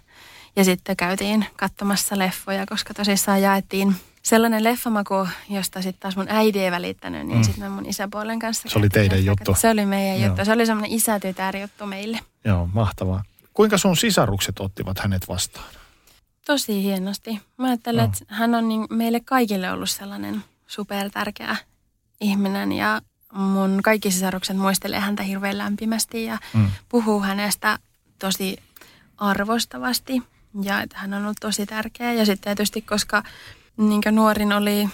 ja 0.56 0.64
sitten 0.64 0.96
käytiin 0.96 1.46
katsomassa 1.56 2.18
leffoja, 2.18 2.66
koska 2.66 2.94
tosissaan 2.94 3.42
jaettiin 3.42 3.96
sellainen 4.22 4.64
leffamaku, 4.64 5.28
josta 5.48 5.82
sitten 5.82 6.00
taas 6.00 6.16
mun 6.16 6.26
äiti 6.28 6.60
ei 6.60 6.70
välittänyt, 6.70 7.26
niin 7.26 7.38
mm. 7.38 7.44
sitten 7.44 7.72
mun 7.72 7.86
isäpuolen 7.86 8.38
kanssa. 8.38 8.68
Se 8.68 8.78
oli 8.78 8.88
teidän 8.88 9.24
juttu. 9.24 9.54
Se 9.54 9.70
oli 9.70 9.86
meidän 9.86 10.20
Joo. 10.20 10.26
juttu. 10.26 10.44
Se 10.44 10.52
oli 10.52 10.66
semmoinen 10.66 10.92
isätytär 10.92 11.56
juttu 11.56 11.86
meille. 11.86 12.18
Joo, 12.44 12.68
mahtavaa. 12.72 13.24
Kuinka 13.56 13.78
sun 13.78 13.96
sisarukset 13.96 14.60
ottivat 14.60 14.98
hänet 14.98 15.28
vastaan? 15.28 15.74
Tosi 16.46 16.82
hienosti. 16.82 17.40
Mä 17.56 17.66
ajattelen, 17.66 18.04
no. 18.04 18.12
että 18.12 18.34
hän 18.34 18.54
on 18.54 18.68
niin 18.68 18.86
meille 18.90 19.20
kaikille 19.20 19.70
ollut 19.70 19.90
sellainen 19.90 20.44
super 20.66 21.10
tärkeä 21.10 21.56
ihminen 22.20 22.72
ja 22.72 23.00
mun 23.32 23.80
kaikki 23.82 24.10
sisarukset 24.10 24.56
muistelee 24.56 25.00
häntä 25.00 25.22
hirveän 25.22 25.58
lämpimästi 25.58 26.24
ja 26.24 26.38
mm. 26.54 26.70
puhuu 26.88 27.20
hänestä 27.20 27.78
tosi 28.18 28.56
arvostavasti 29.18 30.22
ja 30.62 30.82
että 30.82 30.98
hän 30.98 31.14
on 31.14 31.22
ollut 31.22 31.36
tosi 31.40 31.66
tärkeä. 31.66 32.12
Ja 32.12 32.26
sitten 32.26 32.56
tietysti, 32.56 32.82
koska 32.82 33.22
niin 33.76 34.02
nuorin 34.10 34.52
oli 34.52 34.88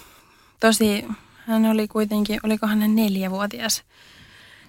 tosi, 0.61 1.05
hän 1.47 1.67
oli 1.67 1.89
kuitenkin, 1.89 2.41
oliko 2.43 2.67
hänen 2.67 2.95
neljävuotias, 2.95 3.83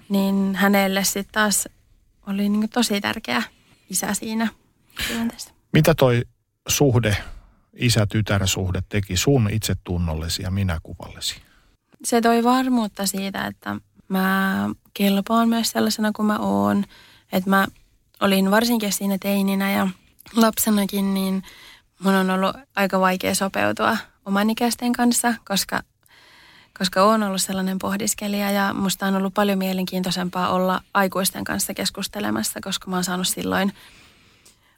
niin 0.10 0.56
hänelle 0.56 1.04
sitten 1.04 1.34
taas 1.34 1.68
oli 2.28 2.50
niin 2.50 2.70
tosi 2.70 3.02
tärkeä 3.02 3.44
isä 3.94 4.14
siinä 4.14 4.48
tilanteessa. 5.08 5.54
Mitä 5.74 5.94
toi 5.94 6.24
suhde, 6.68 7.18
isä-tytär-suhde 7.74 8.84
teki 8.90 9.18
sun 9.18 9.50
itsetunnollesi 9.52 10.44
ja 10.44 10.52
minäkuvallesi? 10.52 11.42
Se 12.04 12.22
toi 12.22 12.44
varmuutta 12.44 13.06
siitä, 13.06 13.46
että 13.46 13.76
mä 14.08 14.70
kelpaan 14.94 15.50
myös 15.50 15.70
sellaisena 15.70 16.12
kuin 16.12 16.26
mä 16.26 16.40
oon. 16.40 16.86
Että 17.32 17.50
mä 17.50 17.68
olin 18.20 18.52
varsinkin 18.52 18.94
siinä 18.94 19.18
teininä 19.22 19.72
ja 19.72 19.88
lapsenakin, 20.36 21.14
niin 21.14 21.44
mun 22.00 22.14
on 22.14 22.30
ollut 22.30 22.56
aika 22.76 23.00
vaikea 23.00 23.36
sopeutua 23.36 23.98
oman 24.26 24.50
ikäisten 24.50 24.94
kanssa, 24.94 25.34
koska, 25.46 25.82
koska 26.78 27.04
olen 27.04 27.24
ollut 27.24 27.42
sellainen 27.42 27.80
pohdiskelija 27.80 28.52
ja 28.52 28.74
musta 28.74 29.06
on 29.06 29.16
ollut 29.16 29.34
paljon 29.34 29.58
mielenkiintoisempaa 29.58 30.50
olla 30.50 30.82
aikuisten 30.94 31.44
kanssa 31.44 31.74
keskustelemassa, 31.74 32.60
koska 32.64 32.90
mä 32.90 32.96
oon 32.96 33.04
saanut 33.04 33.28
silloin 33.28 33.74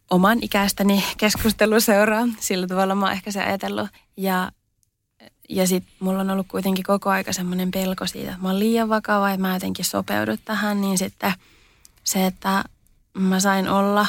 oman 0.10 0.40
ikäistäni 0.42 1.04
keskusteluseuraa. 1.18 2.28
Sillä 2.40 2.68
tavalla 2.68 2.96
mä 2.96 3.06
oon 3.06 3.14
ehkä 3.14 3.32
se 3.32 3.44
ajatellut. 3.44 3.90
Ja, 4.18 4.52
ja 5.50 5.68
sitten 5.68 5.94
mulla 6.00 6.22
on 6.22 6.30
ollut 6.30 6.48
kuitenkin 6.48 6.84
koko 6.84 7.10
aika 7.10 7.34
semmoinen 7.34 7.72
pelko 7.72 8.08
siitä, 8.08 8.30
että 8.32 8.42
mä 8.42 8.50
oon 8.50 8.60
liian 8.60 8.90
vakava 8.90 9.32
ja 9.32 9.38
mä 9.38 9.54
jotenkin 9.54 9.86
sopeudut 9.86 10.40
tähän. 10.46 10.82
Niin 10.82 10.98
sitten 10.98 11.34
se, 12.04 12.26
että 12.26 12.64
mä 13.14 13.40
sain 13.40 13.70
olla 13.70 14.08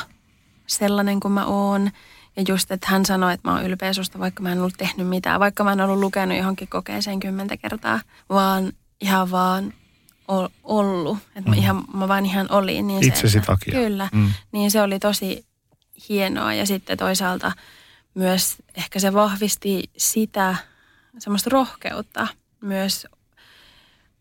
sellainen 0.66 1.20
kuin 1.20 1.32
mä 1.32 1.46
oon– 1.46 1.90
ja 2.36 2.44
just, 2.48 2.70
että 2.70 2.86
hän 2.90 3.06
sanoi, 3.06 3.34
että 3.34 3.48
mä 3.48 3.54
oon 3.54 3.66
ylpeä 3.66 3.92
susta, 3.92 4.18
vaikka 4.18 4.42
mä 4.42 4.52
en 4.52 4.58
ollut 4.58 4.74
tehnyt 4.78 5.08
mitään, 5.08 5.40
vaikka 5.40 5.64
mä 5.64 5.72
en 5.72 5.80
ollut 5.80 6.00
lukenut 6.00 6.38
johonkin 6.38 6.68
kokeeseen 6.68 7.20
kymmentä 7.20 7.56
kertaa, 7.56 8.00
vaan 8.28 8.72
ihan 9.00 9.30
vaan 9.30 9.72
ollut. 10.64 11.18
Että 11.36 11.50
mä, 11.50 11.56
mm. 11.56 11.62
ihan, 11.62 11.84
mä 11.94 12.08
vaan 12.08 12.26
ihan 12.26 12.46
olin. 12.50 12.86
Niin 12.86 13.04
Itsesi 13.04 13.28
se, 13.28 13.38
että, 13.38 13.46
takia. 13.46 13.74
Kyllä. 13.74 14.08
Mm. 14.12 14.32
Niin 14.52 14.70
se 14.70 14.82
oli 14.82 14.98
tosi 14.98 15.46
hienoa. 16.08 16.54
Ja 16.54 16.66
sitten 16.66 16.98
toisaalta 16.98 17.52
myös 18.14 18.56
ehkä 18.74 18.98
se 18.98 19.12
vahvisti 19.12 19.90
sitä 19.96 20.56
semmoista 21.18 21.50
rohkeutta 21.50 22.26
myös 22.60 23.06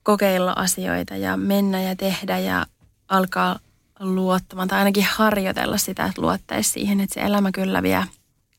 kokeilla 0.03 0.53
asioita 0.55 1.15
ja 1.15 1.37
mennä 1.37 1.81
ja 1.81 1.95
tehdä 1.95 2.39
ja 2.39 2.65
alkaa 3.07 3.59
luottamaan 3.99 4.67
tai 4.67 4.79
ainakin 4.79 5.07
harjoitella 5.09 5.77
sitä, 5.77 6.05
että 6.05 6.21
luottaisi 6.21 6.69
siihen, 6.69 6.99
että 6.99 7.13
se 7.13 7.21
elämä 7.21 7.51
kyllä 7.51 7.83
vie, 7.83 8.03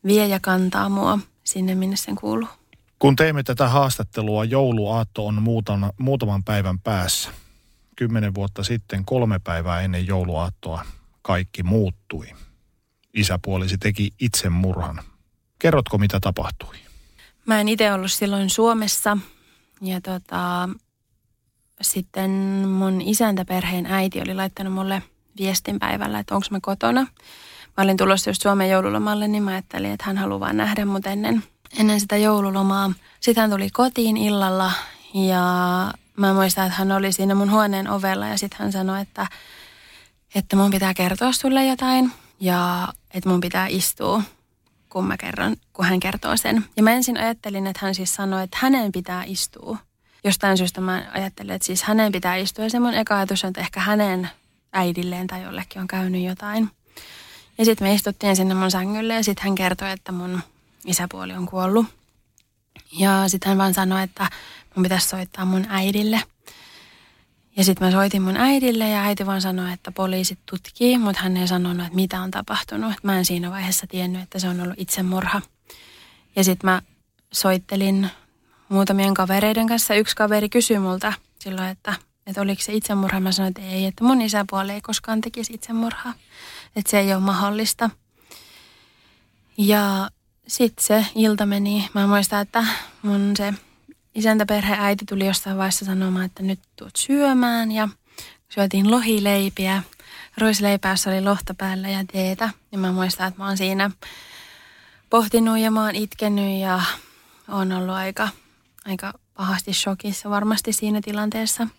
vie 0.07 0.27
ja 0.27 0.41
kantaa 0.41 0.89
mua 0.89 1.19
sinne, 1.45 1.75
minne 1.75 1.97
sen 1.97 2.17
kuuluu. 2.17 2.49
Kun 2.99 3.17
teimme 3.17 3.43
tätä 3.43 3.69
haastattelua, 3.69 4.45
jouluaatto 4.45 5.27
on 5.27 5.43
muutama, 5.43 5.91
muutaman 5.99 6.45
päivän 6.45 6.79
päässä. 6.79 7.31
Kymmenen 7.97 8.35
vuotta 8.35 8.65
sitten, 8.65 9.05
kolme 9.05 9.39
päivää 9.39 9.81
ennen 9.81 10.07
jouluaattoa, 10.07 10.85
kaikki 11.23 11.63
muuttui. 11.63 12.27
Isäpuolisi 13.15 13.79
teki 13.79 14.11
itsemurhan. 14.21 15.01
Kerrotko, 15.59 15.99
mitä 15.99 16.21
tapahtui? 16.21 16.77
Mä 17.47 17.61
en 17.61 17.69
itse 17.69 17.93
ollut 17.93 18.13
silloin 18.13 18.51
Suomessa 18.51 19.19
ja 19.81 20.01
tota, 20.01 20.69
sitten 21.81 22.31
mun 22.69 23.01
isäntäperheen 23.01 23.87
äiti 23.87 24.21
oli 24.21 24.35
laittanut 24.35 24.73
mulle– 24.73 25.03
viestin 25.39 25.79
päivällä, 25.79 26.19
että 26.19 26.35
onko 26.35 26.47
mä 26.51 26.59
kotona. 26.63 27.01
Mä 27.77 27.85
olin 27.85 27.97
tulossa 27.97 28.31
just 28.31 28.43
Suomen 28.43 28.71
joululomalle, 28.71 29.29
niin 29.29 29.43
mä 29.43 29.51
ajattelin, 29.51 29.93
että 29.93 30.05
hän 30.05 30.19
haluaa 30.19 30.53
nähdä 30.53 30.85
mut 30.85 31.07
ennen, 31.07 31.43
ennen 31.79 32.01
sitä 32.01 32.17
joululomaa. 32.17 32.93
Sitten 33.21 33.41
hän 33.43 33.51
tuli 33.51 33.71
kotiin 33.71 34.17
illalla 34.17 34.73
ja 35.15 35.43
mä 36.17 36.35
muistan, 36.35 36.67
että 36.67 36.79
hän 36.79 36.93
oli 36.93 37.13
siinä 37.13 37.35
mun 37.35 37.51
huoneen 37.51 37.91
ovella 37.91 38.27
ja 38.27 38.39
sitten 38.39 38.59
hän 38.59 38.73
sanoi, 38.73 39.01
että, 39.01 39.27
että 40.35 40.57
mun 40.57 40.71
pitää 40.71 40.95
kertoa 40.95 41.33
sulle 41.33 41.67
jotain 41.67 42.13
ja 42.41 42.89
että 43.15 43.29
mun 43.29 43.41
pitää 43.41 43.67
istua, 43.67 44.23
kun 44.89 45.07
mä 45.07 45.17
kerron, 45.17 45.57
kun 45.73 45.85
hän 45.85 46.01
kertoo 46.01 46.37
sen. 46.37 46.65
Ja 46.77 46.83
mä 46.83 46.93
ensin 46.93 47.19
ajattelin, 47.19 47.67
että 47.67 47.81
hän 47.83 47.95
siis 47.95 48.15
sanoi, 48.15 48.45
että 48.45 48.59
hänen 48.61 48.93
pitää 48.93 49.25
istua. 49.27 49.77
Jostain 50.25 50.57
syystä 50.59 50.81
mä 50.81 51.03
ajattelin, 51.13 51.55
että 51.55 51.67
siis 51.67 51.83
hänen 51.83 52.13
pitää 52.13 52.37
istua 52.37 52.65
ja 52.65 52.71
se 52.71 52.81
mun 52.81 52.95
eka 52.95 53.17
ajatus 53.17 53.45
on, 53.45 53.49
että 53.49 53.61
ehkä 53.61 53.81
hänen 53.81 54.31
äidilleen 54.73 55.27
tai 55.27 55.43
jollekin 55.43 55.81
on 55.83 55.89
käynyt 55.89 56.25
jotain. 56.25 56.71
Ja 57.59 57.65
sitten 57.65 57.89
me 57.89 57.95
istuttiin 57.95 58.37
sinne 58.37 58.55
mun 58.55 58.71
sängylle 58.71 59.15
ja 59.15 59.25
sitten 59.25 59.45
hän 59.45 59.55
kertoi, 59.55 59.91
että 59.91 60.13
mun 60.13 60.43
isäpuoli 60.85 61.33
on 61.33 61.47
kuollut. 61.47 61.87
Ja 62.93 63.29
sitten 63.29 63.49
hän 63.49 63.59
vaan 63.59 63.75
sanoi, 63.75 64.03
että 64.03 64.31
mun 64.75 64.83
pitäisi 64.83 65.09
soittaa 65.09 65.45
mun 65.45 65.67
äidille. 65.69 66.23
Ja 67.57 67.65
sitten 67.65 67.87
mä 67.87 67.93
soitin 67.93 68.23
mun 68.23 68.37
äidille 68.37 68.89
ja 68.89 69.03
äiti 69.03 69.27
vaan 69.27 69.41
sanoi, 69.41 69.73
että 69.73 69.93
poliisit 69.93 70.39
tutkii, 70.51 70.99
mutta 70.99 71.23
hän 71.23 71.37
ei 71.37 71.49
sanonut, 71.49 71.87
että 71.87 71.97
mitä 71.97 72.21
on 72.21 72.31
tapahtunut. 72.31 72.95
Mä 73.03 73.19
en 73.19 73.25
siinä 73.25 73.51
vaiheessa 73.51 73.87
tiennyt, 73.87 74.23
että 74.23 74.39
se 74.39 74.49
on 74.49 74.61
ollut 74.61 74.75
itsemurha. 74.79 75.43
Ja 76.37 76.45
sitten 76.45 76.71
mä 76.71 76.83
soittelin 77.33 78.11
muutamien 78.69 79.15
kavereiden 79.15 79.67
kanssa. 79.67 79.95
Yksi 79.95 80.17
kaveri 80.17 80.49
kysyi 80.49 80.79
multa 80.79 81.13
silloin, 81.39 81.69
että 81.69 81.95
että 82.27 82.41
oliko 82.41 82.63
se 82.63 82.73
itsemurha. 82.73 83.21
Mä 83.21 83.33
sanoin, 83.33 83.55
että 83.57 83.63
ei, 83.63 83.87
että 83.87 84.05
mun 84.05 84.23
isäpuoli 84.23 84.73
ei 84.73 84.81
koskaan 84.81 85.21
tekisi 85.21 85.55
itsemurhaa. 85.55 86.15
Että 86.77 86.91
se 86.91 86.99
ei 86.99 87.15
ole 87.15 87.23
mahdollista. 87.23 87.91
Ja 89.59 90.11
sitten 90.47 90.85
se 90.85 91.07
ilta 91.15 91.47
meni. 91.47 91.89
Mä 91.95 92.07
muistan, 92.07 92.43
että 92.43 92.65
mun 93.03 93.33
se 93.37 93.55
isäntäperhe 94.15 94.77
äiti 94.79 95.05
tuli 95.05 95.27
jossain 95.27 95.57
vaiheessa 95.57 95.85
sanomaan, 95.85 96.25
että 96.25 96.43
nyt 96.43 96.61
tuot 96.77 96.97
syömään. 96.97 97.73
Ja 97.73 97.89
syötiin 98.49 98.91
lohileipiä. 98.91 99.83
Ruisleipä, 100.39 100.89
jossa 100.89 101.11
oli 101.11 101.23
lohta 101.23 101.55
päällä 101.55 101.89
ja 101.89 102.05
teetä. 102.13 102.51
Ja 102.73 102.79
mä 102.79 102.93
muistan, 102.93 103.29
että 103.29 103.41
mä 103.41 103.47
oon 103.47 103.57
siinä 103.57 103.91
pohtinut 105.11 105.59
ja 105.59 105.71
mä 105.71 105.85
oon 105.85 105.95
itkenyt 105.95 106.61
ja 106.61 106.83
on 107.49 107.73
ollut 107.73 107.95
aika, 107.95 108.29
aika 108.85 109.13
pahasti 109.35 109.73
shokissa 109.73 110.31
varmasti 110.31 110.73
siinä 110.73 111.01
tilanteessa– 111.01 111.67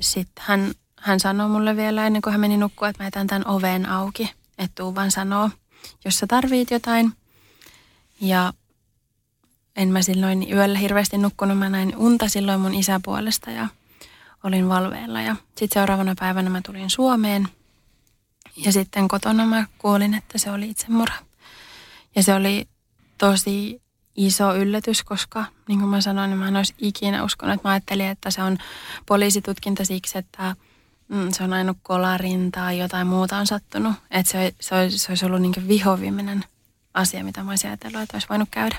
sitten 0.00 0.44
hän, 0.46 0.72
hän 0.98 1.20
sanoi 1.20 1.48
mulle 1.48 1.76
vielä 1.76 2.06
ennen 2.06 2.22
kuin 2.22 2.32
hän 2.32 2.40
meni 2.40 2.56
nukkua, 2.56 2.88
että 2.88 3.02
mä 3.02 3.06
jätän 3.06 3.26
tämän 3.26 3.46
oven 3.46 3.88
auki. 3.88 4.30
Että 4.58 4.82
tuu 4.82 4.94
vaan 4.94 5.10
sanoo, 5.10 5.50
jos 6.04 6.18
sä 6.18 6.26
tarvit 6.26 6.70
jotain. 6.70 7.12
Ja 8.20 8.52
en 9.76 9.88
mä 9.88 10.02
silloin 10.02 10.52
yöllä 10.52 10.78
hirveästi 10.78 11.18
nukkunut. 11.18 11.58
Mä 11.58 11.68
näin 11.68 11.96
unta 11.96 12.28
silloin 12.28 12.60
mun 12.60 12.74
isäpuolesta 12.74 13.50
ja 13.50 13.68
olin 14.44 14.68
valveella. 14.68 15.20
Ja 15.22 15.36
sitten 15.58 15.80
seuraavana 15.80 16.14
päivänä 16.20 16.50
mä 16.50 16.60
tulin 16.66 16.90
Suomeen. 16.90 17.48
Ja 18.56 18.72
sitten 18.72 19.08
kotona 19.08 19.46
mä 19.46 19.66
kuulin, 19.78 20.14
että 20.14 20.38
se 20.38 20.50
oli 20.50 20.70
itsemurha. 20.70 21.18
Ja 22.16 22.22
se 22.22 22.34
oli 22.34 22.68
tosi 23.18 23.81
iso 24.16 24.56
yllätys, 24.56 25.02
koska 25.02 25.44
niin 25.68 25.78
kuin 25.78 25.88
mä 25.88 26.00
sanoin, 26.00 26.30
niin 26.30 26.38
mä 26.38 26.48
en 26.48 26.56
olisi 26.56 26.74
ikinä 26.78 27.24
uskonut. 27.24 27.64
Mä 27.64 27.70
ajattelin, 27.70 28.06
että 28.06 28.30
se 28.30 28.42
on 28.42 28.58
poliisitutkinta 29.06 29.84
siksi, 29.84 30.18
että 30.18 30.56
mm, 31.08 31.30
se 31.30 31.44
on 31.44 31.52
ainut 31.52 31.76
kolarin 31.82 32.52
tai 32.52 32.78
jotain 32.78 33.06
muuta 33.06 33.36
on 33.36 33.46
sattunut. 33.46 33.92
Että 34.10 34.32
se, 34.32 34.54
se, 34.60 34.74
olisi, 34.74 34.98
se 34.98 35.12
olisi 35.12 35.26
ollut 35.26 35.40
niin 35.40 35.68
vihoviimeinen 35.68 36.44
asia, 36.94 37.24
mitä 37.24 37.42
mä 37.42 37.50
olisin 37.50 37.70
ajatellut, 37.70 38.00
että 38.00 38.16
olisi 38.16 38.28
voinut 38.28 38.48
käydä. 38.50 38.76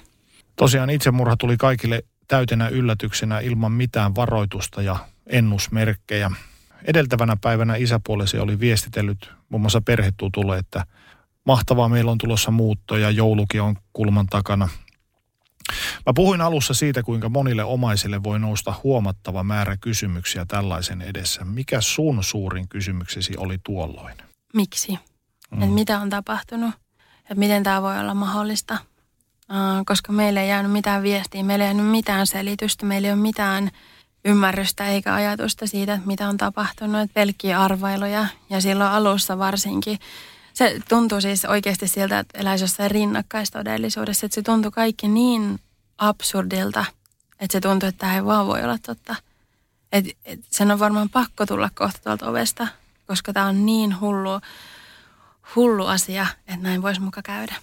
Tosiaan 0.55 0.89
itsemurha 0.89 1.37
tuli 1.37 1.57
kaikille 1.57 2.03
täytenä 2.27 2.67
yllätyksenä 2.67 3.39
ilman 3.39 3.71
mitään 3.71 4.15
varoitusta 4.15 4.81
ja 4.81 4.95
ennusmerkkejä. 5.27 6.31
Edeltävänä 6.85 7.37
päivänä 7.41 7.75
isäpuolesi 7.75 8.37
oli 8.37 8.59
viestitellyt 8.59 9.31
muun 9.49 9.61
muassa 9.61 9.81
perhetutulle, 9.81 10.57
että 10.57 10.85
mahtavaa, 11.45 11.89
meillä 11.89 12.11
on 12.11 12.17
tulossa 12.17 12.51
muutto 12.51 12.97
ja 12.97 13.09
joulukin 13.09 13.61
on 13.61 13.75
kulman 13.93 14.27
takana. 14.27 14.69
Mä 16.05 16.13
puhuin 16.15 16.41
alussa 16.41 16.73
siitä, 16.73 17.03
kuinka 17.03 17.29
monille 17.29 17.63
omaisille 17.63 18.23
voi 18.23 18.39
nousta 18.39 18.73
huomattava 18.83 19.43
määrä 19.43 19.77
kysymyksiä 19.77 20.45
tällaisen 20.47 21.01
edessä. 21.01 21.45
Mikä 21.45 21.81
sun 21.81 22.23
suurin 22.23 22.67
kysymyksesi 22.67 23.33
oli 23.37 23.57
tuolloin? 23.63 24.17
Miksi? 24.53 24.99
Mm. 25.51 25.61
Et 25.61 25.73
mitä 25.73 25.99
on 25.99 26.09
tapahtunut? 26.09 26.71
Et 27.31 27.37
miten 27.37 27.63
tämä 27.63 27.81
voi 27.81 27.99
olla 27.99 28.13
mahdollista? 28.13 28.77
Uh, 29.49 29.85
koska 29.85 30.11
meille 30.11 30.41
ei 30.41 30.49
jäänyt 30.49 30.71
mitään 30.71 31.03
viestiä, 31.03 31.43
meille 31.43 31.63
ei 31.63 31.67
jäänyt 31.67 31.91
mitään 31.91 32.27
selitystä, 32.27 32.85
meillä 32.85 33.07
ei 33.07 33.13
ole 33.13 33.21
mitään 33.21 33.71
ymmärrystä 34.25 34.87
eikä 34.87 35.13
ajatusta 35.13 35.67
siitä, 35.67 35.93
että 35.93 36.07
mitä 36.07 36.29
on 36.29 36.37
tapahtunut, 36.37 37.01
että 37.01 37.13
pelkkiä 37.13 37.61
arvailuja. 37.61 38.27
Ja 38.49 38.61
silloin 38.61 38.91
alussa 38.91 39.37
varsinkin 39.37 39.99
se 40.53 40.79
tuntuu 40.89 41.21
siis 41.21 41.45
oikeasti 41.45 41.87
siltä, 41.87 42.19
että 42.19 42.39
eläisi 42.39 42.63
jossain 42.63 42.91
rinnakkaistodellisuudessa, 42.91 44.25
että 44.25 44.35
se 44.35 44.41
tuntui 44.41 44.71
kaikki 44.71 45.07
niin 45.07 45.59
absurdilta, 45.97 46.85
että 47.39 47.51
se 47.53 47.61
tuntuu, 47.61 47.89
että 47.89 47.99
tämä 47.99 48.15
ei 48.15 48.25
vaan 48.25 48.47
voi 48.47 48.63
olla 48.63 48.77
totta. 48.77 49.15
Et, 49.91 50.05
et 50.25 50.39
sen 50.49 50.71
on 50.71 50.79
varmaan 50.79 51.09
pakko 51.09 51.45
tulla 51.45 51.69
kohta 51.75 51.99
tuolta 52.03 52.29
ovesta, 52.29 52.67
koska 53.07 53.33
tämä 53.33 53.45
on 53.45 53.65
niin 53.65 53.99
hullu, 53.99 54.29
hullu 55.55 55.85
asia, 55.85 56.27
että 56.47 56.61
näin 56.61 56.81
voisi 56.81 57.01
muka 57.01 57.21
käydä. 57.21 57.55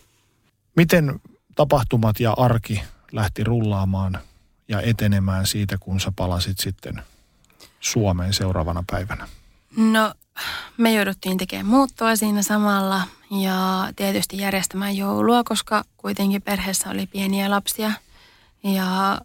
Miten 0.77 1.21
tapahtumat 1.55 2.21
ja 2.21 2.33
arki 2.33 2.83
lähti 3.13 3.45
rullaamaan 3.45 4.19
ja 4.69 4.81
etenemään 4.81 5.47
siitä, 5.47 5.79
kun 5.79 6.01
sä 6.01 6.13
palasit 6.17 6.59
sitten 6.59 7.03
Suomeen 7.81 8.33
seuraavana 8.33 8.85
päivänä? 8.91 9.29
No 9.77 10.15
me 10.77 10.93
jouduttiin 10.93 11.39
tekemään 11.39 11.67
muuttoa 11.67 12.17
siinä 12.17 12.43
samalla 12.43 13.03
ja 13.31 13.89
tietysti 13.97 14.39
järjestämään 14.39 14.97
joulua, 14.97 15.45
koska 15.45 15.85
kuitenkin 15.97 16.43
perheessä 16.43 16.91
oli 16.91 17.07
pieniä 17.07 17.51
lapsia. 17.51 17.93
Ja 18.63 19.21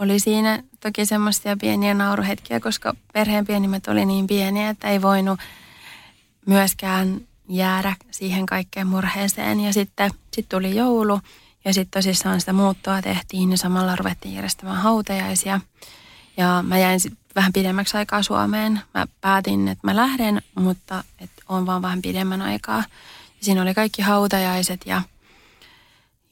oli 0.00 0.20
siinä 0.20 0.62
toki 0.80 1.06
semmoisia 1.06 1.56
pieniä 1.60 1.94
nauruhetkiä, 1.94 2.60
koska 2.60 2.94
perheen 3.12 3.46
pienimmät 3.46 3.88
oli 3.88 4.06
niin 4.06 4.26
pieniä, 4.26 4.68
että 4.68 4.88
ei 4.88 5.02
voinut 5.02 5.40
myöskään 6.46 7.20
jäädä 7.48 7.96
siihen 8.10 8.46
kaikkeen 8.46 8.86
murheeseen. 8.86 9.60
Ja 9.60 9.72
sitten 9.72 10.10
sit 10.32 10.48
tuli 10.48 10.76
joulu 10.76 11.20
ja 11.64 11.74
sitten 11.74 12.00
tosissaan 12.00 12.40
sitä 12.40 12.52
muuttoa 12.52 13.02
tehtiin 13.02 13.50
ja 13.50 13.58
samalla 13.58 13.96
ruvettiin 13.96 14.34
järjestämään 14.34 14.76
hautajaisia. 14.76 15.60
Ja 16.36 16.64
mä 16.66 16.78
jäin 16.78 17.00
sitten 17.00 17.23
vähän 17.34 17.52
pidemmäksi 17.52 17.96
aikaa 17.96 18.22
Suomeen. 18.22 18.80
Mä 18.94 19.06
päätin, 19.20 19.68
että 19.68 19.86
mä 19.86 19.96
lähden, 19.96 20.42
mutta 20.54 21.04
että 21.20 21.42
on 21.48 21.66
vaan 21.66 21.82
vähän 21.82 22.02
pidemmän 22.02 22.42
aikaa. 22.42 22.78
Ja 23.28 23.40
siinä 23.40 23.62
oli 23.62 23.74
kaikki 23.74 24.02
hautajaiset 24.02 24.80
ja, 24.86 25.02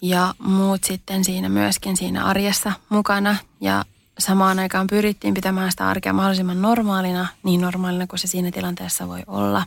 ja 0.03 0.35
muut 0.39 0.85
sitten 0.85 1.25
siinä 1.25 1.49
myöskin 1.49 1.97
siinä 1.97 2.25
arjessa 2.25 2.73
mukana. 2.89 3.37
Ja 3.61 3.85
samaan 4.19 4.59
aikaan 4.59 4.87
pyrittiin 4.87 5.35
pitämään 5.35 5.71
sitä 5.71 5.89
arkea 5.89 6.13
mahdollisimman 6.13 6.63
normaalina, 6.63 7.27
niin 7.43 7.61
normaalina 7.61 8.07
kuin 8.07 8.19
se 8.19 8.27
siinä 8.27 8.51
tilanteessa 8.51 9.09
voi 9.09 9.23
olla. 9.27 9.65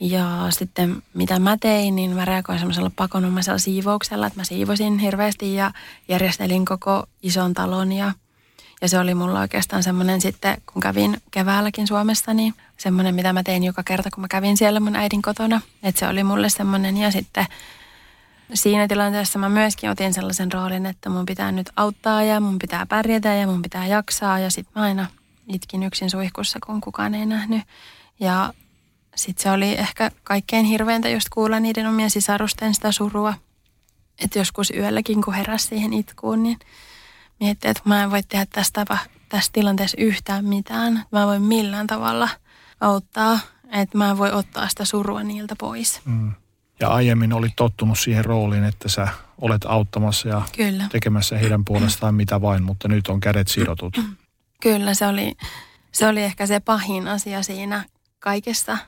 Ja 0.00 0.46
sitten 0.50 1.02
mitä 1.14 1.38
mä 1.38 1.56
tein, 1.56 1.96
niin 1.96 2.10
mä 2.10 2.24
reagoin 2.24 2.58
semmoisella 2.58 2.90
pakonomaisella 2.96 3.58
siivouksella, 3.58 4.26
että 4.26 4.40
mä 4.40 4.44
siivosin 4.44 4.98
hirveästi 4.98 5.54
ja 5.54 5.70
järjestelin 6.08 6.64
koko 6.64 7.06
ison 7.22 7.54
talon 7.54 7.92
ja– 7.92 8.12
ja 8.80 8.88
se 8.88 8.98
oli 8.98 9.14
mulla 9.14 9.40
oikeastaan 9.40 9.82
semmoinen 9.82 10.20
sitten, 10.20 10.56
kun 10.72 10.82
kävin 10.82 11.16
keväälläkin 11.30 11.86
Suomessa, 11.86 12.34
niin 12.34 12.54
semmoinen, 12.76 13.14
mitä 13.14 13.32
mä 13.32 13.42
tein 13.42 13.64
joka 13.64 13.82
kerta, 13.82 14.10
kun 14.14 14.20
mä 14.20 14.28
kävin 14.28 14.56
siellä 14.56 14.80
mun 14.80 14.96
äidin 14.96 15.22
kotona. 15.22 15.60
Että 15.82 15.98
se 15.98 16.08
oli 16.08 16.24
mulle 16.24 16.48
semmoinen 16.48 16.96
ja 16.96 17.10
sitten 17.10 17.46
siinä 18.54 18.88
tilanteessa 18.88 19.38
mä 19.38 19.48
myöskin 19.48 19.90
otin 19.90 20.14
sellaisen 20.14 20.52
roolin, 20.52 20.86
että 20.86 21.10
mun 21.10 21.26
pitää 21.26 21.52
nyt 21.52 21.70
auttaa 21.76 22.22
ja 22.22 22.40
mun 22.40 22.58
pitää 22.58 22.86
pärjätä 22.86 23.34
ja 23.34 23.46
mun 23.46 23.62
pitää 23.62 23.86
jaksaa. 23.86 24.38
Ja 24.38 24.50
sitten 24.50 24.72
mä 24.74 24.82
aina 24.82 25.06
itkin 25.48 25.82
yksin 25.82 26.10
suihkussa, 26.10 26.58
kun 26.66 26.80
kukaan 26.80 27.14
ei 27.14 27.26
nähnyt. 27.26 27.62
Ja 28.20 28.52
sitten 29.16 29.42
se 29.42 29.50
oli 29.50 29.72
ehkä 29.78 30.10
kaikkein 30.24 30.64
hirveintä 30.64 31.08
just 31.08 31.28
kuulla 31.28 31.60
niiden 31.60 31.86
omien 31.86 32.10
sisarusten 32.10 32.74
sitä 32.74 32.92
surua. 32.92 33.34
Että 34.18 34.38
joskus 34.38 34.70
yölläkin, 34.70 35.22
kun 35.22 35.34
heräsi 35.34 35.66
siihen 35.66 35.92
itkuun, 35.92 36.42
niin 36.42 36.58
miettiä, 37.40 37.70
että 37.70 37.82
mä 37.84 38.02
en 38.02 38.10
voi 38.10 38.22
tehdä 38.22 38.46
tästä, 38.50 38.86
tässä 39.28 39.52
tilanteessa 39.52 39.96
yhtään 40.00 40.44
mitään. 40.44 41.04
Mä 41.12 41.20
en 41.20 41.28
voi 41.28 41.38
millään 41.38 41.86
tavalla 41.86 42.28
auttaa, 42.80 43.38
että 43.72 43.98
mä 43.98 44.10
en 44.10 44.18
voi 44.18 44.32
ottaa 44.32 44.68
sitä 44.68 44.84
surua 44.84 45.22
niiltä 45.22 45.56
pois. 45.58 46.00
Mm. 46.04 46.32
Ja 46.80 46.88
aiemmin 46.88 47.32
oli 47.32 47.48
tottunut 47.56 47.98
siihen 47.98 48.24
rooliin, 48.24 48.64
että 48.64 48.88
sä 48.88 49.08
olet 49.40 49.64
auttamassa 49.64 50.28
ja 50.28 50.42
Kyllä. 50.56 50.84
tekemässä 50.92 51.38
heidän 51.38 51.64
puolestaan 51.64 52.14
mitä 52.14 52.40
vain, 52.40 52.62
mutta 52.62 52.88
nyt 52.88 53.08
on 53.08 53.20
kädet 53.20 53.48
sidotut. 53.48 53.96
Kyllä, 54.62 54.94
se 54.94 55.06
oli, 55.06 55.36
se 55.92 56.08
oli 56.08 56.22
ehkä 56.22 56.46
se 56.46 56.60
pahin 56.60 57.08
asia 57.08 57.42
siinä 57.42 57.84
kaikessa, 58.18 58.78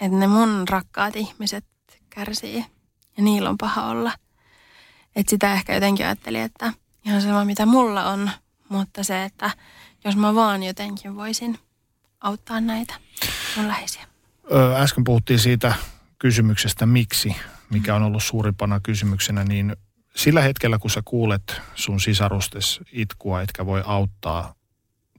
että 0.00 0.18
ne 0.18 0.26
mun 0.26 0.68
rakkaat 0.68 1.16
ihmiset 1.16 1.64
kärsii 2.10 2.64
ja 3.16 3.22
niillä 3.22 3.50
on 3.50 3.58
paha 3.58 3.86
olla. 3.86 4.12
Että 5.16 5.30
sitä 5.30 5.52
ehkä 5.52 5.74
jotenkin 5.74 6.06
ajattelin, 6.06 6.40
että 6.40 6.72
ihan 7.10 7.22
sama 7.22 7.44
mitä 7.44 7.66
mulla 7.66 8.04
on, 8.04 8.30
mutta 8.68 9.04
se, 9.04 9.24
että 9.24 9.50
jos 10.04 10.16
mä 10.16 10.34
vaan 10.34 10.62
jotenkin 10.62 11.16
voisin 11.16 11.58
auttaa 12.20 12.60
näitä 12.60 12.94
mun 13.56 13.68
läheisiä. 13.68 14.02
äsken 14.76 15.04
puhuttiin 15.04 15.38
siitä 15.38 15.74
kysymyksestä 16.18 16.86
miksi, 16.86 17.36
mikä 17.70 17.94
on 17.94 18.02
ollut 18.02 18.22
suurimpana 18.22 18.80
kysymyksenä, 18.80 19.44
niin 19.44 19.76
sillä 20.16 20.42
hetkellä 20.42 20.78
kun 20.78 20.90
sä 20.90 21.02
kuulet 21.04 21.60
sun 21.74 22.00
sisarustes 22.00 22.80
itkua, 22.92 23.42
etkä 23.42 23.66
voi 23.66 23.82
auttaa, 23.86 24.54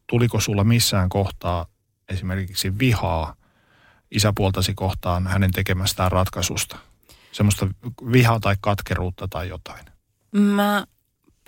tuliko 0.07 0.39
sulla 0.39 0.63
missään 0.63 1.09
kohtaa 1.09 1.65
esimerkiksi 2.09 2.79
vihaa 2.79 3.35
isäpuoltasi 4.11 4.73
kohtaan 4.73 5.27
hänen 5.27 5.51
tekemästään 5.51 6.11
ratkaisusta? 6.11 6.77
Semmoista 7.31 7.67
vihaa 8.11 8.39
tai 8.39 8.55
katkeruutta 8.61 9.27
tai 9.27 9.49
jotain? 9.49 9.85
Mä 10.31 10.85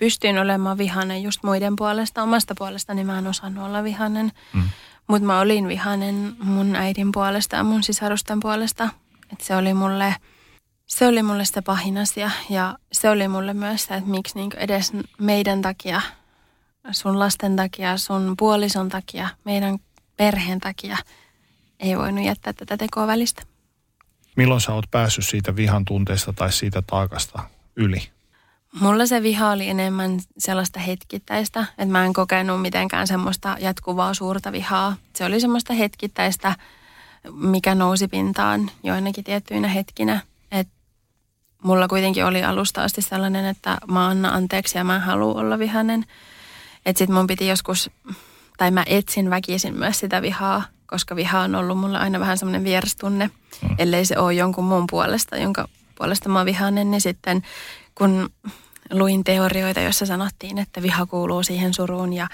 pystyin 0.04 0.38
olemaan 0.38 0.78
vihanen 0.78 1.22
just 1.22 1.42
muiden 1.42 1.76
puolesta. 1.76 2.22
Omasta 2.22 2.54
puolestani 2.58 3.04
mä 3.04 3.18
en 3.18 3.26
osannut 3.26 3.64
olla 3.64 3.84
vihanen. 3.84 4.32
Mm. 4.52 4.62
Mutta 5.06 5.26
mä 5.26 5.40
olin 5.40 5.68
vihanen 5.68 6.36
mun 6.42 6.76
äidin 6.76 7.12
puolesta 7.12 7.56
ja 7.56 7.64
mun 7.64 7.82
sisarusten 7.82 8.40
puolesta. 8.40 8.88
Et 9.32 9.40
se 9.40 9.56
oli 9.56 9.74
mulle, 9.74 10.16
se 10.86 11.06
oli 11.06 11.22
mulle 11.22 11.44
sitä 11.44 11.62
pahin 11.62 11.98
asia. 11.98 12.30
Ja 12.50 12.78
se 12.92 13.10
oli 13.10 13.28
mulle 13.28 13.54
myös 13.54 13.84
se, 13.84 13.94
että 13.94 14.10
miksi 14.10 14.34
niinku 14.34 14.56
edes 14.60 14.92
meidän 15.18 15.62
takia, 15.62 16.00
sun 16.90 17.18
lasten 17.18 17.56
takia, 17.56 17.96
sun 17.96 18.34
puolison 18.38 18.88
takia, 18.88 19.28
meidän 19.44 19.78
perheen 20.16 20.60
takia 20.60 20.96
ei 21.80 21.98
voinut 21.98 22.24
jättää 22.24 22.52
tätä 22.52 22.76
tekoa 22.76 23.06
välistä. 23.06 23.42
Milloin 24.36 24.60
sä 24.60 24.72
oot 24.72 24.90
päässyt 24.90 25.26
siitä 25.26 25.56
vihan 25.56 25.84
tunteesta 25.84 26.32
tai 26.32 26.52
siitä 26.52 26.82
taakasta 26.82 27.42
yli? 27.76 28.13
Mulla 28.80 29.06
se 29.06 29.22
viha 29.22 29.50
oli 29.50 29.68
enemmän 29.68 30.20
sellaista 30.38 30.80
hetkittäistä, 30.80 31.60
että 31.60 31.86
mä 31.86 32.04
en 32.04 32.12
kokenut 32.12 32.62
mitenkään 32.62 33.06
semmoista 33.06 33.56
jatkuvaa 33.60 34.14
suurta 34.14 34.52
vihaa. 34.52 34.96
Se 35.16 35.24
oli 35.24 35.40
semmoista 35.40 35.74
hetkittäistä, 35.74 36.54
mikä 37.32 37.74
nousi 37.74 38.08
pintaan 38.08 38.70
joinakin 38.82 39.24
tiettyinä 39.24 39.68
hetkinä. 39.68 40.20
Et 40.52 40.68
mulla 41.62 41.88
kuitenkin 41.88 42.24
oli 42.24 42.44
alusta 42.44 42.84
asti 42.84 43.02
sellainen, 43.02 43.44
että 43.44 43.78
mä 43.90 44.06
annan 44.06 44.34
anteeksi 44.34 44.78
ja 44.78 44.84
mä 44.84 44.98
haluan 44.98 45.36
olla 45.36 45.58
vihainen. 45.58 46.04
Että 46.86 46.98
sit 46.98 47.10
mun 47.10 47.26
piti 47.26 47.48
joskus, 47.48 47.90
tai 48.56 48.70
mä 48.70 48.84
etsin 48.86 49.30
väkisin 49.30 49.78
myös 49.78 50.00
sitä 50.00 50.22
vihaa, 50.22 50.62
koska 50.86 51.16
viha 51.16 51.40
on 51.40 51.54
ollut 51.54 51.78
mulle 51.78 51.98
aina 51.98 52.20
vähän 52.20 52.38
semmoinen 52.38 52.64
vierastunne. 52.64 53.26
Mm. 53.62 53.76
Ellei 53.78 54.04
se 54.04 54.18
ole 54.18 54.34
jonkun 54.34 54.64
muun 54.64 54.84
puolesta, 54.90 55.36
jonka 55.36 55.68
puolesta 56.04 56.28
mä 56.28 56.38
oon 56.38 56.46
vihainen, 56.46 56.90
niin 56.90 57.00
sitten 57.00 57.42
kun 57.94 58.30
luin 58.90 59.24
teorioita, 59.24 59.80
joissa 59.80 60.06
sanottiin, 60.06 60.58
että 60.58 60.82
viha 60.82 61.06
kuuluu 61.06 61.42
siihen 61.42 61.74
suruun 61.74 62.12
ja 62.12 62.28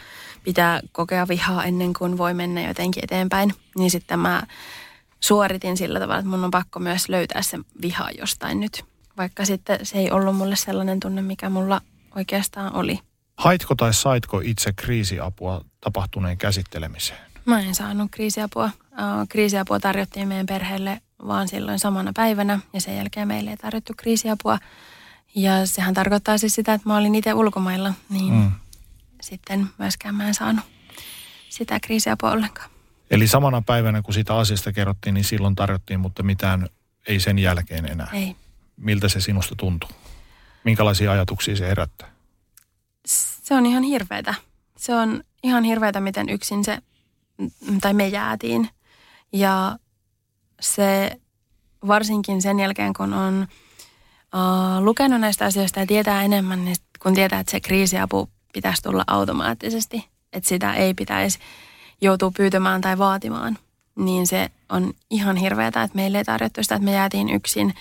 pitää 0.44 0.80
kokea 0.92 1.28
vihaa 1.28 1.64
ennen 1.64 1.92
kuin 1.92 2.18
voi 2.18 2.34
mennä 2.34 2.68
jotenkin 2.68 3.04
eteenpäin. 3.04 3.54
Niin 3.78 3.90
sitten 3.90 4.18
mä 4.18 4.42
suoritin 5.20 5.76
sillä 5.76 6.00
tavalla, 6.00 6.18
että 6.18 6.30
mun 6.30 6.44
on 6.44 6.50
pakko 6.50 6.80
myös 6.80 7.08
löytää 7.08 7.42
se 7.42 7.58
viha 7.82 8.10
jostain 8.18 8.60
nyt. 8.60 8.84
Vaikka 9.16 9.44
sitten 9.44 9.86
se 9.86 9.98
ei 9.98 10.10
ollut 10.10 10.36
mulle 10.36 10.56
sellainen 10.56 11.00
tunne, 11.00 11.22
mikä 11.22 11.50
mulla 11.50 11.80
oikeastaan 12.16 12.74
oli. 12.74 12.98
Haitko 13.36 13.74
tai 13.74 13.94
saitko 13.94 14.40
itse 14.44 14.72
kriisiapua 14.72 15.64
tapahtuneen 15.80 16.38
käsittelemiseen? 16.38 17.29
Mä 17.50 17.60
en 17.60 17.74
saanut 17.74 18.08
kriisiapua. 18.10 18.70
Kriisiapua 19.28 19.80
tarjottiin 19.80 20.28
meidän 20.28 20.46
perheelle 20.46 21.00
vaan 21.26 21.48
silloin 21.48 21.78
samana 21.78 22.12
päivänä 22.16 22.60
ja 22.72 22.80
sen 22.80 22.96
jälkeen 22.96 23.28
meille 23.28 23.50
ei 23.50 23.56
tarjottu 23.56 23.92
kriisiapua. 23.96 24.58
Ja 25.34 25.66
sehän 25.66 25.94
tarkoittaa 25.94 26.38
siis 26.38 26.54
sitä, 26.54 26.74
että 26.74 26.88
mä 26.88 26.96
olin 26.96 27.14
itse 27.14 27.34
ulkomailla, 27.34 27.94
niin 28.10 28.34
mm. 28.34 28.52
sitten 29.22 29.66
myöskään 29.78 30.14
mä 30.14 30.28
en 30.28 30.34
saanut 30.34 30.64
sitä 31.48 31.80
kriisiapua 31.80 32.30
ollenkaan. 32.30 32.70
Eli 33.10 33.26
samana 33.26 33.62
päivänä, 33.62 34.02
kun 34.02 34.14
sitä 34.14 34.36
asiasta 34.36 34.72
kerrottiin, 34.72 35.14
niin 35.14 35.24
silloin 35.24 35.54
tarjottiin, 35.54 36.00
mutta 36.00 36.22
mitään 36.22 36.68
ei 37.06 37.20
sen 37.20 37.38
jälkeen 37.38 37.86
enää. 37.86 38.08
Ei. 38.12 38.36
Miltä 38.76 39.08
se 39.08 39.20
sinusta 39.20 39.54
tuntuu? 39.54 39.90
Minkälaisia 40.64 41.12
ajatuksia 41.12 41.56
se 41.56 41.68
herättää? 41.68 42.08
Se 43.06 43.54
on 43.54 43.66
ihan 43.66 43.82
hirveätä. 43.82 44.34
Se 44.76 44.94
on 44.94 45.24
ihan 45.42 45.64
hirveätä, 45.64 46.00
miten 46.00 46.28
yksin 46.28 46.64
se, 46.64 46.78
tai 47.80 47.94
me 47.94 48.08
jäätiin. 48.08 48.68
Ja 49.32 49.78
se 50.60 51.20
varsinkin 51.86 52.42
sen 52.42 52.60
jälkeen, 52.60 52.92
kun 52.92 53.14
on 53.14 53.46
uh, 54.34 54.84
lukenut 54.84 55.20
näistä 55.20 55.44
asioista 55.44 55.80
ja 55.80 55.86
tietää 55.86 56.22
enemmän, 56.22 56.64
niin 56.64 56.76
kun 57.02 57.14
tietää, 57.14 57.40
että 57.40 57.50
se 57.50 57.60
kriisiapu 57.60 58.28
pitäisi 58.52 58.82
tulla 58.82 59.04
automaattisesti, 59.06 60.08
että 60.32 60.48
sitä 60.48 60.74
ei 60.74 60.94
pitäisi 60.94 61.38
joutua 62.00 62.30
pyytämään 62.36 62.80
tai 62.80 62.98
vaatimaan, 62.98 63.58
niin 63.96 64.26
se 64.26 64.50
on 64.68 64.92
ihan 65.10 65.36
hirveätä, 65.36 65.82
että 65.82 65.96
meille 65.96 66.18
ei 66.18 66.24
tarjottu 66.24 66.62
sitä, 66.62 66.74
että 66.74 66.84
me 66.84 66.92
jäätiin 66.92 67.30
yksin. 67.30 67.74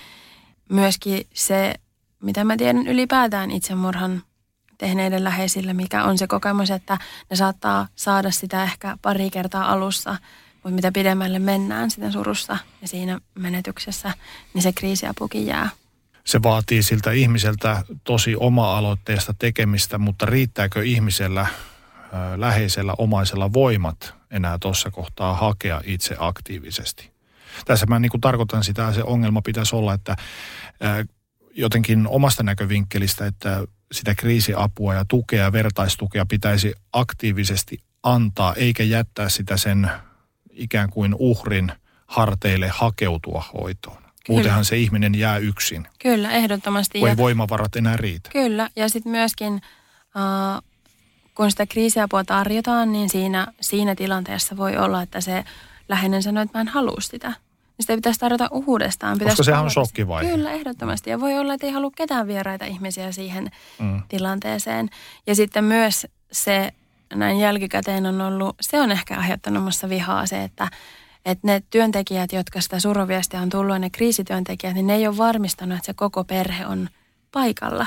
Myöskin 0.68 1.26
se, 1.34 1.74
mitä 2.22 2.44
mä 2.44 2.56
tiedän 2.56 2.86
ylipäätään 2.86 3.50
itsemurhan 3.50 4.22
tehneiden 4.80 5.24
läheisille, 5.24 5.72
mikä 5.72 6.04
on 6.04 6.18
se 6.18 6.26
kokemus, 6.26 6.70
että 6.70 6.98
ne 7.30 7.36
saattaa 7.36 7.88
saada 7.94 8.30
sitä 8.30 8.62
ehkä 8.62 8.98
pari 9.02 9.30
kertaa 9.30 9.72
alussa, 9.72 10.16
mutta 10.54 10.70
mitä 10.70 10.92
pidemmälle 10.92 11.38
mennään 11.38 11.90
sitä 11.90 12.10
surussa 12.10 12.56
ja 12.82 12.88
siinä 12.88 13.20
menetyksessä, 13.34 14.12
niin 14.54 14.62
se 14.62 14.72
kriisiapukin 14.72 15.46
jää. 15.46 15.68
Se 16.24 16.42
vaatii 16.42 16.82
siltä 16.82 17.12
ihmiseltä 17.12 17.82
tosi 18.04 18.36
oma-aloitteesta 18.36 19.34
tekemistä, 19.38 19.98
mutta 19.98 20.26
riittääkö 20.26 20.84
ihmisellä, 20.84 21.46
läheisellä, 22.36 22.94
omaisella 22.98 23.52
voimat 23.52 24.14
enää 24.30 24.58
tuossa 24.58 24.90
kohtaa 24.90 25.34
hakea 25.34 25.80
itse 25.84 26.16
aktiivisesti? 26.18 27.10
Tässä 27.64 27.86
mä 27.86 27.98
niin 27.98 28.10
kuin 28.10 28.20
tarkoitan 28.20 28.64
sitä, 28.64 28.92
se 28.92 29.02
ongelma 29.02 29.42
pitäisi 29.42 29.76
olla, 29.76 29.94
että 29.94 30.16
jotenkin 31.54 32.06
omasta 32.08 32.42
näkövinkkelistä, 32.42 33.26
että 33.26 33.64
sitä 33.92 34.14
kriisiapua 34.14 34.94
ja 34.94 35.04
tukea 35.08 35.44
ja 35.44 35.52
vertaistukea 35.52 36.26
pitäisi 36.26 36.74
aktiivisesti 36.92 37.82
antaa, 38.02 38.54
eikä 38.54 38.82
jättää 38.82 39.28
sitä 39.28 39.56
sen 39.56 39.90
ikään 40.50 40.90
kuin 40.90 41.14
uhrin 41.18 41.72
harteille 42.06 42.68
hakeutua 42.68 43.44
hoitoon. 43.54 44.02
Muutenhan 44.28 44.64
se 44.64 44.76
ihminen 44.76 45.14
jää 45.14 45.38
yksin. 45.38 45.86
Kyllä, 45.98 46.30
ehdottomasti. 46.30 46.98
Kun 46.98 47.08
ei 47.08 47.16
voimavarat 47.16 47.76
enää 47.76 47.96
riitä. 47.96 48.30
Kyllä, 48.32 48.70
ja 48.76 48.88
sitten 48.88 49.12
myöskin 49.12 49.54
uh, 49.54 50.62
kun 51.34 51.50
sitä 51.50 51.66
kriisiapua 51.66 52.24
tarjotaan, 52.24 52.92
niin 52.92 53.08
siinä, 53.08 53.46
siinä 53.60 53.94
tilanteessa 53.94 54.56
voi 54.56 54.76
olla, 54.76 55.02
että 55.02 55.20
se 55.20 55.44
läheinen 55.88 56.22
sanoo, 56.22 56.42
että 56.42 56.58
mä 56.58 56.60
en 56.60 56.68
halua 56.68 57.00
sitä. 57.00 57.32
Niin 57.80 57.84
sitä 57.84 57.96
pitäisi 57.96 58.20
tarjota 58.20 58.48
uudestaan. 58.50 59.18
Pitäisi 59.18 59.36
Koska 59.36 59.44
sehän 59.44 59.64
on 59.64 59.70
shokkivaihe. 59.70 60.30
Kyllä, 60.30 60.52
ehdottomasti. 60.52 61.10
Ja 61.10 61.20
voi 61.20 61.38
olla, 61.38 61.54
että 61.54 61.66
ei 61.66 61.72
halua 61.72 61.90
ketään 61.96 62.26
vieraita 62.26 62.64
ihmisiä 62.64 63.12
siihen 63.12 63.50
mm. 63.78 64.02
tilanteeseen. 64.08 64.90
Ja 65.26 65.34
sitten 65.34 65.64
myös 65.64 66.06
se 66.32 66.72
näin 67.14 67.38
jälkikäteen 67.38 68.06
on 68.06 68.20
ollut, 68.20 68.56
se 68.60 68.80
on 68.80 68.90
ehkä 68.90 69.18
aiheuttanut 69.18 69.62
minussa 69.62 69.88
vihaa 69.88 70.26
se, 70.26 70.42
että, 70.42 70.68
että 71.24 71.46
ne 71.46 71.62
työntekijät, 71.70 72.32
jotka 72.32 72.60
sitä 72.60 72.80
suruviestiä 72.80 73.40
on 73.40 73.48
tullut, 73.48 73.80
ne 73.80 73.90
kriisityöntekijät, 73.90 74.74
niin 74.74 74.86
ne 74.86 74.94
ei 74.94 75.06
ole 75.06 75.16
varmistanut, 75.16 75.76
että 75.76 75.86
se 75.86 75.94
koko 75.94 76.24
perhe 76.24 76.66
on 76.66 76.88
paikalla. 77.32 77.86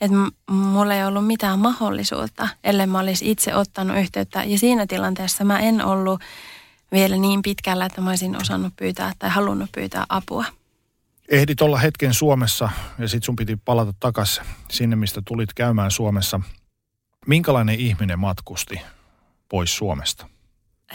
Että 0.00 0.16
mulla 0.50 0.94
ei 0.94 1.04
ollut 1.04 1.26
mitään 1.26 1.58
mahdollisuutta, 1.58 2.48
ellei 2.64 2.86
mä 2.86 2.98
olisi 2.98 3.30
itse 3.30 3.54
ottanut 3.54 3.98
yhteyttä. 3.98 4.44
Ja 4.44 4.58
siinä 4.58 4.86
tilanteessa 4.86 5.44
mä 5.44 5.58
en 5.58 5.84
ollut 5.84 6.20
vielä 6.92 7.16
niin 7.16 7.42
pitkällä, 7.42 7.86
että 7.86 8.00
mä 8.00 8.10
olisin 8.10 8.36
osannut 8.36 8.72
pyytää 8.76 9.12
tai 9.18 9.30
halunnut 9.30 9.72
pyytää 9.72 10.06
apua. 10.08 10.44
Ehdit 11.28 11.60
olla 11.60 11.78
hetken 11.78 12.14
Suomessa 12.14 12.70
ja 12.98 13.08
sitten 13.08 13.26
sun 13.26 13.36
piti 13.36 13.56
palata 13.56 13.94
takaisin 14.00 14.44
sinne, 14.70 14.96
mistä 14.96 15.22
tulit 15.24 15.52
käymään 15.54 15.90
Suomessa– 15.90 16.40
Minkälainen 17.26 17.80
ihminen 17.80 18.18
matkusti 18.18 18.80
pois 19.48 19.76
Suomesta? 19.76 20.26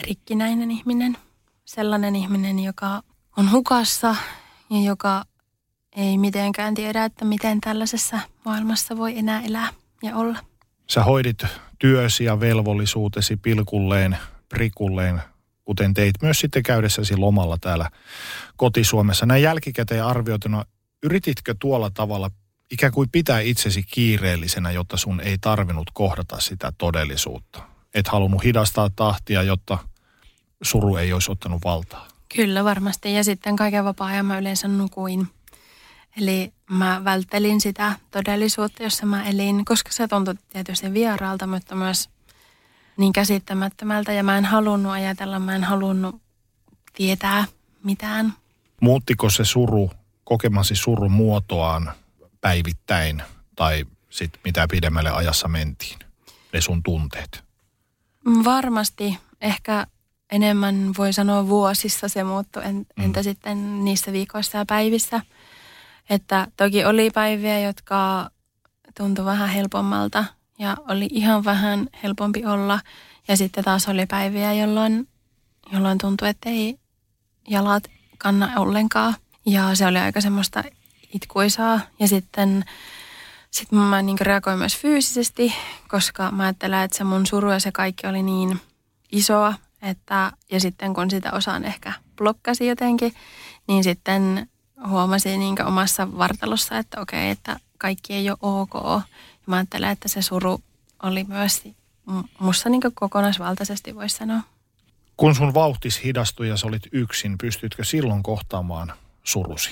Rikkinäinen 0.01 0.71
ihminen. 0.71 1.17
Sellainen 1.65 2.15
ihminen, 2.15 2.59
joka 2.59 3.01
on 3.37 3.51
hukassa 3.51 4.15
ja 4.69 4.81
joka 4.85 5.23
ei 5.95 6.17
mitenkään 6.17 6.73
tiedä, 6.73 7.05
että 7.05 7.25
miten 7.25 7.61
tällaisessa 7.61 8.19
maailmassa 8.45 8.97
voi 8.97 9.17
enää 9.17 9.41
elää 9.41 9.69
ja 10.03 10.15
olla. 10.15 10.39
Sä 10.89 11.03
hoidit 11.03 11.43
työsi 11.79 12.23
ja 12.23 12.39
velvollisuutesi 12.39 13.37
pilkulleen, 13.37 14.17
prikulleen, 14.49 15.21
kuten 15.71 15.93
teit 15.93 16.15
myös 16.21 16.39
sitten 16.39 16.63
käydessäsi 16.63 17.17
lomalla 17.17 17.57
täällä 17.61 17.89
kotisuomessa. 18.55 19.25
Näin 19.25 19.43
jälkikäteen 19.43 20.05
arvioituna, 20.05 20.65
yrititkö 21.03 21.55
tuolla 21.59 21.89
tavalla 21.89 22.31
ikään 22.71 22.91
kuin 22.91 23.09
pitää 23.11 23.39
itsesi 23.39 23.83
kiireellisenä, 23.83 24.71
jotta 24.71 24.97
sun 24.97 25.19
ei 25.19 25.37
tarvinnut 25.41 25.91
kohdata 25.93 26.39
sitä 26.39 26.73
todellisuutta. 26.77 27.61
Et 27.93 28.07
halunnut 28.07 28.43
hidastaa 28.43 28.89
tahtia, 28.95 29.43
jotta 29.43 29.77
suru 30.61 30.95
ei 30.95 31.13
olisi 31.13 31.31
ottanut 31.31 31.63
valtaa. 31.63 32.07
Kyllä 32.35 32.63
varmasti. 32.63 33.13
Ja 33.13 33.23
sitten 33.23 33.55
kaiken 33.55 33.85
vapaa-ajan 33.85 34.25
mä 34.25 34.39
yleensä 34.39 34.67
nukuin. 34.67 35.27
Eli 36.17 36.53
mä 36.69 37.01
välttelin 37.03 37.61
sitä 37.61 37.95
todellisuutta, 38.11 38.83
jossa 38.83 39.05
mä 39.05 39.23
elin, 39.23 39.65
koska 39.65 39.91
se 39.91 40.07
tuntui 40.07 40.35
tietysti 40.49 40.93
vieraalta, 40.93 41.47
mutta 41.47 41.75
myös 41.75 42.09
niin 42.97 43.13
käsittämättömältä. 43.13 44.13
Ja 44.13 44.23
mä 44.23 44.37
en 44.37 44.45
halunnut 44.45 44.91
ajatella, 44.91 45.39
mä 45.39 45.55
en 45.55 45.63
halunnut 45.63 46.21
tietää 46.93 47.45
mitään. 47.83 48.33
Muuttiko 48.81 49.29
se 49.29 49.45
suru, 49.45 49.91
kokemasi 50.23 50.75
suru 50.75 51.09
muotoaan 51.09 51.91
päivittäin 52.41 53.23
tai 53.55 53.85
sitten 54.09 54.41
mitä 54.45 54.67
pidemmälle 54.71 55.09
ajassa 55.09 55.47
mentiin, 55.47 55.99
ne 56.53 56.61
sun 56.61 56.83
tunteet? 56.83 57.43
Varmasti 58.43 59.17
ehkä 59.41 59.87
enemmän 60.31 60.91
voi 60.97 61.13
sanoa 61.13 61.47
vuosissa 61.47 62.09
se 62.09 62.23
muuttu, 62.23 62.59
mm. 62.59 62.85
entä 63.03 63.23
sitten 63.23 63.85
niissä 63.85 64.11
viikoissa 64.11 64.57
ja 64.57 64.65
päivissä. 64.65 65.21
Että 66.09 66.47
toki 66.57 66.85
oli 66.85 67.09
päiviä, 67.09 67.59
jotka 67.59 68.29
tuntui 68.97 69.25
vähän 69.25 69.49
helpommalta 69.49 70.25
ja 70.61 70.77
oli 70.89 71.07
ihan 71.11 71.43
vähän 71.43 71.87
helpompi 72.03 72.45
olla. 72.45 72.79
Ja 73.27 73.37
sitten 73.37 73.63
taas 73.63 73.87
oli 73.87 74.05
päiviä, 74.05 74.53
jolloin, 74.53 75.07
jolloin 75.71 75.97
tuntui, 75.97 76.29
että 76.29 76.49
ei 76.49 76.77
jalat 77.49 77.83
kanna 78.17 78.51
ollenkaan. 78.57 79.15
Ja 79.45 79.75
se 79.75 79.85
oli 79.85 79.97
aika 79.97 80.21
semmoista 80.21 80.63
itkuisaa. 81.13 81.79
Ja 81.99 82.07
sitten 82.07 82.65
sit 83.51 83.71
mä 83.71 84.01
niin 84.01 84.19
reagoin 84.19 84.59
myös 84.59 84.77
fyysisesti, 84.77 85.53
koska 85.87 86.31
mä 86.31 86.43
ajattelen, 86.43 86.83
että 86.83 86.97
se 86.97 87.03
mun 87.03 87.25
suru 87.25 87.51
ja 87.51 87.59
se 87.59 87.71
kaikki 87.71 88.07
oli 88.07 88.23
niin 88.23 88.61
isoa, 89.11 89.53
että, 89.81 90.31
ja 90.51 90.59
sitten 90.59 90.93
kun 90.93 91.09
sitä 91.09 91.31
osaan 91.31 91.65
ehkä 91.65 91.93
blokkasi 92.17 92.67
jotenkin, 92.67 93.13
niin 93.67 93.83
sitten 93.83 94.49
huomasin 94.87 95.39
niin 95.39 95.65
omassa 95.65 96.17
vartalossa, 96.17 96.77
että 96.77 97.01
okei, 97.01 97.29
että 97.29 97.59
kaikki 97.77 98.13
ei 98.13 98.29
ole 98.29 98.37
ok. 98.41 99.01
Mä 99.51 99.57
ajattelen, 99.57 99.89
että 99.89 100.07
se 100.07 100.21
suru 100.21 100.63
oli 101.03 101.23
myös 101.23 101.63
musta 102.39 102.69
niin 102.69 102.81
kokonaisvaltaisesti 102.93 103.95
voisi 103.95 104.15
sanoa. 104.15 104.41
Kun 105.17 105.35
sun 105.35 105.53
vauhtis 105.53 106.03
hidastui 106.03 106.49
ja 106.49 106.57
sä 106.57 106.67
olit 106.67 106.83
yksin, 106.91 107.37
pystytkö 107.37 107.83
silloin 107.83 108.23
kohtaamaan 108.23 108.93
surusi? 109.23 109.69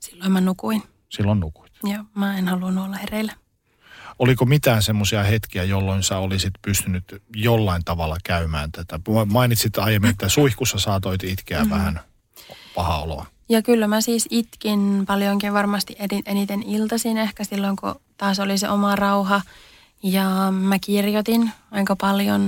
Silloin 0.00 0.32
mä 0.32 0.40
nukuin. 0.40 0.82
Silloin 1.08 1.40
nukuit? 1.40 1.72
Joo, 1.84 2.04
mä 2.14 2.38
en 2.38 2.48
halunnut 2.48 2.84
olla 2.84 2.96
hereillä. 2.96 3.32
Oliko 4.18 4.44
mitään 4.44 4.82
semmoisia 4.82 5.22
hetkiä, 5.22 5.64
jolloin 5.64 6.02
sä 6.02 6.18
olisit 6.18 6.54
pystynyt 6.62 7.22
jollain 7.36 7.84
tavalla 7.84 8.16
käymään 8.24 8.72
tätä? 8.72 9.00
Mainitsit 9.26 9.78
aiemmin, 9.78 10.10
että 10.10 10.28
suihkussa 10.28 10.78
saatoit 10.78 11.24
itkeä 11.24 11.58
mm-hmm. 11.58 11.70
vähän 11.70 12.00
paha 12.74 12.98
oloa. 12.98 13.26
Ja 13.48 13.62
kyllä 13.62 13.86
mä 13.86 14.00
siis 14.00 14.26
itkin 14.30 15.04
paljonkin 15.06 15.52
varmasti 15.52 15.96
eniten 16.26 16.62
iltaisin 16.62 17.18
ehkä 17.18 17.44
silloin, 17.44 17.76
kun 17.76 17.94
taas 18.16 18.40
oli 18.40 18.58
se 18.58 18.68
oma 18.68 18.96
rauha. 18.96 19.40
Ja 20.02 20.24
mä 20.50 20.78
kirjoitin 20.78 21.50
aika 21.70 21.96
paljon 21.96 22.42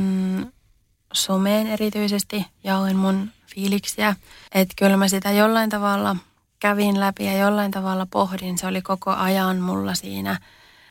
someen 1.12 1.66
erityisesti. 1.66 2.46
Jaoin 2.64 2.96
mun 2.96 3.30
fiiliksiä. 3.55 4.16
Että 4.55 4.74
kyllä 4.78 4.96
mä 4.96 5.09
sitä 5.09 5.30
jollain 5.30 5.70
tavalla 5.70 6.16
kävin 6.61 7.01
läpi 7.01 7.24
ja 7.24 7.36
jollain 7.36 7.70
tavalla 7.70 8.07
pohdin. 8.11 8.59
Se 8.59 8.66
oli 8.66 8.82
koko 8.82 9.11
ajan 9.11 9.61
mulla 9.61 9.94
siinä. 9.94 10.38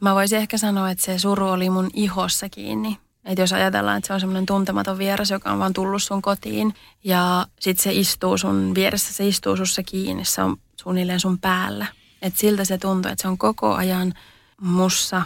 Mä 0.01 0.15
voisin 0.15 0.39
ehkä 0.39 0.57
sanoa, 0.57 0.91
että 0.91 1.05
se 1.05 1.19
suru 1.19 1.47
oli 1.47 1.69
mun 1.69 1.89
ihossa 1.93 2.49
kiinni. 2.49 2.97
Että 3.25 3.41
jos 3.41 3.53
ajatellaan, 3.53 3.97
että 3.97 4.07
se 4.07 4.13
on 4.13 4.19
semmoinen 4.19 4.45
tuntematon 4.45 4.97
vieras, 4.97 5.29
joka 5.29 5.51
on 5.51 5.59
vaan 5.59 5.73
tullut 5.73 6.03
sun 6.03 6.21
kotiin 6.21 6.73
ja 7.03 7.47
sitten 7.59 7.83
se 7.83 7.93
istuu 7.93 8.37
sun 8.37 8.75
vieressä, 8.75 9.13
se 9.13 9.27
istuu 9.27 9.57
sussa 9.57 9.83
kiinni, 9.83 10.25
se 10.25 10.41
on 10.41 10.57
suunnilleen 10.81 11.19
sun 11.19 11.39
päällä. 11.39 11.85
Että 12.21 12.39
siltä 12.39 12.65
se 12.65 12.77
tuntuu, 12.77 13.11
että 13.11 13.21
se 13.21 13.27
on 13.27 13.37
koko 13.37 13.75
ajan 13.75 14.13
mussa 14.61 15.21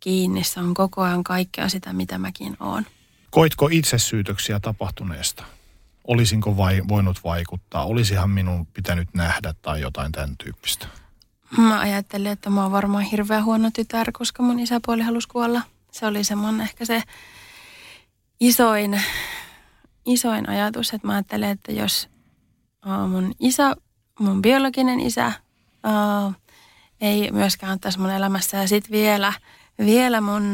kiinni, 0.00 0.44
se 0.44 0.60
on 0.60 0.74
koko 0.74 1.02
ajan 1.02 1.24
kaikkea 1.24 1.68
sitä, 1.68 1.92
mitä 1.92 2.18
mäkin 2.18 2.56
oon. 2.60 2.86
Koitko 3.30 3.68
itsesyytöksiä 3.72 4.60
tapahtuneesta? 4.60 5.44
Olisinko 6.06 6.56
vai, 6.56 6.82
voinut 6.88 7.24
vaikuttaa? 7.24 7.84
Olisihan 7.84 8.30
minun 8.30 8.66
pitänyt 8.66 9.08
nähdä 9.14 9.54
tai 9.62 9.80
jotain 9.80 10.12
tämän 10.12 10.36
tyyppistä? 10.36 10.86
Mä 11.58 11.80
ajattelin, 11.80 12.32
että 12.32 12.50
mä 12.50 12.62
oon 12.62 12.72
varmaan 12.72 13.04
hirveän 13.04 13.44
huono 13.44 13.70
tytär, 13.74 14.12
koska 14.12 14.42
mun 14.42 14.60
isäpuoli 14.60 15.02
halusi 15.02 15.28
kuolla. 15.28 15.62
Se 15.98 16.06
oli 16.06 16.24
semmoinen 16.24 16.60
ehkä 16.60 16.84
se 16.84 17.02
isoin, 18.40 19.02
isoin 20.04 20.48
ajatus, 20.48 20.94
että 20.94 21.06
mä 21.06 21.12
ajattelin, 21.12 21.48
että 21.48 21.72
jos 21.72 22.08
mun 23.08 23.32
isä, 23.40 23.76
mun 24.20 24.42
biologinen 24.42 25.00
isä, 25.00 25.32
ei 27.00 27.30
myöskään 27.32 27.72
ole 27.72 27.78
tässä 27.78 28.00
mun 28.00 28.10
elämässä. 28.10 28.56
Ja 28.56 28.68
sitten 28.68 28.92
vielä, 28.92 29.32
vielä 29.78 30.20
mun 30.20 30.44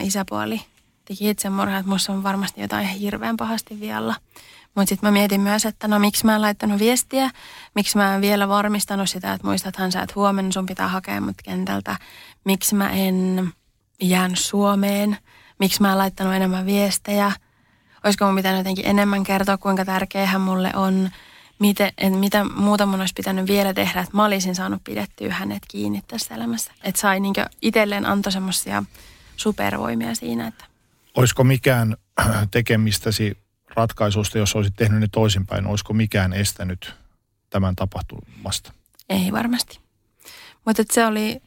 isäpuoli 0.00 0.60
teki 1.04 1.30
itsemurhaa, 1.30 1.78
että 1.78 1.90
musta 1.90 2.12
on 2.12 2.22
varmasti 2.22 2.60
jotain 2.60 2.86
hirveän 2.86 3.36
pahasti 3.36 3.80
vielä. 3.80 4.14
Mutta 4.74 4.88
sitten 4.88 5.06
mä 5.06 5.12
mietin 5.12 5.40
myös, 5.40 5.66
että 5.66 5.88
no 5.88 5.98
miksi 5.98 6.26
mä 6.26 6.34
en 6.34 6.42
laittanut 6.42 6.78
viestiä, 6.78 7.30
miksi 7.74 7.96
mä 7.96 8.14
en 8.14 8.20
vielä 8.20 8.48
varmistanut 8.48 9.10
sitä, 9.10 9.32
että 9.32 9.46
muistathan 9.46 9.92
sä, 9.92 10.02
että 10.02 10.14
huomenna 10.16 10.52
sun 10.52 10.66
pitää 10.66 10.88
hakea 10.88 11.20
mut 11.20 11.42
kentältä, 11.44 11.96
miksi 12.44 12.74
mä 12.74 12.90
en 12.90 13.52
jään 14.00 14.36
Suomeen, 14.36 15.18
miksi 15.58 15.82
mä 15.82 15.92
en 15.92 15.98
laittanut 15.98 16.34
enemmän 16.34 16.66
viestejä, 16.66 17.32
olisiko 18.04 18.26
mun 18.26 18.36
pitänyt 18.36 18.58
jotenkin 18.58 18.86
enemmän 18.86 19.24
kertoa, 19.24 19.58
kuinka 19.58 19.84
tärkeä 19.84 20.26
hän 20.26 20.40
mulle 20.40 20.70
on, 20.74 21.10
miten, 21.58 21.92
että 21.98 22.18
mitä 22.18 22.44
muuta 22.44 22.86
mun 22.86 23.00
olisi 23.00 23.14
pitänyt 23.16 23.46
vielä 23.46 23.74
tehdä, 23.74 24.00
että 24.00 24.16
mä 24.16 24.24
olisin 24.24 24.54
saanut 24.54 24.84
pidettyä 24.84 25.34
hänet 25.34 25.62
kiinni 25.68 26.02
tässä 26.08 26.34
elämässä. 26.34 26.72
Että 26.84 27.00
sai 27.00 27.20
niin 27.20 27.34
itselleen 27.62 28.06
antoi 28.06 28.32
semmoisia 28.32 28.82
supervoimia 29.36 30.14
siinä, 30.14 30.46
että 30.46 30.64
Olisiko 31.14 31.44
mikään 31.44 31.96
tekemistäsi 32.50 33.38
ratkaisusta, 33.76 34.38
jos 34.38 34.56
olisit 34.56 34.76
tehnyt 34.76 35.00
ne 35.00 35.08
toisinpäin, 35.12 35.66
olisiko 35.66 35.92
mikään 35.92 36.32
estänyt 36.32 36.94
tämän 37.50 37.76
tapahtumasta? 37.76 38.72
Ei 39.08 39.32
varmasti. 39.32 39.80
Mutta 40.64 40.82
se 40.90 41.06
oli, 41.06 41.42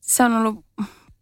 se 0.00 0.24
on 0.24 0.32
ollut 0.32 0.64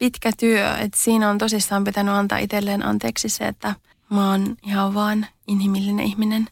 pitkä 0.01 0.31
työ, 0.39 0.77
että 0.77 0.99
siinä 1.01 1.31
on 1.31 1.39
tosissaan 1.39 1.85
pitänyt 1.85 2.15
antaa 2.15 2.39
itselleen 2.39 2.87
anteeksi 2.87 3.29
se, 3.29 3.49
että 3.49 3.75
mä 4.11 4.31
oon 4.31 4.57
ihan 4.63 4.95
vaan 4.95 5.27
inhimillinen 5.49 6.07
ihminen. 6.07 6.47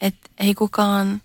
Että 0.00 0.30
ei 0.38 0.54
kukaan, 0.54 1.22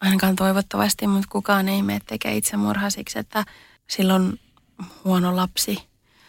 ainakaan 0.00 0.36
toivottavasti, 0.36 1.06
mutta 1.06 1.28
kukaan 1.32 1.68
ei 1.68 1.82
mene 1.82 2.00
tekemään 2.06 2.38
itsemurhaa 2.38 2.90
siksi, 2.90 3.18
että 3.18 3.44
silloin 3.86 4.40
huono 5.04 5.36
lapsi. 5.36 5.88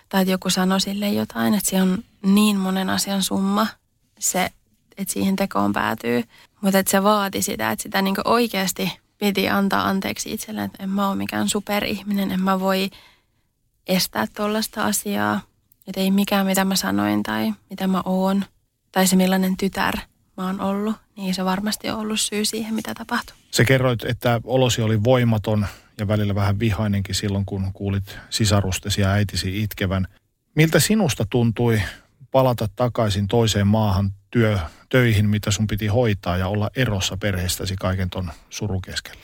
Tai 0.09 0.21
että 0.21 0.31
joku 0.31 0.49
sanoi 0.49 0.81
sille 0.81 1.09
jotain, 1.09 1.53
että 1.53 1.69
se 1.69 1.81
on 1.81 2.03
niin 2.25 2.57
monen 2.57 2.89
asian 2.89 3.23
summa 3.23 3.67
se, 4.19 4.49
että 4.97 5.13
siihen 5.13 5.35
tekoon 5.35 5.73
päätyy. 5.73 6.23
Mutta 6.61 6.79
että 6.79 6.91
se 6.91 7.03
vaati 7.03 7.41
sitä, 7.41 7.71
että 7.71 7.83
sitä 7.83 8.01
niin 8.01 8.15
oikeasti 8.25 8.99
piti 9.17 9.49
antaa 9.49 9.87
anteeksi 9.87 10.33
itselleen, 10.33 10.65
että 10.65 10.83
en 10.83 10.89
mä 10.89 11.07
ole 11.07 11.15
mikään 11.15 11.49
superihminen, 11.49 12.31
en 12.31 12.41
mä 12.41 12.59
voi 12.59 12.89
estää 13.89 14.25
tuollaista 14.35 14.85
asiaa. 14.85 15.41
Että 15.87 16.01
ei 16.01 16.11
mikään, 16.11 16.45
mitä 16.45 16.65
mä 16.65 16.75
sanoin 16.75 17.23
tai 17.23 17.53
mitä 17.69 17.87
mä 17.87 18.01
oon, 18.05 18.45
tai 18.91 19.07
se 19.07 19.15
millainen 19.15 19.57
tytär 19.57 19.97
mä 20.37 20.45
oon 20.45 20.61
ollut, 20.61 20.95
niin 21.15 21.33
se 21.33 21.45
varmasti 21.45 21.89
on 21.89 21.99
ollut 21.99 22.19
syy 22.19 22.45
siihen, 22.45 22.73
mitä 22.73 22.93
tapahtui. 22.93 23.35
Se 23.51 23.65
kerroit, 23.65 24.03
että 24.03 24.41
olosi 24.43 24.81
oli 24.81 25.03
voimaton 25.03 25.67
ja 25.97 26.07
välillä 26.07 26.35
vähän 26.35 26.59
vihainenkin 26.59 27.15
silloin, 27.15 27.45
kun 27.45 27.73
kuulit 27.73 28.17
sisarustesi 28.29 29.01
ja 29.01 29.11
äitisi 29.11 29.63
itkevän. 29.63 30.07
Miltä 30.55 30.79
sinusta 30.79 31.25
tuntui 31.29 31.81
palata 32.31 32.69
takaisin 32.75 33.27
toiseen 33.27 33.67
maahan 33.67 34.13
työ, 34.31 34.59
töihin, 34.89 35.29
mitä 35.29 35.51
sun 35.51 35.67
piti 35.67 35.87
hoitaa 35.87 36.37
ja 36.37 36.47
olla 36.47 36.69
erossa 36.75 37.17
perheestäsi 37.17 37.75
kaiken 37.75 38.09
ton 38.09 38.31
surun 38.49 38.81
keskellä? 38.81 39.21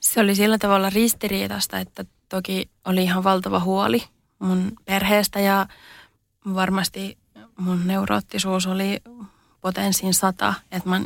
Se 0.00 0.20
oli 0.20 0.34
sillä 0.34 0.58
tavalla 0.58 0.90
ristiriitasta, 0.90 1.78
että 1.78 2.04
toki 2.28 2.70
oli 2.84 3.02
ihan 3.02 3.24
valtava 3.24 3.60
huoli 3.60 4.04
mun 4.38 4.72
perheestä 4.84 5.40
ja 5.40 5.66
varmasti 6.54 7.18
mun 7.58 7.86
neuroottisuus 7.86 8.66
oli 8.66 9.00
potenssiin 9.60 10.14
sata, 10.14 10.54
että 10.72 10.88
mä 10.88 11.00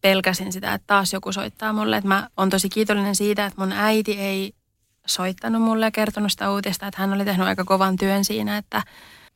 pelkäsin 0.00 0.52
sitä, 0.52 0.74
että 0.74 0.86
taas 0.86 1.12
joku 1.12 1.32
soittaa 1.32 1.72
mulle. 1.72 1.96
Että 1.96 2.08
mä 2.08 2.28
oon 2.36 2.50
tosi 2.50 2.68
kiitollinen 2.68 3.16
siitä, 3.16 3.46
että 3.46 3.60
mun 3.60 3.72
äiti 3.72 4.12
ei 4.12 4.54
soittanut 5.06 5.62
mulle 5.62 5.86
ja 5.86 5.90
kertonut 5.90 6.32
sitä 6.32 6.50
uutista, 6.50 6.86
että 6.86 7.00
hän 7.00 7.12
oli 7.12 7.24
tehnyt 7.24 7.46
aika 7.46 7.64
kovan 7.64 7.96
työn 7.96 8.24
siinä, 8.24 8.56
että 8.56 8.82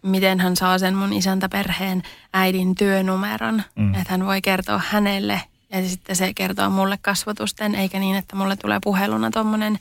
miten 0.02 0.40
hän 0.40 0.56
saa 0.56 0.78
sen 0.78 0.94
mun 0.94 1.12
isäntäperheen 1.12 2.02
äidin 2.32 2.74
työnumeron, 2.74 3.62
mm. 3.76 3.94
että 3.94 4.10
hän 4.10 4.26
voi 4.26 4.42
kertoa 4.42 4.80
hänelle 4.88 5.40
ja 5.72 5.88
sitten 5.88 6.16
se 6.16 6.34
kertoo 6.34 6.70
mulle 6.70 6.98
kasvatusten, 7.02 7.74
eikä 7.74 7.98
niin, 7.98 8.16
että 8.16 8.36
mulle 8.36 8.56
tulee 8.56 8.78
puheluna 8.84 9.30
tuommoinen 9.30 9.78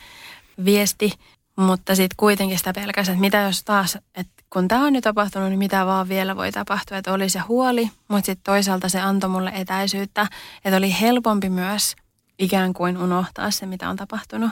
viesti, 0.66 1.12
mutta 1.56 1.96
sitten 1.96 2.18
kuitenkin 2.18 2.58
sitä 2.58 2.74
pelkäsi, 2.74 3.12
että 3.12 3.22
mitä 3.22 3.38
jos 3.38 3.64
taas, 3.64 3.98
että 4.16 4.44
kun 4.50 4.68
tämä 4.68 4.86
on 4.86 4.94
nyt 4.94 5.04
tapahtunut, 5.04 5.50
niin 5.50 5.60
mitä 5.60 5.86
vaan 5.86 6.10
vielä 6.10 6.36
voi 6.36 6.52
tapahtua, 6.52 6.98
että 6.98 7.14
oli 7.14 7.30
se 7.30 7.40
huoli, 7.40 7.92
mutta 8.08 8.26
sitten 8.26 8.44
toisaalta 8.44 8.90
se 8.90 9.02
antoi 9.02 9.30
mulle 9.30 9.52
etäisyyttä, 9.56 10.28
että 10.66 10.78
oli 10.78 10.96
helpompi 11.02 11.50
myös 11.50 11.96
ikään 12.40 12.74
kuin 12.74 12.98
unohtaa 12.98 13.52
se, 13.52 13.66
mitä 13.66 13.90
on 13.90 13.96
tapahtunut. 13.96 14.52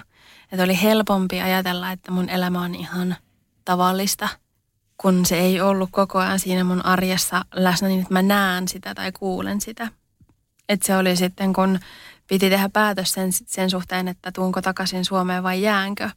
Että 0.51 0.63
oli 0.63 0.81
helpompi 0.81 1.41
ajatella, 1.41 1.91
että 1.91 2.11
mun 2.11 2.29
elämä 2.29 2.61
on 2.61 2.75
ihan 2.75 3.15
tavallista– 3.65 4.29
kun 4.97 5.25
se 5.25 5.39
ei 5.39 5.61
ollut 5.61 5.89
koko 5.91 6.19
ajan 6.19 6.39
siinä 6.39 6.63
mun 6.63 6.85
arjessa 6.85 7.45
läsnä 7.55 7.87
niin, 7.87 8.01
että 8.01 8.13
mä 8.13 8.21
näen 8.21 8.67
sitä 8.67 8.95
tai 8.95 9.11
kuulen 9.11 9.61
sitä. 9.61 9.87
Että 10.69 10.87
se 10.87 10.97
oli 10.97 11.15
sitten, 11.15 11.53
kun 11.53 11.79
piti 12.27 12.49
tehdä 12.49 12.69
päätös 12.69 13.11
sen, 13.11 13.31
sen 13.31 13.69
suhteen, 13.69 14.07
että 14.07 14.31
tuunko 14.31 14.61
takaisin 14.61 15.05
Suomeen 15.05 15.43
vai 15.43 15.61
jäänkö. 15.61 16.09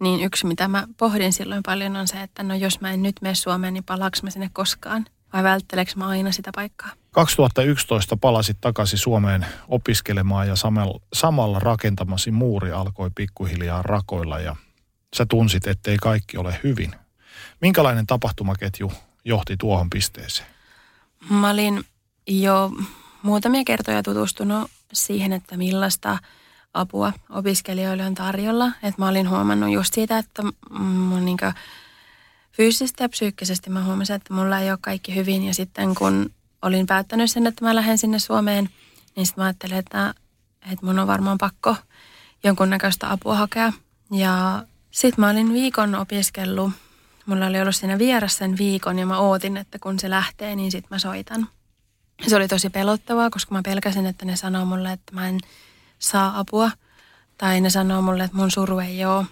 Niin 0.00 0.20
yksi, 0.20 0.46
mitä 0.46 0.68
mä 0.68 0.88
pohdin 0.96 1.32
silloin 1.32 1.62
paljon 1.66 1.96
on 1.96 2.08
se, 2.08 2.22
että 2.22 2.42
no 2.42 2.54
jos 2.54 2.80
mä 2.80 2.92
en 2.92 3.02
nyt 3.02 3.16
mene 3.20 3.34
Suomeen, 3.34 3.74
niin 3.74 3.84
palaaks 3.84 4.22
mä 4.22 4.30
sinne 4.30 4.50
koskaan? 4.52 5.06
Vai 5.32 5.42
vältteleekö 5.42 5.92
mä 5.96 6.08
aina 6.08 6.32
sitä 6.32 6.50
paikkaa? 6.54 6.90
2011 7.10 8.16
palasit 8.16 8.60
takaisin 8.60 8.98
Suomeen 8.98 9.46
opiskelemaan 9.68 10.48
ja 10.48 10.56
samalla, 10.56 11.00
samalla 11.12 11.58
rakentamasi 11.58 12.30
muuri 12.30 12.72
alkoi 12.72 13.10
pikkuhiljaa 13.14 13.82
rakoilla 13.82 14.38
ja 14.38 14.56
sä 15.16 15.26
tunsit, 15.26 15.66
ettei 15.66 15.96
kaikki 15.96 16.36
ole 16.36 16.60
hyvin. 16.64 16.94
Minkälainen 17.60 18.06
tapahtumaketju 18.06 18.92
johti 19.24 19.56
tuohon 19.56 19.90
pisteeseen? 19.90 20.48
Mä 21.30 21.50
olin 21.50 21.84
jo 22.26 22.72
muutamia 23.22 23.64
kertoja 23.66 24.02
tutustunut 24.02 24.70
siihen, 24.94 25.32
että 25.32 25.56
millaista 25.56 26.18
apua 26.74 27.12
opiskelijoille 27.30 28.06
on 28.06 28.14
tarjolla. 28.14 28.72
Et 28.82 28.98
mä 28.98 29.08
olin 29.08 29.30
huomannut 29.30 29.72
just 29.72 29.94
siitä, 29.94 30.18
että 30.18 30.42
mun 30.78 31.24
niinku 31.24 31.44
fyysisesti 32.52 33.02
ja 33.02 33.08
psyykkisesti 33.08 33.70
mä 33.70 33.84
huomasin, 33.84 34.16
että 34.16 34.34
mulla 34.34 34.58
ei 34.58 34.70
ole 34.70 34.78
kaikki 34.80 35.14
hyvin. 35.14 35.44
Ja 35.44 35.54
sitten 35.54 35.94
kun 35.94 36.30
olin 36.62 36.86
päättänyt 36.86 37.30
sen, 37.30 37.46
että 37.46 37.64
mä 37.64 37.74
lähden 37.74 37.98
sinne 37.98 38.18
Suomeen, 38.18 38.68
niin 39.16 39.26
sitten 39.26 39.42
mä 39.42 39.46
ajattelin, 39.46 39.76
että, 39.76 40.14
että 40.72 40.86
mun 40.86 40.98
on 40.98 41.06
varmaan 41.06 41.38
pakko 41.38 41.76
jonkunnäköistä 42.44 43.12
apua 43.12 43.36
hakea. 43.36 43.72
Ja 44.12 44.64
sitten 44.90 45.20
mä 45.20 45.30
olin 45.30 45.52
viikon 45.52 45.94
opiskellut 45.94 46.70
Mulla 47.26 47.46
oli 47.46 47.60
ollut 47.60 47.76
siinä 47.76 47.98
vieras 47.98 48.36
sen 48.36 48.58
viikon 48.58 48.98
ja 48.98 49.06
mä 49.06 49.18
ootin, 49.18 49.56
että 49.56 49.78
kun 49.78 49.98
se 49.98 50.10
lähtee, 50.10 50.56
niin 50.56 50.70
sit 50.70 50.90
mä 50.90 50.98
soitan. 50.98 51.48
Se 52.28 52.36
oli 52.36 52.48
tosi 52.48 52.70
pelottavaa, 52.70 53.30
koska 53.30 53.54
mä 53.54 53.62
pelkäsin, 53.64 54.06
että 54.06 54.24
ne 54.24 54.36
sanoo 54.36 54.64
mulle, 54.64 54.92
että 54.92 55.14
mä 55.14 55.28
en 55.28 55.40
saa 55.98 56.38
apua. 56.38 56.70
Tai 57.38 57.60
ne 57.60 57.70
sanoo 57.70 58.02
mulle, 58.02 58.24
että 58.24 58.36
mun 58.36 58.50
suru 58.50 58.78
ei 58.78 59.04
ole 59.04 59.26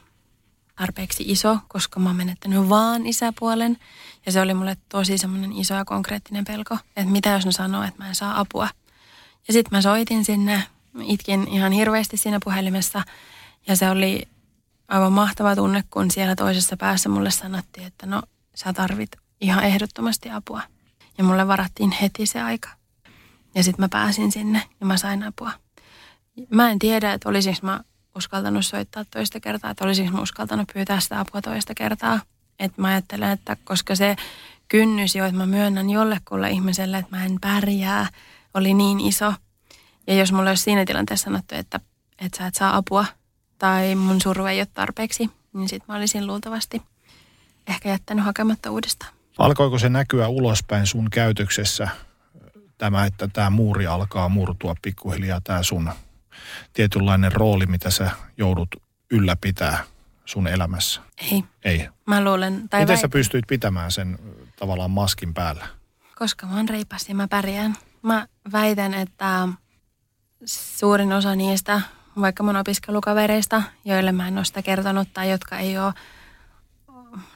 tarpeeksi 0.77 1.25
iso, 1.27 1.59
koska 1.69 2.01
mä 2.01 2.09
oon 2.09 2.17
menettänyt 2.17 2.69
vaan 2.69 3.07
isäpuolen. 3.07 3.79
Ja 4.27 4.33
se 4.33 4.41
oli 4.41 4.55
mulle 4.55 4.77
tosi 4.89 5.19
semmoinen 5.19 5.53
iso 5.53 5.75
ja 5.75 5.85
konkreettinen 5.85 6.45
pelko, 6.45 6.79
että 6.97 7.13
mitä 7.13 7.31
jos 7.31 7.47
ne 7.47 7.53
sanoo, 7.53 7.83
että 7.83 8.03
mä 8.03 8.09
en 8.09 8.15
saa 8.15 8.41
apua. 8.41 8.69
Ja 9.49 9.53
sitten 9.53 9.79
mä 9.79 9.83
soitin 9.83 10.25
sinne, 10.25 10.63
itkin 11.03 11.49
ihan 11.49 11.73
hirveästi 11.73 12.17
siinä 12.17 12.39
puhelimessa. 12.45 13.03
Ja 13.67 13.77
se 13.77 13.91
oli 13.91 14.29
aivan 14.89 15.13
mahtava 15.13 15.57
tunne, 15.57 15.85
kun 15.91 16.11
siellä 16.11 16.37
toisessa 16.37 16.77
päässä 16.77 17.09
mulle 17.09 17.31
sanottiin, 17.31 17.87
että 17.87 18.07
no 18.07 18.23
sä 18.55 18.73
tarvit 18.73 19.11
ihan 19.41 19.65
ehdottomasti 19.65 20.31
apua. 20.31 20.63
Ja 21.19 21.25
mulle 21.25 21.49
varattiin 21.49 21.91
heti 21.91 22.27
se 22.27 22.43
aika. 22.43 22.69
Ja 23.55 23.63
sitten 23.63 23.83
mä 23.83 23.89
pääsin 23.89 24.33
sinne 24.33 24.63
ja 24.81 24.87
mä 24.87 24.97
sain 24.97 25.23
apua. 25.23 25.51
Mä 26.51 26.71
en 26.71 26.79
tiedä, 26.79 27.13
että 27.13 27.29
olisinko 27.29 27.59
mä 27.63 27.81
uskaltanut 28.17 28.67
soittaa 28.67 29.05
toista 29.05 29.41
kertaa, 29.41 29.71
että 29.71 29.85
olisinko 29.85 30.13
mä 30.17 30.23
uskaltanut 30.23 30.71
pyytää 30.75 31.01
sitä 31.01 31.21
apua 31.21 31.43
toista 31.43 31.75
kertaa. 31.75 32.21
Että 32.59 32.83
mä 32.83 32.89
ajattelen, 32.89 33.31
että 33.31 33.57
koska 33.65 33.95
se 33.95 34.17
kynnys 34.69 35.15
jo, 35.17 35.25
että 35.25 35.37
mä 35.37 35.47
myönnän 35.47 35.91
jollekulle 35.91 36.51
ihmiselle, 36.51 36.99
että 36.99 37.17
mä 37.17 37.25
en 37.25 37.39
pärjää, 37.41 38.07
oli 38.55 38.75
niin 38.75 39.01
iso. 39.01 39.35
Ja 40.07 40.15
jos 40.15 40.33
mulla 40.33 40.51
olisi 40.51 40.63
siinä 40.63 40.85
tilanteessa 40.85 41.25
sanottu, 41.25 41.55
että, 41.55 41.81
että 42.19 42.39
sä 42.39 42.47
et 42.47 42.55
saa 42.55 42.77
apua 42.77 43.05
tai 43.59 43.95
mun 43.95 44.21
suru 44.21 44.47
ei 44.47 44.61
ole 44.61 44.69
tarpeeksi, 44.75 45.31
niin 45.53 45.69
sit 45.69 45.83
mä 45.89 45.97
olisin 45.97 46.27
luultavasti 46.27 46.83
ehkä 47.67 47.89
jättänyt 47.89 48.25
hakematta 48.25 48.71
uudestaan. 48.71 49.22
Alkoiko 49.39 49.79
se 49.79 49.89
näkyä 49.89 50.29
ulospäin 50.29 50.87
sun 50.87 51.11
käytöksessä 51.11 51.89
tämä, 52.79 53.05
että 53.07 53.29
tämä 53.29 53.51
muuri 53.51 53.87
alkaa 53.87 54.29
murtua 54.29 54.75
pikkuhiljaa, 54.83 55.41
tämä 55.41 55.63
sun 55.63 55.91
tietynlainen 56.73 57.33
rooli, 57.33 57.67
mitä 57.67 57.91
sä 57.91 58.11
joudut 58.37 58.69
ylläpitää 59.11 59.85
sun 60.25 60.47
elämässä? 60.47 61.01
Ei. 61.33 61.45
Ei. 61.65 61.89
Mä 62.07 62.25
luulen, 62.25 62.69
tai 62.69 62.81
Miten 62.81 62.97
väit- 62.97 63.01
sä 63.01 63.09
pystyit 63.09 63.45
pitämään 63.49 63.91
sen 63.93 64.19
tavallaan 64.59 64.91
maskin 64.91 65.35
päällä? 65.35 65.67
koska 66.19 66.47
mä 66.47 66.57
oon 66.57 66.69
reipas 66.69 67.09
ja 67.09 67.15
mä 67.15 67.29
pärjään. 67.29 67.77
Mä 68.03 68.27
väitän, 68.53 68.95
että 68.95 69.49
suurin 70.45 71.13
osa 71.13 71.35
niistä, 71.35 71.81
vaikka 72.21 72.43
mun 72.43 72.57
opiskelukavereista, 72.57 73.63
joille 73.85 74.13
mä 74.13 74.29
en 74.29 74.37
ole 74.37 74.45
sitä 74.45 74.63
kertonut 74.63 75.09
tai 75.13 75.31
jotka 75.31 75.59
ei 75.59 75.79
ole 75.79 75.93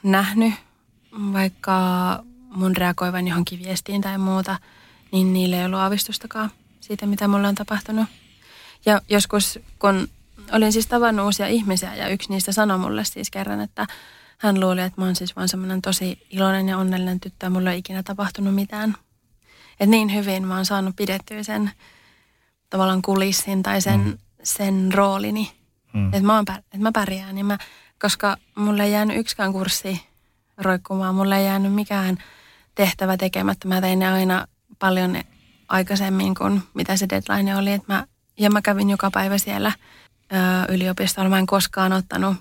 nähnyt 0.03 0.53
vaikka 1.33 1.73
mun 2.49 2.77
reagoivan 2.77 3.27
johonkin 3.27 3.63
viestiin 3.63 4.01
tai 4.01 4.17
muuta, 4.17 4.59
niin 5.11 5.33
niille 5.33 5.59
ei 5.59 5.65
ollut 5.65 5.79
aavistustakaan 5.79 6.51
siitä, 6.79 7.05
mitä 7.05 7.27
mulle 7.27 7.47
on 7.47 7.55
tapahtunut. 7.55 8.05
Ja 8.85 9.01
joskus, 9.09 9.59
kun 9.79 10.07
olin 10.51 10.73
siis 10.73 10.87
tavannut 10.87 11.25
uusia 11.25 11.47
ihmisiä 11.47 11.95
ja 11.95 12.07
yksi 12.07 12.29
niistä 12.29 12.51
sanoi 12.51 12.77
mulle 12.77 13.03
siis 13.03 13.31
kerran, 13.31 13.61
että 13.61 13.87
hän 14.37 14.59
luuli, 14.59 14.81
että 14.81 15.01
mä 15.01 15.05
oon 15.05 15.15
siis 15.15 15.35
vaan 15.35 15.49
semmoinen 15.49 15.81
tosi 15.81 16.19
iloinen 16.29 16.69
ja 16.69 16.77
onnellinen 16.77 17.19
tyttö 17.19 17.45
ja 17.45 17.49
mulla 17.49 17.71
ei 17.71 17.79
ikinä 17.79 18.03
tapahtunut 18.03 18.55
mitään. 18.55 18.95
Et 19.79 19.89
niin 19.89 20.13
hyvin 20.13 20.47
mä 20.47 20.55
oon 20.55 20.65
saanut 20.65 20.95
pidettyä 20.95 21.43
sen 21.43 21.71
tavallaan 22.69 23.01
kulissin 23.01 23.63
tai 23.63 23.81
sen, 23.81 23.99
mm. 23.99 24.17
sen 24.43 24.93
roolini. 24.93 25.51
Mm. 25.93 26.07
Että 26.07 26.23
mä, 26.23 26.35
oon 26.35 26.45
et 26.73 26.79
mä 26.79 26.91
pärjään. 26.91 27.35
Niin 27.35 27.45
mä, 27.45 27.57
koska 28.01 28.37
mulle 28.55 28.83
ei 28.83 28.91
jäänyt 28.91 29.17
yksikään 29.17 29.53
kurssi 29.53 30.06
roikkumaan, 30.57 31.15
mulle 31.15 31.37
ei 31.37 31.45
jäänyt 31.45 31.73
mikään 31.73 32.17
tehtävä 32.75 33.17
tekemättä. 33.17 33.67
Mä 33.67 33.81
tein 33.81 33.99
ne 33.99 34.07
aina 34.07 34.47
paljon 34.79 35.17
aikaisemmin 35.69 36.35
kuin 36.35 36.61
mitä 36.73 36.97
se 36.97 37.09
deadline 37.09 37.55
oli. 37.55 37.71
Et 37.71 37.87
mä, 37.87 38.07
ja 38.39 38.49
mä 38.49 38.61
kävin 38.61 38.89
joka 38.89 39.11
päivä 39.11 39.37
siellä 39.37 39.71
ö, 40.31 40.73
yliopistolla. 40.73 41.29
Mä 41.29 41.39
en 41.39 41.45
koskaan 41.45 41.93
ottanut 41.93 42.35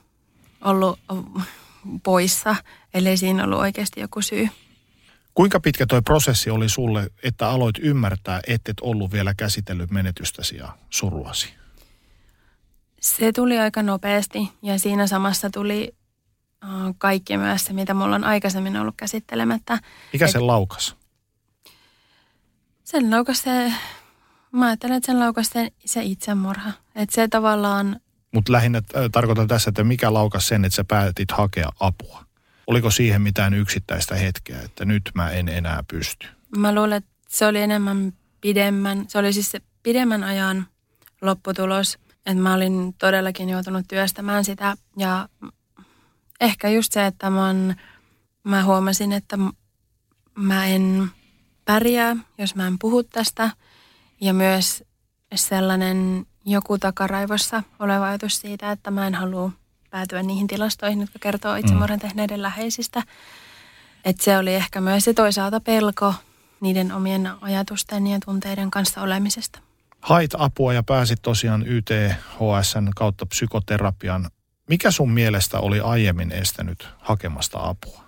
ollut 0.65 1.01
poissa, 2.03 2.57
ellei 2.95 3.17
siinä 3.17 3.45
ollut 3.45 3.59
oikeasti 3.59 4.01
joku 4.01 4.23
syy. 4.23 4.49
Kuinka 5.35 5.61
pitkä 5.61 5.87
toi 5.87 6.03
prosessi 6.03 6.51
oli 6.51 6.69
sulle, 6.69 7.11
että 7.23 7.49
aloit 7.49 7.79
ymmärtää, 7.79 8.41
että 8.47 8.71
et 8.71 8.81
ollut 8.81 9.13
vielä 9.13 9.35
käsitellyt 9.35 9.91
menetystäsi 9.91 10.57
ja 10.57 10.69
suruasi? 10.91 11.55
Se 13.01 13.33
tuli 13.33 13.59
aika 13.59 13.83
nopeasti 13.83 14.53
ja 14.63 14.79
siinä 14.79 15.07
samassa 15.07 15.51
tuli 15.51 15.95
kaikki 16.99 17.37
myös 17.37 17.65
se, 17.65 17.73
mitä 17.73 17.95
mulla 17.95 18.15
on 18.15 18.25
aikaisemmin 18.25 18.77
ollut 18.77 18.95
käsittelemättä. 18.97 19.79
Mikä 20.13 20.25
Et- 20.25 20.31
se 20.31 20.39
laukas? 20.39 20.97
Sen 22.85 23.11
laukas 23.11 23.39
se, 23.39 23.73
mä 24.53 24.67
ajattelen, 24.67 24.97
että 24.97 25.07
sen 25.07 25.21
laukas 25.21 25.47
se, 25.53 25.73
se 25.85 26.03
itsemurha. 26.03 26.73
Että 26.95 27.15
se 27.15 27.29
tavallaan, 27.29 28.01
Mutta 28.35 28.53
lähinnä 28.53 28.79
äh, 28.79 29.03
tarkoitan 29.13 29.49
tässä, 29.49 29.69
että 29.69 29.85
mikä 29.85 30.15
laukas 30.15 30.49
sen, 30.49 30.65
että 30.65 30.77
sä 30.77 30.85
päätit 30.85 31.31
hakea 31.33 31.69
apua? 31.81 32.25
Oliko 32.67 32.91
siihen 32.91 33.23
mitään 33.23 33.55
yksittäistä 33.55 34.15
hetkeä, 34.15 34.63
että 34.63 34.85
nyt 34.85 35.11
mä 35.15 35.31
en 35.31 35.49
enää 35.49 35.85
pysty? 35.91 36.27
mä 36.57 36.75
luulen, 36.75 36.97
että 36.97 37.11
se 37.29 37.47
oli 37.47 37.61
enemmän 37.61 38.13
pidemmän, 38.41 39.05
se 39.09 39.19
oli 39.19 39.33
siis 39.33 39.51
se 39.51 39.61
pidemmän 39.83 40.25
ajan 40.25 40.67
lopputulos. 41.23 41.99
Että 42.27 42.43
mä 42.43 42.55
olin 42.55 42.95
todellakin 42.99 43.49
joutunut 43.49 43.85
työstämään 43.89 44.45
sitä 44.45 44.77
ja 44.97 45.29
ehkä 46.41 46.69
just 46.69 46.93
se, 46.93 47.07
että 47.07 47.31
mä, 47.31 47.47
oon, 47.47 47.75
mä 48.45 48.65
huomasin, 48.65 49.13
että 49.13 49.39
mä 50.35 50.67
en 50.67 51.11
pärjää, 51.65 52.17
jos 52.39 52.55
mä 52.55 52.67
en 52.67 52.79
puhu 52.79 53.03
tästä. 53.03 53.51
Ja 54.21 54.35
myös 54.35 54.85
sellainen 55.35 56.27
joku 56.45 56.79
takaraivossa 56.79 57.63
oleva 57.79 58.07
ajatus 58.07 58.41
siitä, 58.41 58.73
että 58.73 58.91
mä 58.91 59.07
en 59.07 59.15
halua 59.15 59.51
päätyä 59.91 60.23
niihin 60.23 60.47
tilastoihin, 60.47 61.01
jotka 61.01 61.19
kertoo 61.19 61.55
itsemurhan 61.55 61.99
tehneiden 61.99 62.43
läheisistä. 62.43 63.03
Että 64.05 64.25
se 64.25 64.39
oli 64.39 64.55
ehkä 64.55 64.81
myös 64.81 65.05
se 65.05 65.15
toisaalta 65.15 65.61
pelko 65.61 66.15
niiden 66.61 66.93
omien 66.93 67.31
ajatusten 67.41 68.07
ja 68.07 68.19
tunteiden 68.25 68.71
kanssa 68.71 69.03
olemisesta. 69.03 69.59
Hait 70.01 70.31
apua 70.39 70.73
ja 70.73 70.83
pääsit 70.83 71.23
tosiaan 71.23 71.65
YTHSn 71.67 72.91
kautta 72.97 73.27
psykoterapian. 73.27 74.31
Mikä 74.69 74.91
sun 74.91 75.11
mielestä 75.13 75.59
oli 75.61 75.81
aiemmin 75.81 76.33
estänyt 76.33 76.89
hakemasta 76.99 77.59
apua? 77.63 78.03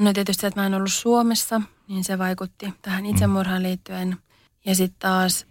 No 0.00 0.12
tietysti, 0.12 0.46
että 0.46 0.60
mä 0.60 0.66
en 0.66 0.74
ollut 0.74 0.92
Suomessa, 0.92 1.62
niin 1.88 2.04
se 2.04 2.18
vaikutti 2.18 2.74
tähän 2.82 3.06
itsemurhaan 3.06 3.62
liittyen. 3.62 4.16
Ja 4.64 4.74
sitten 4.74 4.98
taas, 4.98 5.46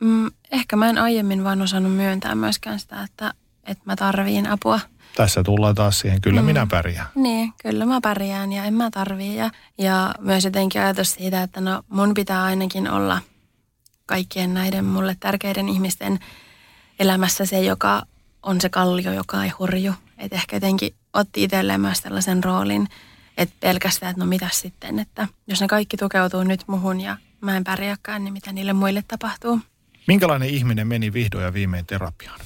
mm, 0.00 0.30
ehkä 0.52 0.76
mä 0.76 0.88
en 0.90 0.98
aiemmin 0.98 1.44
vaan 1.44 1.62
osannut 1.62 1.92
myöntää 1.92 2.34
myöskään 2.34 2.80
sitä, 2.80 3.02
että, 3.02 3.34
että 3.64 3.82
mä 3.86 3.96
tarviin 3.96 4.46
apua. 4.46 4.80
Tässä 5.16 5.42
tullaan 5.42 5.74
taas 5.74 5.98
siihen, 5.98 6.20
kyllä 6.20 6.40
Mm. 6.40 6.46
minä 6.46 6.66
pärjään. 6.70 7.08
Niin, 7.14 7.52
kyllä 7.62 7.86
mä 7.86 8.00
pärjään 8.00 8.52
ja 8.52 8.64
en 8.64 8.74
mä 8.74 8.90
tarvii. 8.90 9.36
Ja, 9.36 9.50
ja 9.78 10.14
myös 10.20 10.44
jotenkin 10.44 10.82
ajatus 10.82 11.12
siitä, 11.12 11.42
että 11.42 11.60
no 11.60 11.82
mun 11.88 12.14
pitää 12.14 12.44
ainakin 12.44 12.90
olla 12.90 13.20
kaikkien 14.06 14.54
näiden 14.54 14.84
mulle 14.84 15.16
tärkeiden 15.20 15.68
ihmisten 15.68 16.18
elämässä 16.98 17.46
se, 17.46 17.60
joka 17.60 18.02
on 18.46 18.60
se 18.60 18.68
kallio, 18.68 19.12
joka 19.12 19.44
ei 19.44 19.50
hurju. 19.50 19.92
Että 20.18 20.36
ehkä 20.36 20.56
jotenkin 20.56 20.94
otti 21.12 21.42
itselleen 21.42 21.80
myös 21.80 22.00
tällaisen 22.00 22.44
roolin, 22.44 22.88
että 23.36 23.56
pelkästään, 23.60 24.10
että 24.10 24.24
no 24.24 24.26
mitä 24.26 24.48
sitten, 24.52 24.98
että 24.98 25.28
jos 25.46 25.60
ne 25.60 25.66
kaikki 25.66 25.96
tukeutuu 25.96 26.42
nyt 26.42 26.64
muhun 26.66 27.00
ja 27.00 27.16
mä 27.40 27.56
en 27.56 27.64
pärjääkään, 27.64 28.24
niin 28.24 28.32
mitä 28.32 28.52
niille 28.52 28.72
muille 28.72 29.04
tapahtuu. 29.08 29.60
Minkälainen 30.06 30.48
ihminen 30.48 30.88
meni 30.88 31.12
vihdoin 31.12 31.44
ja 31.44 31.52
viimein 31.52 31.86
terapiaan? 31.86 32.40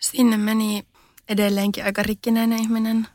Sinne 0.00 0.36
meni 0.36 0.86
edelleenkin 1.28 1.84
aika 1.84 2.02
rikkinäinen 2.02 2.58
ihminen. 2.58 3.08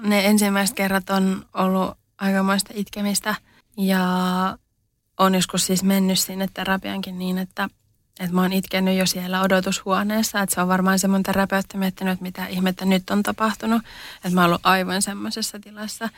Ne 0.00 0.26
ensimmäiset 0.26 0.76
kerrat 0.76 1.10
on 1.10 1.46
ollut 1.54 1.98
aikamoista 2.18 2.70
itkemistä 2.74 3.34
ja 3.76 3.98
on 5.18 5.34
joskus 5.34 5.66
siis 5.66 5.82
mennyt 5.82 6.18
sinne 6.18 6.48
terapiankin 6.54 7.18
niin, 7.18 7.38
että, 7.38 7.68
että 8.20 8.34
mä 8.34 8.42
oon 8.42 8.52
itkenyt 8.52 8.98
jo 8.98 9.06
siellä 9.06 9.42
odotushuoneessa. 9.42 10.40
Että 10.40 10.54
se 10.54 10.60
on 10.60 10.68
varmaan 10.68 10.98
se 10.98 11.08
mun 11.08 11.22
terapeutti 11.22 11.78
miettinyt, 11.78 12.12
että 12.12 12.22
mitä 12.22 12.46
ihmettä 12.46 12.84
nyt 12.84 13.10
on 13.10 13.22
tapahtunut. 13.22 13.82
Että 14.16 14.30
mä 14.30 14.40
oon 14.40 14.50
ollut 14.50 14.66
aivan 14.66 15.02
semmoisessa 15.02 15.60
tilassa. 15.60 16.08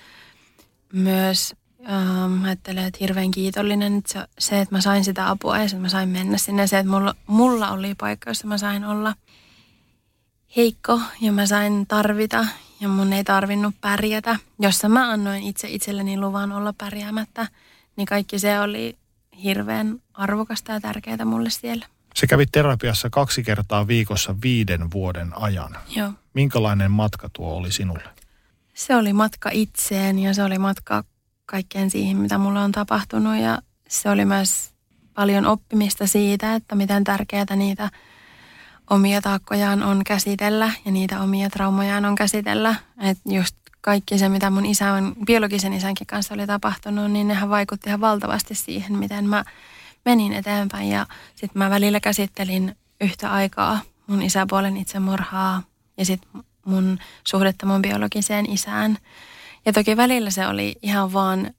Myös 0.92 1.54
ähm, 1.90 2.44
ajattelen, 2.44 2.84
että 2.84 2.98
hirveän 3.00 3.30
kiitollinen 3.30 3.98
että 3.98 4.12
se, 4.12 4.26
se, 4.38 4.60
että 4.60 4.74
mä 4.74 4.80
sain 4.80 5.04
sitä 5.04 5.30
apua 5.30 5.58
ja 5.58 5.64
että 5.64 5.76
mä 5.76 5.88
sain 5.88 6.08
mennä 6.08 6.38
sinne. 6.38 6.66
Se, 6.66 6.78
että 6.78 6.90
mulla, 6.90 7.14
mulla 7.26 7.70
oli 7.70 7.94
paikka, 7.94 8.30
jossa 8.30 8.46
mä 8.46 8.58
sain 8.58 8.84
olla– 8.84 9.14
heikko 10.56 11.00
ja 11.20 11.32
mä 11.32 11.46
sain 11.46 11.86
tarvita 11.86 12.46
ja 12.80 12.88
mun 12.88 13.12
ei 13.12 13.24
tarvinnut 13.24 13.74
pärjätä. 13.80 14.36
Jossa 14.58 14.88
mä 14.88 15.10
annoin 15.10 15.42
itse 15.42 15.68
itselleni 15.68 16.20
luvan 16.20 16.52
olla 16.52 16.74
pärjäämättä, 16.78 17.46
niin 17.96 18.06
kaikki 18.06 18.38
se 18.38 18.60
oli 18.60 18.96
hirveän 19.44 19.98
arvokasta 20.14 20.72
ja 20.72 20.80
tärkeää 20.80 21.24
mulle 21.24 21.50
siellä. 21.50 21.86
Se 22.14 22.26
kävi 22.26 22.46
terapiassa 22.46 23.10
kaksi 23.10 23.42
kertaa 23.42 23.86
viikossa 23.86 24.34
viiden 24.42 24.90
vuoden 24.90 25.32
ajan. 25.36 25.76
Joo. 25.96 26.12
Minkälainen 26.34 26.90
matka 26.90 27.28
tuo 27.32 27.54
oli 27.54 27.72
sinulle? 27.72 28.08
Se 28.74 28.96
oli 28.96 29.12
matka 29.12 29.50
itseen 29.52 30.18
ja 30.18 30.34
se 30.34 30.42
oli 30.42 30.58
matka 30.58 31.04
kaikkeen 31.46 31.90
siihen, 31.90 32.16
mitä 32.16 32.38
mulle 32.38 32.60
on 32.60 32.72
tapahtunut 32.72 33.36
ja 33.36 33.62
se 33.88 34.10
oli 34.10 34.24
myös 34.24 34.70
paljon 35.14 35.46
oppimista 35.46 36.06
siitä, 36.06 36.54
että 36.54 36.74
miten 36.74 37.04
tärkeää 37.04 37.56
niitä 37.56 37.90
omia 38.90 39.20
taakkojaan 39.20 39.82
on 39.82 40.04
käsitellä 40.04 40.72
ja 40.84 40.92
niitä 40.92 41.20
omia 41.20 41.50
traumojaan 41.50 42.04
on 42.04 42.14
käsitellä. 42.14 42.74
Että 43.00 43.34
just 43.34 43.56
kaikki 43.80 44.18
se, 44.18 44.28
mitä 44.28 44.50
mun 44.50 44.66
isän, 44.66 45.14
biologisen 45.26 45.72
isänkin 45.72 46.06
kanssa 46.06 46.34
oli 46.34 46.46
tapahtunut, 46.46 47.10
niin 47.10 47.28
nehän 47.28 47.50
vaikutti 47.50 47.90
ihan 47.90 48.00
valtavasti 48.00 48.54
siihen, 48.54 48.98
miten 48.98 49.28
mä 49.28 49.44
menin 50.04 50.32
eteenpäin. 50.32 50.88
Ja 50.88 51.06
sitten 51.34 51.58
mä 51.58 51.70
välillä 51.70 52.00
käsittelin 52.00 52.76
yhtä 53.00 53.32
aikaa 53.32 53.80
mun 54.06 54.22
isäpuolen 54.22 54.76
itsemurhaa 54.76 55.62
ja 55.96 56.04
sitten 56.04 56.44
mun 56.64 56.98
suhdetta 57.24 57.66
mun 57.66 57.82
biologiseen 57.82 58.50
isään. 58.50 58.98
Ja 59.66 59.72
toki 59.72 59.96
välillä 59.96 60.30
se 60.30 60.46
oli 60.46 60.76
ihan 60.82 61.12
vaan 61.12 61.50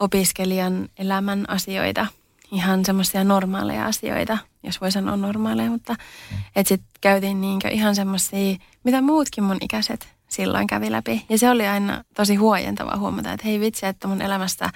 opiskelijan 0.00 0.88
elämän 0.98 1.50
asioita. 1.50 2.06
ihan 2.52 2.84
semmoisia 2.84 3.24
normaaleja 3.24 3.86
asioita, 3.86 4.38
jos 4.62 4.80
voi 4.80 4.92
sanoa 4.92 5.16
normaaleja, 5.16 5.70
mutta 5.70 5.92
mm. 5.92 6.38
että 6.56 6.68
sitten 6.68 6.88
käytiin 7.00 7.40
niinkö 7.40 7.68
ihan 7.68 7.94
semmoisia, 7.94 8.56
mitä 8.84 9.02
muutkin 9.02 9.44
mun 9.44 9.58
ikäiset 9.60 10.15
silloin 10.36 10.66
kävi 10.66 10.92
läpi. 10.92 11.26
Ja 11.28 11.38
se 11.38 11.50
oli 11.50 11.66
aina 11.66 12.04
tosi 12.14 12.34
huojentava 12.34 12.96
huomata, 12.96 13.32
että 13.32 13.46
hei 13.46 13.60
vitsi, 13.60 13.86
että 13.86 14.08
mun 14.08 14.22
elämästä 14.22 14.70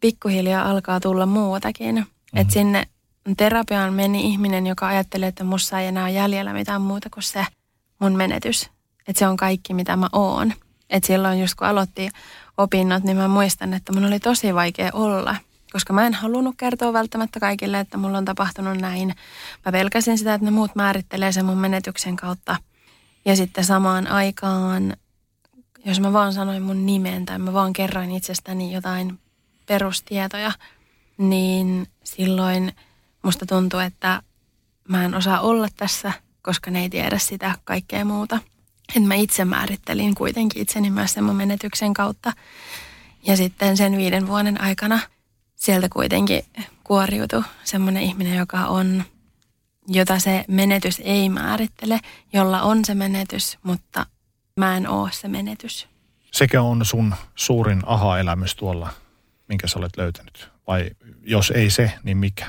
pikkuhiljaa 0.00 0.70
alkaa 0.70 1.00
tulla 1.00 1.26
muutakin. 1.26 1.94
Mm-hmm. 1.94 2.40
Että 2.40 2.52
sinne 2.52 2.86
terapiaan 3.36 3.94
meni 3.94 4.20
ihminen, 4.20 4.66
joka 4.66 4.86
ajattelee, 4.86 5.28
että 5.28 5.44
musta 5.44 5.80
ei 5.80 5.86
enää 5.86 6.04
ole 6.04 6.12
jäljellä 6.12 6.52
mitään 6.52 6.82
muuta 6.82 7.10
kuin 7.10 7.22
se 7.22 7.46
mun 7.98 8.16
menetys. 8.16 8.70
Että 9.08 9.18
se 9.18 9.26
on 9.26 9.36
kaikki, 9.36 9.74
mitä 9.74 9.96
mä 9.96 10.08
oon. 10.12 10.52
Että 10.90 11.06
silloin 11.06 11.40
just 11.40 11.54
kun 11.54 11.66
aloitti 11.66 12.08
opinnot, 12.58 13.04
niin 13.04 13.16
mä 13.16 13.28
muistan, 13.28 13.74
että 13.74 13.92
mun 13.92 14.04
oli 14.04 14.20
tosi 14.20 14.54
vaikea 14.54 14.90
olla. 14.92 15.36
Koska 15.72 15.92
mä 15.92 16.06
en 16.06 16.14
halunnut 16.14 16.54
kertoa 16.58 16.92
välttämättä 16.92 17.40
kaikille, 17.40 17.80
että 17.80 17.98
mulla 17.98 18.18
on 18.18 18.24
tapahtunut 18.24 18.78
näin. 18.78 19.14
Mä 19.66 19.72
pelkäsin 19.72 20.18
sitä, 20.18 20.34
että 20.34 20.44
ne 20.44 20.50
muut 20.50 20.74
määrittelee 20.74 21.32
sen 21.32 21.44
mun 21.44 21.58
menetyksen 21.58 22.16
kautta. 22.16 22.56
Ja 23.26 23.36
sitten 23.36 23.64
samaan 23.64 24.06
aikaan, 24.06 24.96
jos 25.84 26.00
mä 26.00 26.12
vaan 26.12 26.32
sanoin 26.32 26.62
mun 26.62 26.86
nimen 26.86 27.26
tai 27.26 27.38
mä 27.38 27.52
vaan 27.52 27.72
kerroin 27.72 28.10
itsestäni 28.10 28.72
jotain 28.72 29.18
perustietoja, 29.66 30.52
niin 31.18 31.86
silloin 32.04 32.72
musta 33.22 33.46
tuntuu, 33.46 33.80
että 33.80 34.22
mä 34.88 35.04
en 35.04 35.14
osaa 35.14 35.40
olla 35.40 35.68
tässä, 35.76 36.12
koska 36.42 36.70
ne 36.70 36.80
ei 36.80 36.88
tiedä 36.88 37.18
sitä 37.18 37.54
kaikkea 37.64 38.04
muuta. 38.04 38.38
Että 38.88 39.08
mä 39.08 39.14
itse 39.14 39.44
määrittelin 39.44 40.14
kuitenkin 40.14 40.62
itseni 40.62 40.90
myös 40.90 41.12
sen 41.12 41.24
mun 41.24 41.36
menetyksen 41.36 41.94
kautta. 41.94 42.32
Ja 43.22 43.36
sitten 43.36 43.76
sen 43.76 43.96
viiden 43.96 44.26
vuoden 44.26 44.60
aikana 44.60 45.00
sieltä 45.56 45.88
kuitenkin 45.88 46.42
kuoriutui 46.84 47.42
semmoinen 47.64 48.02
ihminen, 48.02 48.36
joka 48.36 48.66
on, 48.66 49.04
jota 49.88 50.18
se 50.18 50.44
menetys 50.48 51.02
ei 51.04 51.28
määrittele, 51.28 52.00
jolla 52.32 52.62
on 52.62 52.84
se 52.84 52.94
menetys, 52.94 53.58
mutta 53.62 54.06
mä 54.56 54.76
en 54.76 54.88
oo 54.88 55.08
se 55.12 55.28
menetys. 55.28 55.88
Sekä 56.32 56.62
on 56.62 56.84
sun 56.84 57.14
suurin 57.34 57.82
aha-elämys 57.86 58.54
tuolla, 58.54 58.90
minkä 59.48 59.66
sä 59.66 59.78
olet 59.78 59.96
löytänyt? 59.96 60.50
Vai 60.66 60.90
jos 61.22 61.50
ei 61.50 61.70
se, 61.70 61.92
niin 62.02 62.16
mikä? 62.16 62.46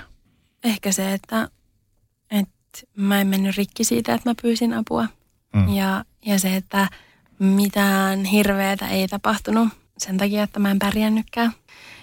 Ehkä 0.63 0.91
se, 0.91 1.13
että, 1.13 1.49
että 2.31 2.79
mä 2.95 3.21
en 3.21 3.27
mennyt 3.27 3.57
rikki 3.57 3.83
siitä, 3.83 4.13
että 4.13 4.29
mä 4.29 4.35
pyysin 4.41 4.73
apua. 4.73 5.07
Mm. 5.53 5.75
Ja, 5.75 6.05
ja 6.25 6.39
se, 6.39 6.55
että 6.55 6.89
mitään 7.39 8.25
hirveätä 8.25 8.87
ei 8.87 9.07
tapahtunut 9.07 9.69
sen 9.97 10.17
takia, 10.17 10.43
että 10.43 10.59
mä 10.59 10.71
en 10.71 10.79
pärjännytkään. 10.79 11.51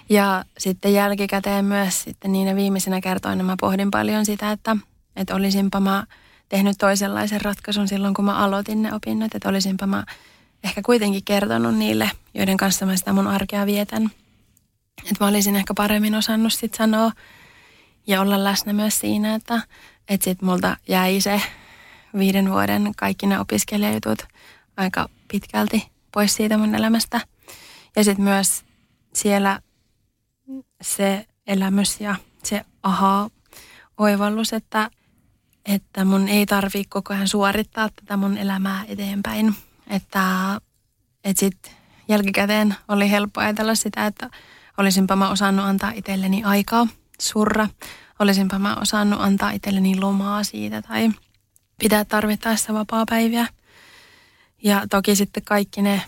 Ja 0.09 0.45
sitten 0.57 0.93
jälkikäteen 0.93 1.65
myös 1.65 2.03
sitten 2.03 2.31
niinä 2.31 2.55
viimeisenä 2.55 3.01
kertoina 3.01 3.43
mä 3.43 3.55
pohdin 3.61 3.91
paljon 3.91 4.25
sitä, 4.25 4.51
että, 4.51 4.77
että 5.15 5.35
olisinpa 5.35 5.79
mä 5.79 6.03
tehnyt 6.49 6.77
toisenlaisen 6.77 7.41
ratkaisun 7.41 7.87
silloin, 7.87 8.13
kun 8.13 8.25
mä 8.25 8.37
aloitin 8.37 8.81
ne 8.81 8.93
opinnot. 8.93 9.35
Että 9.35 9.49
olisinpa 9.49 9.87
mä 9.87 10.03
ehkä 10.63 10.81
kuitenkin 10.81 11.23
kertonut 11.25 11.75
niille, 11.75 12.11
joiden 12.33 12.57
kanssa 12.57 12.85
mä 12.85 12.95
sitä 12.95 13.13
mun 13.13 13.27
arkea 13.27 13.65
vietän. 13.65 14.11
Että 14.97 15.23
mä 15.23 15.27
olisin 15.27 15.55
ehkä 15.55 15.73
paremmin 15.73 16.15
osannut 16.15 16.53
sitten 16.53 16.77
sanoa 16.77 17.11
ja 18.07 18.21
olla 18.21 18.43
läsnä 18.43 18.73
myös 18.73 18.99
siinä, 18.99 19.35
että, 19.35 19.61
että 20.09 20.23
sitten 20.23 20.49
multa 20.49 20.77
jäi 20.87 21.21
se 21.21 21.41
viiden 22.17 22.51
vuoden 22.51 22.91
kaikki 22.97 23.27
ne 23.27 23.39
opiskelijajutut 23.39 24.19
aika 24.77 25.09
pitkälti 25.27 25.87
pois 26.11 26.35
siitä 26.35 26.57
mun 26.57 26.75
elämästä. 26.75 27.21
Ja 27.95 28.03
sitten 28.03 28.23
myös 28.23 28.65
siellä 29.13 29.59
se 30.81 31.25
elämys 31.47 32.01
ja 32.01 32.15
se 32.43 32.65
aha-oivallus, 32.83 34.53
että, 34.53 34.89
että 35.65 36.05
mun 36.05 36.27
ei 36.27 36.45
tarvi 36.45 36.83
koko 36.89 37.13
ajan 37.13 37.27
suorittaa 37.27 37.89
tätä 37.89 38.17
mun 38.17 38.37
elämää 38.37 38.83
eteenpäin. 38.87 39.55
Että, 39.89 40.21
että 41.23 41.39
sitten 41.39 41.71
jälkikäteen 42.07 42.75
oli 42.87 43.11
helppo 43.11 43.41
ajatella 43.41 43.75
sitä, 43.75 44.05
että 44.05 44.29
olisinpa 44.77 45.15
mä 45.15 45.29
osannut 45.29 45.65
antaa 45.65 45.91
itselleni 45.91 46.43
aikaa 46.43 46.87
surra. 47.19 47.67
Olisinpa 48.19 48.59
mä 48.59 48.75
osannut 48.75 49.21
antaa 49.21 49.51
itselleni 49.51 49.99
lomaa 49.99 50.43
siitä 50.43 50.81
tai 50.81 51.09
pitää 51.79 52.05
tarvittaessa 52.05 52.73
vapaa-päiviä. 52.73 53.47
Ja 54.63 54.87
toki 54.89 55.15
sitten 55.15 55.43
kaikki 55.43 55.81
ne 55.81 56.01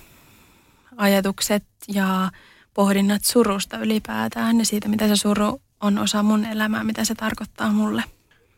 ajatukset 0.97 1.65
ja 1.87 2.31
pohdinnat 2.73 3.23
surusta 3.23 3.77
ylipäätään 3.77 4.59
ja 4.59 4.65
siitä, 4.65 4.87
mitä 4.87 5.07
se 5.07 5.15
suru 5.15 5.61
on 5.81 5.97
osa 5.97 6.23
mun 6.23 6.45
elämää, 6.45 6.83
mitä 6.83 7.05
se 7.05 7.15
tarkoittaa 7.15 7.71
mulle. 7.71 8.03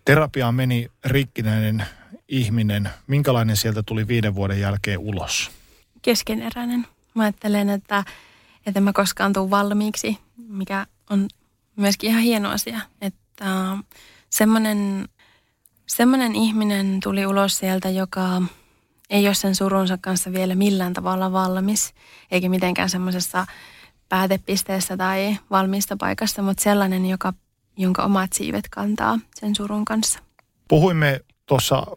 Terapiaan 0.06 0.56
meni 0.56 0.92
rikkinäinen 1.06 1.86
ihminen. 2.28 2.90
Minkälainen 3.08 3.58
sieltä 3.58 3.84
tuli 3.84 4.08
viiden 4.08 4.36
vuoden 4.36 4.60
jälkeen 4.60 5.00
ulos? 5.00 5.52
Keskeneräinen. 6.02 6.88
Mä 7.14 7.24
ajattelen, 7.24 7.70
että, 7.70 8.04
että 8.66 8.82
mä 8.82 8.94
koskaan 8.94 9.34
tuu 9.34 9.50
valmiiksi, 9.50 10.18
mikä 10.48 10.86
on 11.10 11.28
myöskin 11.76 12.10
ihan 12.10 12.22
hieno 12.22 12.50
asia. 12.50 12.80
Että 13.02 13.78
semmoinen, 14.30 15.10
semmoinen 15.88 16.36
ihminen 16.36 17.00
tuli 17.04 17.26
ulos 17.26 17.58
sieltä, 17.58 17.90
joka 17.90 18.42
ei 19.10 19.28
ole 19.28 19.34
sen 19.34 19.56
surunsa 19.56 19.98
kanssa 20.02 20.32
vielä 20.32 20.56
millään 20.56 20.94
tavalla 20.94 21.32
valmis, 21.32 21.94
eikä 22.32 22.50
mitenkään 22.50 22.90
semmoisessa 22.90 23.46
päätepisteessä 24.10 24.98
tai 24.98 25.38
valmista 25.52 25.98
paikassa, 25.98 26.42
mutta 26.42 26.64
sellainen, 26.64 27.06
joka, 27.06 27.34
jonka 27.80 28.04
omat 28.04 28.34
siivet 28.34 28.70
kantaa 28.70 29.20
sen 29.36 29.56
surun 29.56 29.86
kanssa. 29.86 30.20
Puhuimme 30.68 31.20
tuossa 31.46 31.88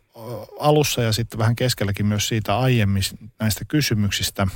alussa 0.60 1.02
ja 1.02 1.12
sitten 1.12 1.38
vähän 1.38 1.56
keskelläkin 1.56 2.06
myös 2.06 2.28
siitä 2.28 2.58
aiemmin 2.58 3.02
näistä 3.40 3.64
kysymyksistä, 3.68 4.46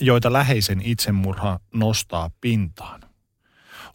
joita 0.00 0.32
läheisen 0.32 0.80
itsemurha 0.84 1.60
nostaa 1.74 2.30
pintaan. 2.40 3.00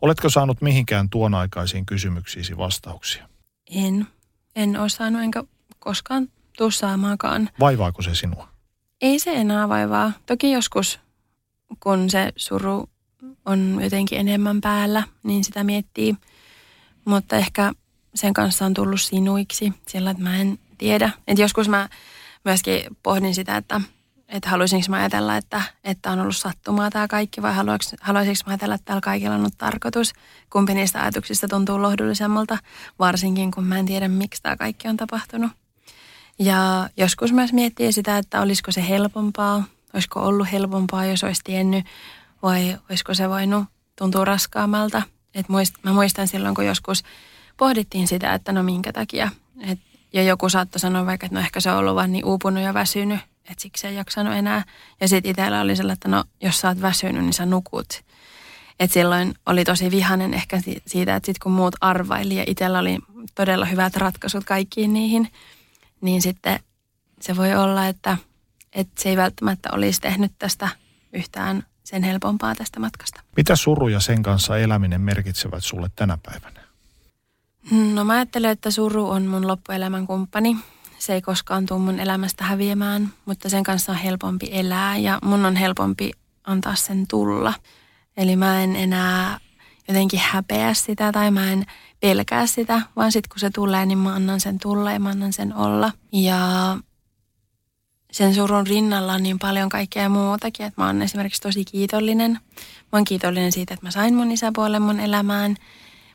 Oletko 0.02 0.30
saanut 0.30 0.62
mihinkään 0.62 1.10
tuon 1.10 1.34
aikaisiin 1.34 1.86
kysymyksiisi 1.86 2.58
vastauksia? 2.58 3.30
En. 3.72 4.08
En 4.56 4.80
ole 4.80 4.90
saanut 4.90 5.22
enkä 5.22 5.44
koskaan 5.80 6.28
tuu 6.58 6.72
saamaankaan. 6.72 7.50
Vaivaako 7.60 8.02
se 8.02 8.16
sinua? 8.16 8.48
Ei 9.02 9.20
se 9.20 9.32
enää 9.34 9.70
vaivaa. 9.70 10.12
Toki 10.26 10.52
joskus 10.52 11.00
kun 11.80 12.10
se 12.10 12.34
suru 12.36 12.90
on 13.46 13.80
jotenkin 13.82 14.20
enemmän 14.20 14.62
päällä, 14.62 15.04
niin 15.24 15.44
sitä 15.44 15.64
miettii. 15.64 16.16
Mutta 17.06 17.36
ehkä 17.36 17.74
sen 18.16 18.34
kanssa 18.34 18.66
on 18.66 18.74
tullut 18.74 19.02
sinuiksi 19.02 19.74
sillä, 19.88 20.12
että 20.12 20.24
mä 20.24 20.38
en 20.38 20.60
tiedä. 20.78 21.10
Et 21.28 21.40
joskus 21.40 21.70
mä 21.70 21.90
myöskin 22.46 22.84
pohdin 23.04 23.36
sitä, 23.36 23.58
että, 23.58 23.82
että 24.28 24.50
haluaisinko 24.50 24.86
mä 24.90 24.98
ajatella, 24.98 25.38
että, 25.38 25.62
että 25.84 26.12
on 26.12 26.20
ollut 26.20 26.38
sattumaa 26.38 26.90
tämä 26.90 27.08
kaikki 27.08 27.42
vai 27.42 27.54
haluaisinko 28.02 28.44
mä 28.46 28.52
ajatella, 28.52 28.76
että 28.76 28.86
täällä 28.86 29.02
kaikilla 29.02 29.36
on 29.36 29.42
ollut 29.42 29.58
tarkoitus. 29.58 30.14
Kumpi 30.50 30.74
niistä 30.74 31.02
ajatuksista 31.02 31.48
tuntuu 31.48 31.82
lohdullisemmalta, 31.82 32.58
varsinkin 33.00 33.52
kun 33.52 33.64
mä 33.64 33.80
en 33.80 33.86
tiedä, 33.86 34.08
miksi 34.08 34.42
tämä 34.42 34.58
kaikki 34.58 34.88
on 34.88 34.98
tapahtunut. 34.98 35.52
Ja 36.40 36.90
joskus 36.98 37.34
myös 37.34 37.54
miettii 37.54 37.94
sitä, 37.94 38.18
että 38.18 38.42
olisiko 38.42 38.72
se 38.72 38.90
helpompaa 38.90 39.64
Olisiko 39.94 40.20
ollut 40.20 40.52
helpompaa, 40.52 41.06
jos 41.06 41.24
olisi 41.24 41.42
tiennyt 41.44 41.86
vai 42.44 42.78
olisiko 42.90 43.14
se 43.14 43.30
voinut 43.30 43.66
tuntua 43.96 44.26
raskaammalta. 44.26 45.02
Et 45.36 45.50
muist, 45.50 45.74
mä 45.84 45.94
muistan 45.94 46.28
silloin, 46.28 46.56
kun 46.56 46.66
joskus 46.66 47.04
pohdittiin 47.58 48.08
sitä, 48.08 48.34
että 48.34 48.52
no 48.52 48.64
minkä 48.64 48.94
takia. 48.94 49.30
Et, 49.68 49.80
ja 50.14 50.24
joku 50.24 50.50
saattoi 50.50 50.80
sanoa 50.80 51.06
vaikka, 51.06 51.26
että 51.26 51.36
no 51.36 51.42
ehkä 51.42 51.60
se 51.60 51.72
on 51.72 51.78
ollut 51.78 51.96
vaan 51.96 52.12
niin 52.12 52.26
uupunut 52.26 52.64
ja 52.64 52.74
väsynyt, 52.74 53.20
että 53.50 53.62
siksi 53.62 53.88
ei 53.88 53.96
jaksanut 53.96 54.34
enää. 54.34 54.64
Ja 55.02 55.08
sitten 55.08 55.32
itsellä 55.32 55.62
oli 55.62 55.76
sellainen, 55.76 55.94
että 55.94 56.08
no 56.08 56.24
jos 56.42 56.60
sä 56.60 56.68
oot 56.68 56.82
väsynyt, 56.82 57.24
niin 57.24 57.34
sä 57.34 57.46
nukut. 57.46 58.02
Et 58.80 58.92
silloin 58.92 59.34
oli 59.46 59.64
tosi 59.64 59.92
vihanen 59.92 60.34
ehkä 60.34 60.62
siitä, 60.88 61.16
että 61.16 61.26
sit 61.26 61.40
kun 61.40 61.52
muut 61.52 61.76
arvaili 61.82 62.36
ja 62.36 62.44
itsellä 62.48 62.80
oli 62.80 63.00
todella 63.36 63.66
hyvät 63.66 63.96
ratkaisut 63.96 64.44
kaikkiin 64.44 64.94
niihin, 64.94 65.32
niin 66.02 66.22
sitten 66.22 66.60
se 67.22 67.38
voi 67.38 67.56
olla, 67.56 67.88
että– 67.88 68.18
että 68.76 69.04
se 69.04 69.10
ei 69.10 69.18
välttämättä 69.18 69.70
olisi 69.72 70.02
tehnyt 70.02 70.32
tästä 70.40 70.70
yhtään 71.14 71.66
sen 71.84 72.04
helpompaa 72.04 72.56
tästä 72.56 72.80
matkasta. 72.80 73.22
Mitä 73.38 73.56
suru 73.56 73.88
ja 73.88 74.00
sen 74.00 74.24
kanssa 74.24 74.58
eläminen 74.58 75.02
merkitsevät 75.02 75.64
sulle 75.64 75.90
tänä 75.96 76.18
päivänä? 76.26 76.64
No 77.94 78.04
mä 78.04 78.14
ajattelen, 78.14 78.52
että 78.52 78.72
suru 78.72 79.10
on 79.10 79.26
mun 79.26 79.48
loppuelämän 79.48 80.08
kumppani. 80.08 80.58
Se 81.00 81.14
ei 81.14 81.22
koskaan 81.22 81.66
tule 81.66 81.80
mun 81.80 82.00
elämästä 82.00 82.44
häviämään, 82.44 83.10
mutta 83.26 83.50
sen 83.50 83.64
kanssa 83.64 83.92
on 83.92 83.98
helpompi 83.98 84.50
elää 84.52 84.98
ja 84.98 85.20
mun 85.24 85.46
on 85.46 85.56
helpompi 85.56 86.12
antaa 86.44 86.76
sen 86.76 87.08
tulla. 87.08 87.54
Eli 88.18 88.36
mä 88.36 88.64
en 88.64 88.76
enää 88.76 89.40
jotenkin 89.88 90.20
häpeä 90.24 90.74
sitä 90.74 91.12
tai 91.12 91.32
mä 91.32 91.52
en 91.52 91.66
pelkää 92.00 92.48
sitä, 92.48 92.82
vaan 92.96 93.12
sitten 93.12 93.30
kun 93.30 93.40
se 93.40 93.50
tulee, 93.50 93.86
niin 93.86 93.98
mä 93.98 94.14
annan 94.14 94.40
sen 94.40 94.60
tulla 94.60 94.92
ja 94.92 95.00
mä 95.00 95.10
annan 95.10 95.34
sen 95.34 95.56
olla. 95.56 95.92
Ja 96.12 96.38
sen 98.14 98.36
surun 98.36 98.68
rinnalla 98.68 99.14
on 99.14 99.24
niin 99.24 99.40
paljon 99.40 99.70
kaikkea 99.70 100.10
muutakin, 100.10 100.66
että 100.66 100.82
mä 100.82 100.88
oon 100.88 101.02
esimerkiksi 101.02 101.42
tosi 101.42 101.66
kiitollinen. 101.66 102.32
Mä 102.32 102.90
oon 102.92 103.04
kiitollinen 103.04 103.52
siitä, 103.52 103.74
että 103.74 103.86
mä 103.86 103.92
sain 103.92 104.16
mun 104.16 104.32
isäpuolen 104.32 104.82
mun 104.82 105.00
elämään 105.00 105.56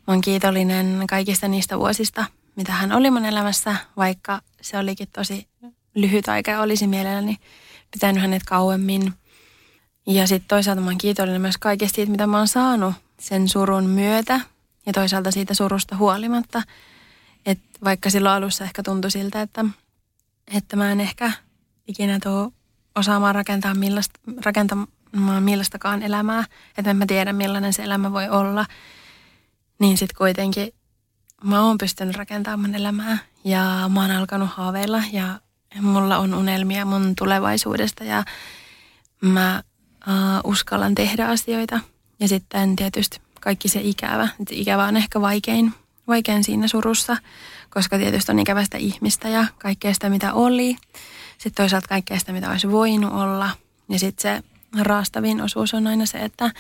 oon 0.07 0.21
kiitollinen 0.21 1.05
kaikista 1.09 1.49
niistä 1.49 1.79
vuosista, 1.79 2.25
mitä 2.57 2.73
hän 2.73 2.93
oli 2.93 3.11
mun 3.11 3.25
elämässä, 3.25 3.77
vaikka 3.97 4.41
se 4.61 4.79
olikin 4.79 5.09
tosi 5.13 5.49
lyhyt 5.95 6.29
aika 6.29 6.51
ja 6.51 6.61
olisi 6.61 6.87
mielelläni 6.87 7.37
pitänyt 7.91 8.23
hänet 8.23 8.43
kauemmin. 8.43 9.15
Ja 10.07 10.27
sitten 10.27 10.49
toisaalta 10.49 10.81
mä 10.81 10.91
oon 10.91 10.99
kiitollinen 10.99 11.41
myös 11.41 11.59
kaikesta 11.59 11.97
siitä, 11.97 12.11
mitä 12.11 12.27
mä 12.27 12.39
oon 12.39 12.49
saanut 12.49 12.95
sen 13.21 13.49
surun 13.49 13.87
myötä 13.87 14.41
ja 14.87 14.93
toisaalta 14.93 15.31
siitä 15.31 15.55
surusta 15.55 15.97
huolimatta. 15.97 16.63
Että 17.47 17.79
vaikka 17.85 18.11
silloin 18.11 18.35
alussa 18.35 18.65
ehkä 18.65 18.83
tuntui 18.83 19.11
siltä, 19.11 19.43
että, 19.43 19.65
että 20.55 20.77
mä 20.77 20.93
en 20.93 21.01
ehkä 21.01 21.33
ikinä 21.89 22.19
tuo 22.23 22.53
osaamaan 22.95 23.35
rakentaa 23.35 23.75
millaista, 23.75 24.21
rakentamaan 24.45 25.43
millaistakaan 25.43 26.03
elämää, 26.03 26.45
että 26.79 26.91
en 26.91 26.97
mä 26.97 27.07
tiedä 27.07 27.33
millainen 27.33 27.73
se 27.73 27.83
elämä 27.83 28.13
voi 28.13 28.29
olla, 28.29 28.67
niin 29.79 29.97
sitten 29.97 30.19
kuitenkin 30.19 30.75
mä 31.45 31.63
oon 31.63 31.79
pystynyt 31.79 32.17
rakentamaan 32.17 32.75
elämää 32.75 33.19
ja 33.45 33.91
mä 33.95 34.01
oon 34.01 34.11
alkanut 34.11 34.51
haaveilla 34.53 35.03
ja 35.13 35.41
mulla 35.81 36.19
on 36.19 36.35
unelmia 36.35 36.85
mun 36.85 37.15
tulevaisuudesta 37.19 38.05
ja 38.05 38.25
mä 39.21 39.63
uh, 40.07 40.51
uskallan 40.51 40.95
tehdä 40.95 41.27
asioita. 41.27 41.81
Ja 42.21 42.29
sitten 42.29 42.77
tietysti 42.77 43.21
kaikki 43.41 43.69
se 43.69 43.81
ikävä. 43.81 44.29
Et 44.41 44.49
ikävä 44.51 44.85
on 44.85 44.97
ehkä 44.97 45.21
vaikein, 45.21 45.75
vaikein 46.09 46.45
siinä 46.45 46.69
surussa, 46.69 47.17
koska 47.71 47.99
tietysti 47.99 48.33
on 48.33 48.39
ikävästä 48.39 48.79
ihmistä 48.79 49.29
ja 49.29 49.47
kaikkea 49.59 49.95
sitä, 49.95 50.11
mitä 50.11 50.33
oli. 50.33 50.77
Sitten 51.39 51.63
toisaalta 51.63 51.89
kaikkea 51.89 52.19
sitä, 52.19 52.33
mitä 52.33 52.51
olisi 52.51 52.71
voinut 52.71 53.13
olla. 53.13 53.51
Ja 53.89 53.99
sitten 53.99 54.23
se 54.23 54.43
raastavin 54.83 55.41
osuus 55.41 55.75
on 55.75 55.87
aina 55.87 56.07
se, 56.07 56.19
että 56.19 56.51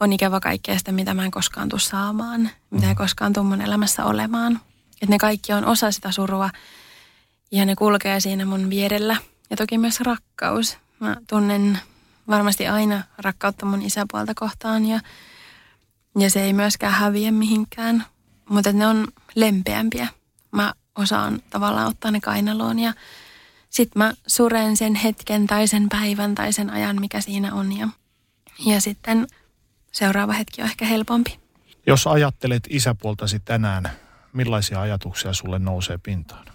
on 0.00 0.12
ikävä 0.12 0.40
kaikkea 0.40 0.78
sitä, 0.78 0.92
mitä 0.92 1.14
mä 1.14 1.24
en 1.24 1.30
koskaan 1.30 1.68
tule 1.68 1.80
saamaan, 1.80 2.50
mitä 2.70 2.88
ei 2.88 2.94
koskaan 2.94 3.32
tule 3.32 3.46
mun 3.46 3.60
elämässä 3.60 4.04
olemaan. 4.04 4.60
Että 4.92 5.06
ne 5.14 5.18
kaikki 5.18 5.52
on 5.52 5.64
osa 5.64 5.90
sitä 5.90 6.12
surua 6.12 6.50
ja 7.52 7.64
ne 7.64 7.74
kulkee 7.74 8.20
siinä 8.20 8.44
mun 8.44 8.70
vierellä. 8.70 9.16
Ja 9.50 9.56
toki 9.56 9.78
myös 9.78 10.00
rakkaus. 10.00 10.78
Mä 11.00 11.16
tunnen 11.28 11.78
varmasti 12.28 12.68
aina 12.68 13.02
rakkautta 13.18 13.66
mun 13.66 13.82
isäpuolta 13.82 14.32
kohtaan 14.34 14.84
ja, 14.86 15.00
ja 16.18 16.30
se 16.30 16.42
ei 16.42 16.52
myöskään 16.52 16.92
häviä 16.92 17.32
mihinkään. 17.32 18.04
Mutta 18.48 18.72
ne 18.72 18.86
on 18.86 19.08
lempeämpiä. 19.34 20.08
Mä 20.52 20.74
osaan 20.96 21.42
tavallaan 21.50 21.88
ottaa 21.88 22.10
ne 22.10 22.20
kainaloon 22.20 22.78
ja 22.78 22.94
sitten 23.72 24.02
mä 24.02 24.12
suren 24.26 24.76
sen 24.76 24.94
hetken 24.94 25.46
tai 25.46 25.68
sen 25.68 25.88
päivän 25.88 26.34
tai 26.34 26.52
sen 26.52 26.70
ajan, 26.70 27.00
mikä 27.00 27.20
siinä 27.20 27.54
on. 27.54 27.78
Ja, 27.78 27.88
ja 28.66 28.80
sitten 28.80 29.26
seuraava 29.92 30.32
hetki 30.32 30.62
on 30.62 30.68
ehkä 30.68 30.84
helpompi. 30.84 31.40
Jos 31.86 32.06
ajattelet 32.06 32.62
isäpuoltasi 32.68 33.40
tänään, 33.40 33.90
millaisia 34.32 34.80
ajatuksia 34.80 35.32
sulle 35.32 35.58
nousee 35.58 35.98
pintaan? 35.98 36.46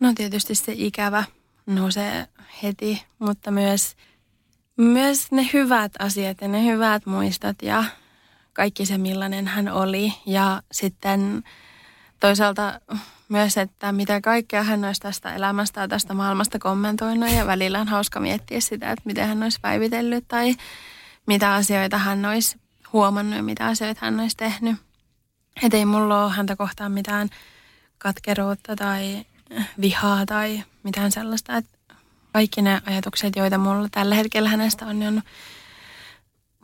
No 0.00 0.12
tietysti 0.14 0.54
se 0.54 0.72
ikävä 0.76 1.24
nousee 1.66 2.28
heti, 2.62 3.04
mutta 3.18 3.50
myös, 3.50 3.96
myös 4.76 5.32
ne 5.32 5.50
hyvät 5.52 5.92
asiat 5.98 6.40
ja 6.40 6.48
ne 6.48 6.64
hyvät 6.64 7.06
muistot 7.06 7.62
ja 7.62 7.84
kaikki 8.52 8.86
se 8.86 8.98
millainen 8.98 9.46
hän 9.46 9.68
oli. 9.68 10.12
Ja 10.26 10.62
sitten 10.72 11.44
toisaalta 12.20 12.80
myös, 13.28 13.56
että 13.56 13.92
mitä 13.92 14.20
kaikkea 14.20 14.62
hän 14.62 14.84
olisi 14.84 15.00
tästä 15.00 15.34
elämästä 15.34 15.80
ja 15.80 15.88
tästä 15.88 16.14
maailmasta 16.14 16.58
kommentoinut 16.58 17.30
ja 17.30 17.46
välillä 17.46 17.80
on 17.80 17.88
hauska 17.88 18.20
miettiä 18.20 18.60
sitä, 18.60 18.90
että 18.90 19.02
miten 19.04 19.28
hän 19.28 19.42
olisi 19.42 19.58
päivitellyt 19.62 20.24
tai 20.28 20.54
mitä 21.26 21.54
asioita 21.54 21.98
hän 21.98 22.24
olisi 22.24 22.60
huomannut 22.92 23.36
ja 23.36 23.42
mitä 23.42 23.66
asioita 23.66 24.00
hän 24.04 24.20
olisi 24.20 24.36
tehnyt. 24.36 24.76
Että 25.62 25.76
ei 25.76 25.84
mulla 25.84 26.24
ole 26.24 26.32
häntä 26.32 26.56
kohtaan 26.56 26.92
mitään 26.92 27.30
katkeruutta 27.98 28.76
tai 28.76 29.26
vihaa 29.80 30.26
tai 30.26 30.62
mitään 30.82 31.12
sellaista. 31.12 31.56
Että 31.56 31.78
kaikki 32.32 32.62
ne 32.62 32.80
ajatukset, 32.86 33.36
joita 33.36 33.58
mulla 33.58 33.88
tällä 33.90 34.14
hetkellä 34.14 34.48
hänestä 34.48 34.86
on, 34.86 34.98
niin 34.98 35.08
on 35.08 35.22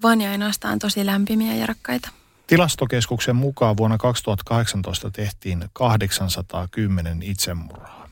vaan 0.03 0.21
ja 0.21 0.31
ainoastaan 0.31 0.79
tosi 0.79 1.07
lämpimiä 1.07 1.55
ja 1.55 1.67
rakkaita. 1.67 2.09
Tilastokeskuksen 2.47 3.37
mukaan 3.37 3.77
vuonna 3.77 3.99
2018 3.99 5.11
tehtiin 5.11 5.65
810 5.73 7.23
itsemurhaa. 7.23 8.09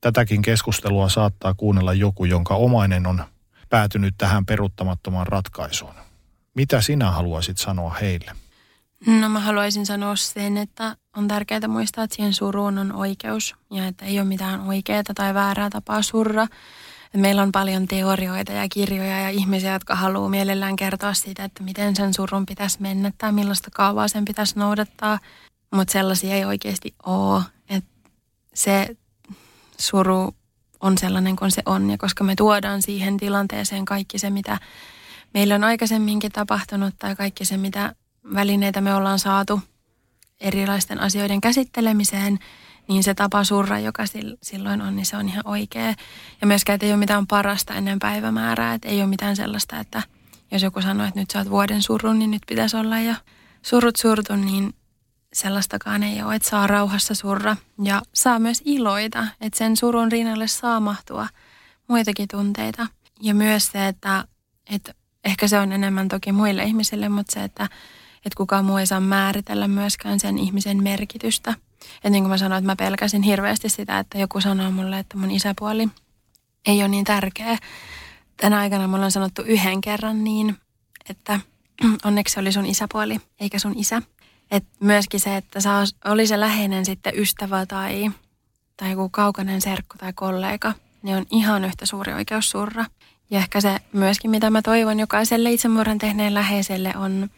Tätäkin 0.00 0.42
keskustelua 0.42 1.08
saattaa 1.08 1.54
kuunnella 1.54 1.92
joku, 1.92 2.24
jonka 2.24 2.54
omainen 2.54 3.06
on 3.06 3.24
päätynyt 3.68 4.14
tähän 4.18 4.46
peruuttamattomaan 4.46 5.26
ratkaisuun. 5.26 5.94
Mitä 6.54 6.80
sinä 6.80 7.10
haluaisit 7.10 7.58
sanoa 7.58 7.94
heille? 8.00 8.32
No 9.06 9.28
mä 9.28 9.40
haluaisin 9.40 9.86
sanoa 9.86 10.16
sen, 10.16 10.56
että 10.56 10.96
on 11.16 11.28
tärkeää 11.28 11.68
muistaa, 11.68 12.04
että 12.04 12.16
siihen 12.16 12.34
suruun 12.34 12.78
on 12.78 12.92
oikeus 12.92 13.54
ja 13.70 13.86
että 13.86 14.04
ei 14.04 14.18
ole 14.18 14.28
mitään 14.28 14.60
oikeaa 14.60 15.02
tai 15.14 15.34
väärää 15.34 15.70
tapaa 15.70 16.02
surra. 16.02 16.46
Meillä 17.14 17.42
on 17.42 17.52
paljon 17.52 17.86
teorioita 17.86 18.52
ja 18.52 18.68
kirjoja 18.68 19.20
ja 19.20 19.30
ihmisiä, 19.30 19.72
jotka 19.72 19.94
haluaa 19.94 20.28
mielellään 20.28 20.76
kertoa 20.76 21.14
siitä, 21.14 21.44
että 21.44 21.62
miten 21.62 21.96
sen 21.96 22.14
surun 22.14 22.46
pitäisi 22.46 22.82
mennä 22.82 23.12
tai 23.18 23.32
millaista 23.32 23.70
kaavaa 23.74 24.08
sen 24.08 24.24
pitäisi 24.24 24.58
noudattaa. 24.58 25.18
Mutta 25.74 25.92
sellaisia 25.92 26.34
ei 26.34 26.44
oikeasti 26.44 26.94
ole. 27.06 27.42
Et 27.68 27.84
se 28.54 28.96
suru 29.78 30.34
on 30.80 30.98
sellainen 30.98 31.36
kuin 31.36 31.50
se 31.50 31.62
on 31.66 31.90
ja 31.90 31.98
koska 31.98 32.24
me 32.24 32.34
tuodaan 32.34 32.82
siihen 32.82 33.16
tilanteeseen 33.16 33.84
kaikki 33.84 34.18
se, 34.18 34.30
mitä 34.30 34.58
meillä 35.34 35.54
on 35.54 35.64
aikaisemminkin 35.64 36.32
tapahtunut 36.32 36.94
tai 36.98 37.16
kaikki 37.16 37.44
se, 37.44 37.56
mitä 37.56 37.94
välineitä 38.34 38.80
me 38.80 38.94
ollaan 38.94 39.18
saatu 39.18 39.60
erilaisten 40.40 41.00
asioiden 41.00 41.40
käsittelemiseen– 41.40 42.38
niin 42.88 43.04
se 43.04 43.14
tapa 43.14 43.44
surra, 43.44 43.78
joka 43.78 44.04
silloin 44.42 44.82
on, 44.82 44.96
niin 44.96 45.06
se 45.06 45.16
on 45.16 45.28
ihan 45.28 45.46
oikea. 45.46 45.94
Ja 46.40 46.46
myöskään, 46.46 46.74
että 46.74 46.86
ei 46.86 46.92
ole 46.92 46.98
mitään 46.98 47.26
parasta 47.26 47.74
ennen 47.74 47.98
päivämäärää, 47.98 48.74
että 48.74 48.88
ei 48.88 49.00
ole 49.00 49.06
mitään 49.06 49.36
sellaista, 49.36 49.78
että 49.80 50.02
jos 50.50 50.62
joku 50.62 50.82
sanoo, 50.82 51.06
että 51.06 51.20
nyt 51.20 51.30
sä 51.30 51.38
oot 51.38 51.50
vuoden 51.50 51.82
surun, 51.82 52.18
niin 52.18 52.30
nyt 52.30 52.42
pitäisi 52.48 52.76
olla 52.76 53.00
jo 53.00 53.14
surut 53.62 53.96
surtu, 53.96 54.36
niin 54.36 54.74
sellaistakaan 55.32 56.02
ei 56.02 56.22
ole, 56.22 56.34
että 56.34 56.48
saa 56.48 56.66
rauhassa 56.66 57.14
surra 57.14 57.56
ja 57.82 58.02
saa 58.14 58.38
myös 58.38 58.62
iloita, 58.64 59.26
että 59.40 59.58
sen 59.58 59.76
surun 59.76 60.12
rinnalle 60.12 60.48
saa 60.48 60.80
mahtua 60.80 61.28
muitakin 61.88 62.28
tunteita. 62.28 62.86
Ja 63.22 63.34
myös 63.34 63.66
se, 63.66 63.88
että, 63.88 64.24
että 64.70 64.94
ehkä 65.24 65.48
se 65.48 65.58
on 65.58 65.72
enemmän 65.72 66.08
toki 66.08 66.32
muille 66.32 66.64
ihmisille, 66.64 67.08
mutta 67.08 67.32
se, 67.34 67.44
että, 67.44 67.64
että 68.16 68.36
kukaan 68.36 68.64
muu 68.64 68.76
ei 68.76 68.86
saa 68.86 69.00
määritellä 69.00 69.68
myöskään 69.68 70.20
sen 70.20 70.38
ihmisen 70.38 70.82
merkitystä– 70.82 71.54
ja 72.04 72.10
niin 72.10 72.22
kuin 72.22 72.30
mä 72.30 72.38
sanoin, 72.38 72.58
että 72.58 72.72
mä 72.72 72.76
pelkäsin 72.76 73.22
hirveästi 73.22 73.68
sitä, 73.68 73.98
että 73.98 74.18
joku 74.18 74.40
sanoo 74.40 74.70
mulle, 74.70 74.98
että 74.98 75.16
mun 75.16 75.30
isäpuoli 75.30 75.88
ei 76.66 76.80
ole 76.80 76.88
niin 76.88 77.04
tärkeä. 77.04 77.58
Tänä 78.36 78.58
aikana 78.58 78.88
mulla 78.88 79.04
on 79.04 79.12
sanottu 79.12 79.42
yhden 79.42 79.80
kerran 79.80 80.24
niin, 80.24 80.56
että 81.10 81.40
onneksi 82.04 82.34
se 82.34 82.40
oli 82.40 82.52
sun 82.52 82.66
isäpuoli, 82.66 83.20
eikä 83.40 83.58
sun 83.58 83.78
isä. 83.78 84.02
Et 84.50 84.64
myöskin 84.80 85.20
se, 85.20 85.36
että 85.36 85.60
sä 85.60 85.70
oli 86.04 86.26
se 86.26 86.40
läheinen 86.40 86.84
sitten 86.84 87.18
ystävä 87.18 87.66
tai, 87.66 88.10
tai 88.76 88.90
joku 88.90 89.08
kaukainen 89.08 89.60
serkku 89.60 89.98
tai 89.98 90.12
kollega, 90.12 90.72
niin 91.02 91.16
on 91.16 91.26
ihan 91.30 91.64
yhtä 91.64 91.86
suuri 91.86 92.12
oikeus 92.12 92.50
surra. 92.50 92.84
Ja 93.30 93.38
ehkä 93.38 93.60
se 93.60 93.76
myöskin, 93.92 94.30
mitä 94.30 94.50
mä 94.50 94.62
toivon 94.62 95.00
jokaiselle 95.00 95.52
itsemurhan 95.52 95.98
tehneen 95.98 96.34
läheiselle, 96.34 96.92
on 96.96 97.30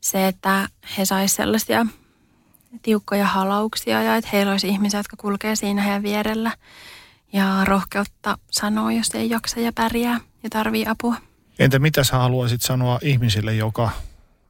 se, 0.00 0.28
että 0.28 0.68
he 0.98 1.04
sais 1.04 1.36
sellaisia 1.36 1.86
tiukkoja 2.82 3.26
halauksia 3.26 4.02
ja 4.02 4.16
että 4.16 4.30
heillä 4.32 4.52
olisi 4.52 4.68
ihmisiä, 4.68 5.00
jotka 5.00 5.16
kulkee 5.16 5.56
siinä 5.56 5.82
heidän 5.82 6.02
vierellä 6.02 6.52
ja 7.32 7.64
rohkeutta 7.64 8.38
sanoa, 8.50 8.92
jos 8.92 9.14
ei 9.14 9.30
jaksa 9.30 9.60
ja 9.60 9.72
pärjää 9.72 10.20
ja 10.42 10.50
tarvii 10.50 10.86
apua. 10.86 11.14
Entä 11.58 11.78
mitä 11.78 12.04
sä 12.04 12.16
haluaisit 12.16 12.62
sanoa 12.62 12.98
ihmisille, 13.02 13.54
joka, 13.54 13.90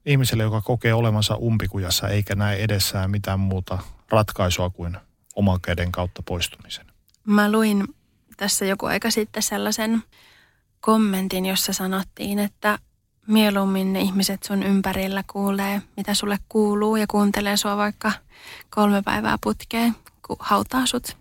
ihmiselle, 0.07 0.43
joka 0.43 0.61
kokee 0.61 0.95
olemansa 0.95 1.35
umpikujassa 1.35 2.09
eikä 2.09 2.35
näe 2.35 2.57
edessään 2.57 3.11
mitään 3.11 3.41
muuta 3.41 3.79
ratkaisua 4.11 4.71
kuin 4.71 4.97
oman 5.35 5.61
käden 5.61 5.93
kautta 5.93 6.23
poistumisen? 6.23 6.87
Mä 7.25 7.53
luin 7.53 7.85
tässä 8.37 8.65
joku 8.65 8.87
aika 8.87 9.11
sitten 9.11 9.43
sellaisen 9.43 10.03
kommentin, 10.81 11.47
jossa 11.47 11.73
sanottiin, 11.73 12.39
että 12.39 12.79
mieluummin 13.29 13.93
ne 13.93 14.01
ihmiset 14.01 14.43
sun 14.43 14.63
ympärillä 14.63 15.25
kuulee, 15.33 15.83
mitä 15.97 16.15
sulle 16.15 16.39
kuuluu 16.49 16.97
ja 16.97 17.07
kuuntelee 17.07 17.57
sua 17.57 17.77
vaikka 17.77 18.13
kolme 18.71 19.03
päivää 19.03 19.39
putkeen, 19.43 19.97
kun 20.27 20.37
hautaa 20.41 20.87
sut. 20.87 21.17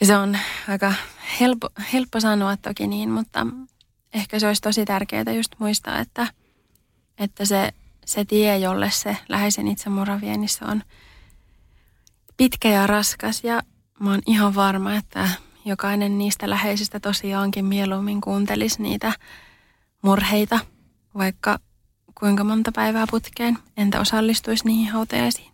Ja 0.00 0.06
se 0.06 0.16
on 0.16 0.38
aika 0.68 0.92
helppo, 1.40 1.68
helppo 1.92 2.20
sanoa 2.20 2.56
toki 2.56 2.86
niin, 2.86 3.10
mutta 3.10 3.46
ehkä 4.14 4.38
se 4.38 4.46
olisi 4.46 4.62
tosi 4.62 4.84
tärkeää 4.84 5.32
just 5.36 5.52
muistaa, 5.58 5.98
että, 5.98 6.26
että 7.18 7.44
se, 7.44 7.72
se 8.04 8.24
tie, 8.24 8.58
jolle 8.58 8.90
se 8.90 9.16
läheisen 9.28 9.68
itsemurha 9.68 10.20
vie, 10.20 10.36
niin 10.36 10.48
se 10.48 10.64
on 10.64 10.82
pitkä 12.36 12.68
ja 12.68 12.86
raskas 12.86 13.44
ja 13.44 13.62
mä 14.00 14.10
oon 14.10 14.22
ihan 14.26 14.54
varma, 14.54 14.94
että 14.94 15.28
jokainen 15.64 16.18
niistä 16.18 16.50
läheisistä 16.50 17.00
tosiaankin 17.00 17.64
mieluummin 17.64 18.20
kuuntelisi 18.20 18.82
niitä 18.82 19.12
murheita– 20.02 20.58
vaikka 21.18 21.58
kuinka 22.20 22.44
monta 22.44 22.72
päivää 22.72 23.06
putkeen, 23.10 23.58
entä 23.76 24.00
osallistuisi 24.00 24.64
niihin 24.64 24.92
hautajaisiin. 24.92 25.52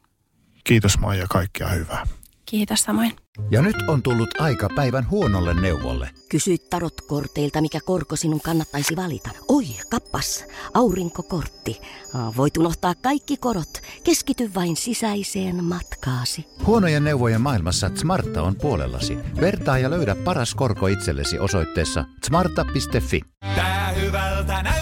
Kiitos 0.65 0.99
Maija, 0.99 1.27
kaikkea 1.31 1.69
hyvää. 1.69 2.07
Kiitos 2.47 2.83
samoin. 2.83 3.17
Ja 3.51 3.63
nyt 3.63 3.77
on 3.89 4.03
tullut 4.03 4.41
aika 4.41 4.69
päivän 4.75 5.11
huonolle 5.11 5.61
neuvolle. 5.61 6.11
Kysy 6.29 6.57
tarotkorteilta, 6.71 7.61
mikä 7.61 7.79
korko 7.85 8.17
sinun 8.17 8.41
kannattaisi 8.41 8.97
valita. 8.97 9.31
Oi, 9.49 9.65
kappas, 9.91 10.45
aurinkokortti. 10.75 11.81
Voit 12.37 12.57
unohtaa 12.57 12.95
kaikki 12.95 13.37
korot. 13.37 13.81
Keskity 14.05 14.51
vain 14.55 14.77
sisäiseen 14.77 15.65
matkaasi. 15.65 16.47
Huonojen 16.67 17.05
neuvojen 17.05 17.41
maailmassa 17.41 17.91
Smarta 17.95 18.43
on 18.43 18.57
puolellasi. 18.57 19.19
Vertaa 19.41 19.79
ja 19.79 19.91
löydä 19.91 20.15
paras 20.15 20.55
korko 20.55 20.87
itsellesi 20.87 21.39
osoitteessa 21.39 22.05
smarta.fi. 22.27 23.21
Tää 23.55 23.93
hyvältä 23.93 24.63
näyttää, 24.63 24.82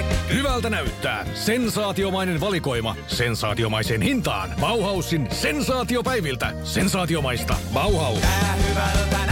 itse. 0.00 0.34
Hyvältä 0.34 0.70
näyttää. 0.70 1.26
Sensaatiomainen 1.34 2.40
valikoima. 2.40 2.96
Sensaatiomaiseen 3.06 4.02
hintaan. 4.02 4.50
Bauhausin 4.60 5.28
sensaatiopäiviltä. 5.30 6.52
Sensaatiomaista. 6.64 7.56
Bauhaus. 7.72 8.20
Tää 8.20 8.56
hyvältä 8.68 9.26